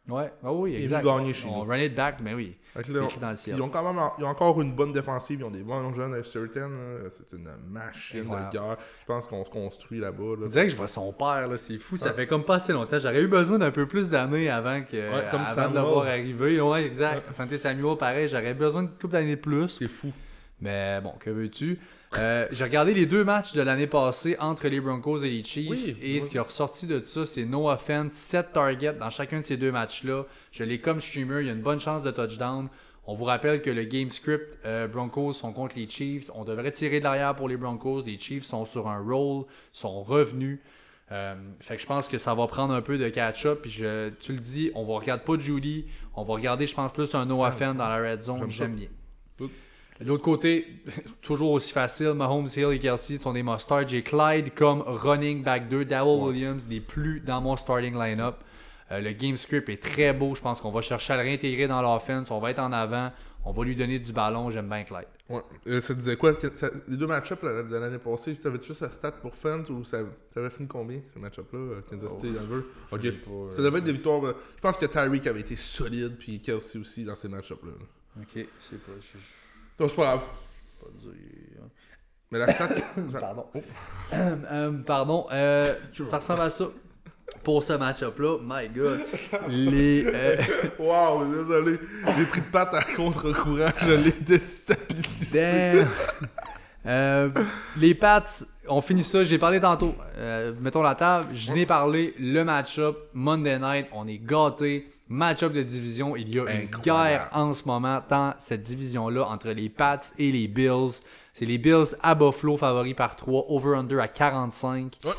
[0.09, 1.01] Ouais, ah oui, exact.
[1.01, 1.69] venu gagner chez on nous.
[1.69, 2.57] run it back, mais oui.
[2.75, 3.55] Là, écrit dans le ciel.
[3.55, 6.13] ils ont quand même ils ont encore une bonne défensive, ils ont des bons jeunes
[6.13, 6.69] à certain.
[7.11, 8.77] C'est une machine de guerre.
[8.99, 10.35] Je pense qu'on se construit là-bas.
[10.39, 10.45] Là.
[10.45, 11.95] On dirait que je vois son père, là, c'est fou.
[11.95, 12.99] Ça fait comme pas assez longtemps.
[12.99, 15.73] J'aurais eu besoin d'un peu plus d'années avant, que, comme avant de Samuel.
[15.73, 16.59] le voir arriver.
[16.59, 17.31] Ouais, exact.
[17.31, 19.69] Santé Samuel, pareil, j'aurais besoin de couple d'années de plus.
[19.69, 20.11] C'est fou.
[20.59, 21.79] Mais bon, que veux-tu?
[22.18, 25.70] Euh, J'ai regardé les deux matchs de l'année passée entre les Broncos et les Chiefs.
[25.70, 26.22] Oui, et oui.
[26.22, 29.57] ce qui est ressorti de ça, c'est no offense, 7 targets dans chacun de ces
[29.57, 30.26] deux matchs-là.
[30.51, 32.70] Je l'ai comme streamer, il y a une bonne chance de touchdown.
[33.05, 36.32] On vous rappelle que le game script euh, Broncos sont contre les Chiefs.
[36.36, 38.03] On devrait tirer de l'arrière pour les Broncos.
[38.03, 40.59] Les Chiefs sont sur un roll, sont revenus.
[41.11, 43.59] Euh, fait que je pense que ça va prendre un peu de catch-up.
[43.61, 45.86] Puis je, tu le dis, on va regarder pas Judy.
[46.16, 48.49] On va regarder, je pense, plus un no offense dans la red zone.
[48.49, 48.88] J'aime bien.
[50.01, 50.67] De l'autre côté,
[51.21, 53.87] toujours aussi facile, Mahomes, Hill et Kelsey sont des mustards.
[53.87, 55.85] J'ai Clyde comme running back 2.
[55.85, 58.43] Darrell Williams n'est plus dans mon starting lineup.
[58.91, 60.35] Euh, le game script est très beau.
[60.35, 62.31] Je pense qu'on va chercher à le réintégrer dans l'offense.
[62.31, 63.11] On va être en avant.
[63.45, 64.49] On va lui donner du ballon.
[64.49, 65.05] J'aime bien Clyde.
[65.29, 65.41] Ouais.
[65.67, 66.33] Euh, ça disait quoi?
[66.53, 69.99] Ça- Les deux match-ups de l'année passée, t'avais juste la stat pour Fent ou ça
[70.33, 72.63] t'avais fini combien ces match-up-là euh, Kansas City et Denver?
[72.91, 73.01] Ok.
[73.03, 74.25] sais pas, euh, ça devait être des victoires.
[74.25, 77.71] euh, Je pense que Tyreek avait été solide, puis Kelsey aussi dans ces match-up-là.
[77.71, 78.21] là.
[78.21, 78.91] Ok, c'est pas.
[79.01, 79.17] Je,
[79.80, 80.21] Donc c'est pas grave.
[80.80, 81.11] pas dire.
[82.32, 82.69] Mais la stat.
[83.11, 83.45] ça- Pardon.
[83.53, 83.59] Oh.
[84.13, 85.26] Euh, pardon.
[85.32, 85.65] euh,
[86.05, 86.65] ça ressemble à ça.
[87.43, 88.99] Pour ce match-up-là, my god.
[89.49, 90.05] Les.
[90.05, 90.38] euh,
[90.80, 91.80] Wow, désolé.
[92.17, 95.86] J'ai pris patte à contre-courant, je l'ai déstabilisé.
[96.86, 97.34] Damn.
[97.78, 98.24] Les Pats,
[98.67, 99.24] on finit ça.
[99.24, 99.95] J'ai parlé tantôt.
[100.61, 101.30] Mettons la table.
[101.34, 102.13] Je n'ai parlé.
[102.19, 103.88] Le match-up Monday night.
[103.93, 104.88] On est gâtés.
[105.09, 106.15] Match-up de division.
[106.15, 110.31] Il y a une guerre en ce moment dans cette division-là entre les Pats et
[110.31, 111.01] les Bills.
[111.33, 113.45] C'est les Bills à Buffalo, favoris par 3.
[113.49, 114.99] Over-under à 45.
[115.03, 115.11] Ouais.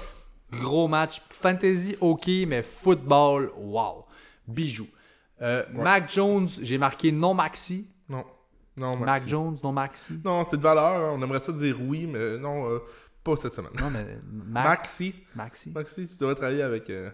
[0.52, 1.20] Gros match.
[1.30, 4.04] Fantasy, ok, mais football, wow.
[4.48, 4.86] Bijou.
[5.42, 7.86] Euh, Mac Jones, j'ai marqué non maxi.
[8.08, 8.24] Non.
[8.76, 9.28] Non, Mac Maxi.
[9.28, 10.20] Jones, non maxi.
[10.24, 10.84] Non, c'est de valeur.
[11.10, 11.14] hein.
[11.16, 12.78] On aimerait ça dire oui, mais non, euh,
[13.22, 13.70] pas cette semaine.
[13.80, 15.14] Non, mais Mac- Maxi.
[15.34, 15.70] Maxi.
[15.70, 17.10] Maxi, tu devrais travailler avec Euh,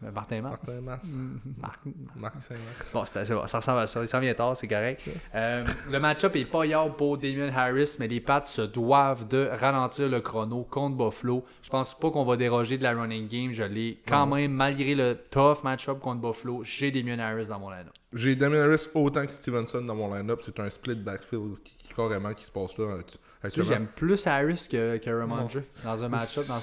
[0.00, 0.60] Martin Marc.
[0.80, 1.10] Martin.
[1.60, 1.80] Marc.
[2.16, 2.92] Marc Saint-Max.
[2.92, 3.04] Bon,
[3.46, 4.00] ça ressemble à ça.
[4.00, 5.02] Il s'en vient tard, c'est correct.
[5.34, 9.48] Euh, le match-up est pas hier pour Damien Harris, mais les Pats se doivent de
[9.60, 11.44] ralentir le chrono contre Buffalo.
[11.62, 13.52] Je pense pas qu'on va déroger de la running game.
[13.52, 17.70] Je l'ai quand même, malgré le tough match-up contre Buffalo, j'ai Damien Harris dans mon
[17.70, 20.40] line J'ai Damien Harris autant que Stevenson dans mon line-up.
[20.42, 23.18] C'est un split backfield qui, qui- carrément qui se passe là actu-
[23.52, 25.50] Tu j'aime plus Harris que, que Ramondre
[25.82, 26.44] dans un match-up.
[26.46, 26.60] Dans...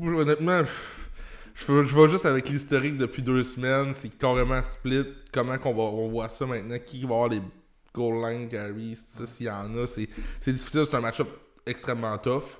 [0.00, 0.62] Honnêtement,
[1.54, 3.92] je, je, je vais juste avec l'historique depuis deux semaines.
[3.94, 5.04] C'est carrément split.
[5.32, 6.76] Comment qu'on va, on voit ça maintenant?
[6.84, 7.40] Qui va avoir les
[7.94, 8.96] goal line carries?
[8.96, 9.86] Tout ça, s'il y en a.
[9.86, 10.08] C'est
[10.40, 10.84] c'est difficile.
[10.88, 11.28] C'est un match-up
[11.66, 12.58] extrêmement tough.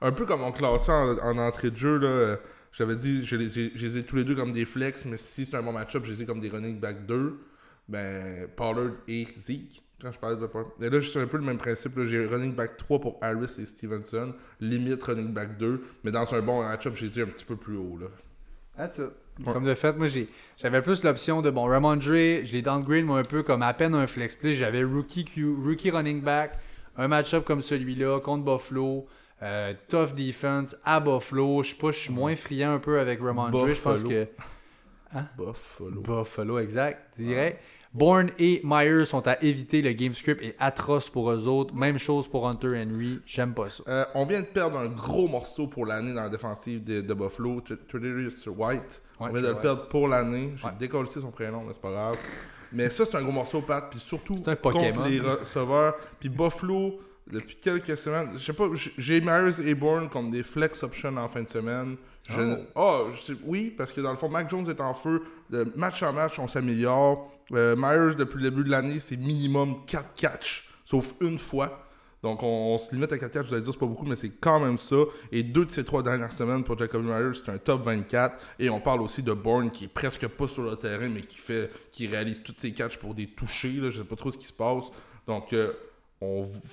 [0.00, 1.98] Un peu comme on classait en, en entrée de jeu.
[1.98, 2.36] là, euh,
[2.72, 5.16] J'avais dit, je les, ai- je les ai tous les deux comme des flex, mais
[5.16, 7.38] si c'est un bon match-up, je les ai comme des running back 2.
[7.88, 9.82] Ben, Pollard et Zeke.
[10.02, 10.68] Quand je parlais de Pollard.
[10.78, 11.96] Mais là, c'est un peu le même principe.
[11.96, 12.04] là.
[12.06, 14.34] J'ai running back 3 pour Harris et Stevenson.
[14.60, 15.80] Limite running back 2.
[16.02, 17.96] Mais dans un bon match-up, j'ai dit un petit peu plus haut.
[17.98, 18.08] Là.
[18.76, 19.10] That's it.
[19.44, 22.12] Comme de fait, moi j'ai j'avais plus l'option de bon Ramondre, je
[22.52, 24.54] l'ai downgrade moi un peu comme à peine un flex play.
[24.54, 26.52] J'avais rookie Q- rookie running back,
[26.96, 29.06] un match-up comme celui-là contre Buffalo,
[29.42, 31.64] euh, tough defense à Buffalo.
[31.64, 33.50] Je sais pas, je suis moins friand un peu avec Ramondre.
[33.74, 34.28] Je pense que
[35.36, 36.00] Buffalo.
[36.00, 37.58] Buffalo, exact, dirais.
[37.94, 39.80] Bourne et Myers sont à éviter.
[39.80, 41.72] Le game script est atroce pour eux autres.
[41.74, 43.20] Même chose pour Hunter Henry.
[43.24, 43.84] J'aime pas ça.
[43.86, 47.14] Euh, on vient de perdre un gros morceau pour l'année dans la défensive de, de
[47.14, 49.00] Buffalo, Tr- Tredavious White.
[49.20, 50.52] on vient de le perdre pour l'année.
[50.56, 52.16] J'ai décollé son prénom, mais c'est pas grave.
[52.72, 53.88] Mais ça, c'est un gros morceau, Pat.
[53.88, 54.34] Puis surtout
[54.72, 55.94] contre les receveurs.
[56.18, 56.98] Puis Buffalo,
[57.30, 58.64] depuis quelques semaines, je sais pas,
[58.98, 61.96] j'ai Myers et Bourne comme des flex options en fin de semaine.
[62.28, 64.94] Je ne- Ah, je sais- oui, parce que dans le fond, Mac Jones est en
[64.94, 65.22] feu.
[65.50, 67.30] De match en match, on s'améliore.
[67.52, 71.80] Euh, Myers, depuis le début de l'année, c'est minimum 4 catchs, sauf une fois.
[72.22, 74.30] Donc, on, se limite à 4 catchs, vous allez dire, c'est pas beaucoup, mais c'est
[74.30, 74.96] quand même ça.
[75.30, 78.36] Et deux de ces trois dernières semaines pour Jacoby Myers, c'est un top 24.
[78.58, 81.36] Et on parle aussi de Bourne, qui est presque pas sur le terrain, mais qui
[81.36, 83.72] fait, qui réalise tous ses catchs pour des touchés.
[83.72, 84.84] Là, je sais pas trop ce qui se passe.
[85.26, 85.72] Donc, euh,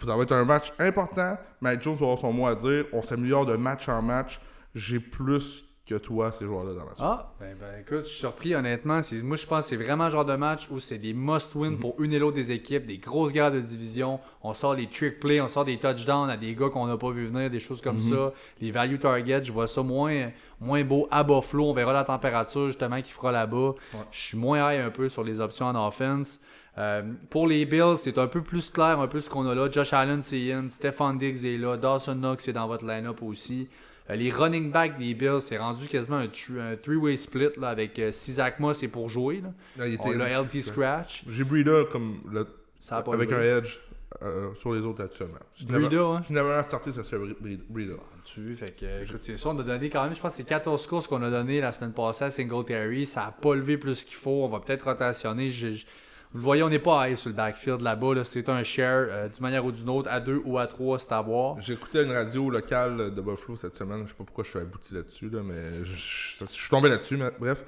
[0.06, 1.38] ça va être un match important.
[1.60, 2.86] Mac Jones va avoir son mot à dire.
[2.94, 4.40] On s'améliore de match en match.
[4.74, 7.00] J'ai plus que toi, ces joueurs-là, dans la suite.
[7.02, 9.02] Ah, ben, ben, écoute, je suis surpris honnêtement.
[9.02, 11.78] C'est- Moi, je pense que c'est vraiment le genre de match où c'est des must-win
[11.80, 14.20] pour une et l'autre des équipes, des grosses guerres de division.
[14.44, 17.10] On sort des trick plays, on sort des touchdowns à des gars qu'on n'a pas
[17.10, 18.32] vu venir, des choses comme ça.
[18.62, 20.30] Les value targets, je vois ça moins,
[20.60, 21.66] moins beau à Buffalo.
[21.66, 23.74] On verra la température justement qu'il fera là-bas.
[24.12, 26.40] Je suis moins high un peu sur les options en offense.
[26.78, 29.70] Euh, pour les Bills, c'est un peu plus clair, un peu ce qu'on a là.
[29.70, 30.70] Josh Allen, c'est in.
[30.70, 31.76] Stephon Diggs est là.
[31.76, 33.68] Dawson Knox est dans votre line-up aussi.
[34.10, 37.70] Euh, les running backs des Bills, c'est rendu quasiment un, thr- un three-way split là,
[37.70, 39.42] avec euh, si Zach Moss est pour jouer.
[39.42, 39.54] Là.
[39.78, 41.24] Là, il était On un LT Scratch.
[41.30, 42.48] J'ai Breida comme le-
[42.80, 43.80] Ça a pas avec un edge
[44.24, 45.38] euh, sur les autres actuellement.
[45.54, 46.22] Si n'avais- hein?
[46.24, 47.94] Si n'avait rien starté, ça serait Bre- Breida.
[48.26, 50.44] Tu fait que, écoute, c'est ça, on a donné quand même, je pense que c'est
[50.44, 53.06] 14 courses qu'on a donné la semaine passée à Singletary.
[53.06, 54.44] Ça a pas levé plus qu'il faut.
[54.44, 55.50] On va peut-être rotationner.
[55.52, 55.86] Je- je-
[56.34, 58.14] vous le voyez, on n'est pas high sur le backfield là-bas.
[58.16, 58.24] Là.
[58.24, 61.12] C'est un share euh, d'une manière ou d'une autre, à 2 ou à 3, c'est
[61.12, 61.60] à voir.
[61.62, 64.04] J'écoutais une radio locale de Buffalo cette semaine.
[64.06, 66.90] Je sais pas pourquoi je suis abouti là-dessus, là, mais je, je- je suis tombé
[66.90, 67.18] là-dessus.
[67.18, 67.64] Mais bref,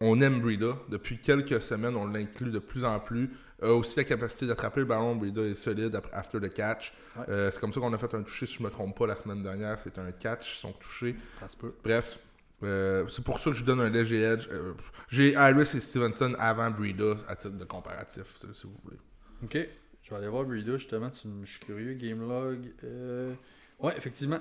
[0.00, 0.76] on aime Breida.
[0.88, 3.30] Depuis quelques semaines, on l'inclut de plus en plus.
[3.62, 5.14] A aussi la capacité d'attraper le ballon.
[5.16, 6.92] Breida est solide après- after the catch.
[7.16, 7.24] Ouais.
[7.28, 9.16] Euh, c'est comme ça qu'on a fait un touché, si je me trompe pas, la
[9.16, 9.78] semaine dernière.
[9.78, 11.16] C'est un catch, son touché.
[11.40, 11.72] Ça se peut.
[11.82, 12.18] Bref,
[12.64, 14.48] euh, c'est pour ça que je donne un léger edge.
[14.50, 14.72] Euh,
[15.08, 18.96] J'ai Harris et Stevenson avant Breida à titre de comparatif, si vous voulez.
[19.42, 19.58] Ok.
[20.02, 21.10] Je vais aller voir Breida justement.
[21.44, 21.94] Je suis curieux.
[21.94, 22.72] Game log.
[22.84, 23.34] Euh...
[23.80, 24.38] Ouais, effectivement.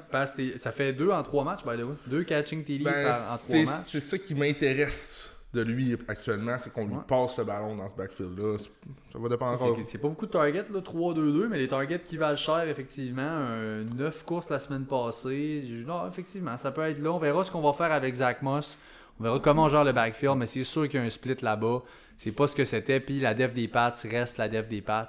[0.58, 1.96] Ça fait 2 en 3 matchs, by the way.
[2.08, 3.76] 2 catching TD Ben, en 3 c'est matchs.
[3.92, 7.02] c'est ça qui m'intéresse de lui actuellement, c'est qu'on lui Ouais.
[7.08, 8.58] passe le ballon dans ce backfield-là.
[8.58, 8.72] C'est-
[9.12, 9.76] Ça va dépendre encore.
[9.78, 13.40] C'est c'est pas beaucoup de targets, là, 3-2-2, mais les targets qui valent cher, effectivement.
[13.96, 15.64] 9 courses la semaine passée.
[15.86, 17.12] Non, effectivement, ça peut être là.
[17.14, 18.78] On verra ce qu'on va faire avec Zach Moss.
[19.20, 21.38] On verra comment on gère le backfield, mais c'est sûr qu'il y a un split
[21.42, 21.84] là-bas.
[22.18, 23.00] C'est pas ce que c'était.
[23.00, 25.08] Puis la def des Pats reste la def des Pats.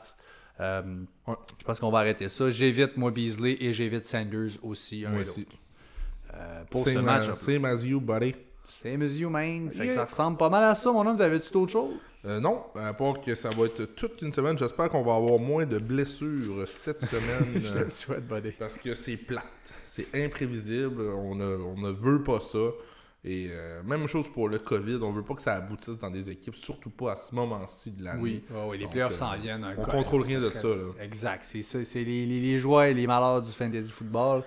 [0.61, 0.83] Euh,
[1.27, 1.35] Ouais.
[1.59, 2.51] Je pense qu'on va arrêter ça.
[2.51, 5.05] J'évite moi Beasley et j'évite Sanders aussi.
[5.07, 5.47] Un Moi et aussi.
[6.35, 7.25] Euh, pour ce match.
[7.41, 8.35] same as you, buddy.
[8.65, 9.71] Same as you, man.
[9.71, 11.17] Fait que ça ressemble pas mal à ça, mon homme.
[11.17, 11.95] T'avais-tu d'autres choses?
[12.25, 14.57] Euh, non, à part que ça va être toute une semaine.
[14.57, 17.63] J'espère qu'on va avoir moins de blessures cette semaine.
[17.63, 18.53] Je te euh, le souhaite, buddy.
[18.53, 19.45] parce que c'est plate.
[19.85, 21.03] C'est imprévisible.
[21.03, 22.59] On ne, on ne veut pas ça.
[23.27, 24.99] Et euh, même chose pour le COVID.
[25.03, 28.05] On veut pas que ça aboutisse dans des équipes, surtout pas à ce moment-ci de
[28.05, 28.21] l'année.
[28.21, 29.65] Oui, ouais, ouais, les playoffs euh, s'en viennent.
[29.65, 30.93] un on cas, contrôle rien de ça, là.
[31.03, 31.83] Exact, c'est ça.
[31.85, 34.43] C'est les, les, les joies et les malheurs du fantasy football.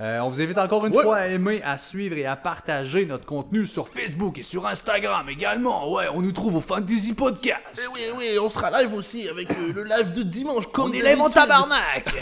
[0.00, 1.02] Euh, on vous invite encore une Ouais.
[1.02, 5.28] fois à aimer, à suivre et à partager notre contenu sur Facebook et sur Instagram
[5.28, 5.92] également.
[5.92, 7.60] Ouais, on nous trouve au Fantasy Podcast.
[7.76, 10.66] Eh oui, oui, on sera live aussi avec euh, le live de dimanche.
[10.72, 11.34] Comme On est en d'habitude.
[11.34, 12.14] tabarnak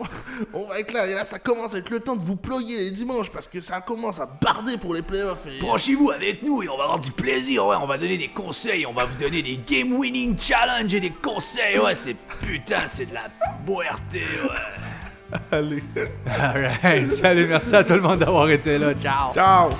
[0.54, 2.78] On va être là, et là ça commence à être le temps de vous ployer
[2.78, 5.46] les dimanches parce que ça commence à barder pour les playoffs.
[5.48, 5.58] Et...
[5.60, 8.86] Branchez-vous avec nous et on va avoir du plaisir, ouais, on va donner des conseils,
[8.86, 13.06] on va vous donner des game winning challenge et des conseils, ouais, c'est putain, c'est
[13.06, 13.24] de la
[13.66, 14.48] boerté, ouais.
[15.50, 15.82] Allez,
[16.26, 18.94] Alright, salut, merci à tout le monde d'avoir été là.
[18.94, 19.32] Ciao.
[19.32, 19.70] ciao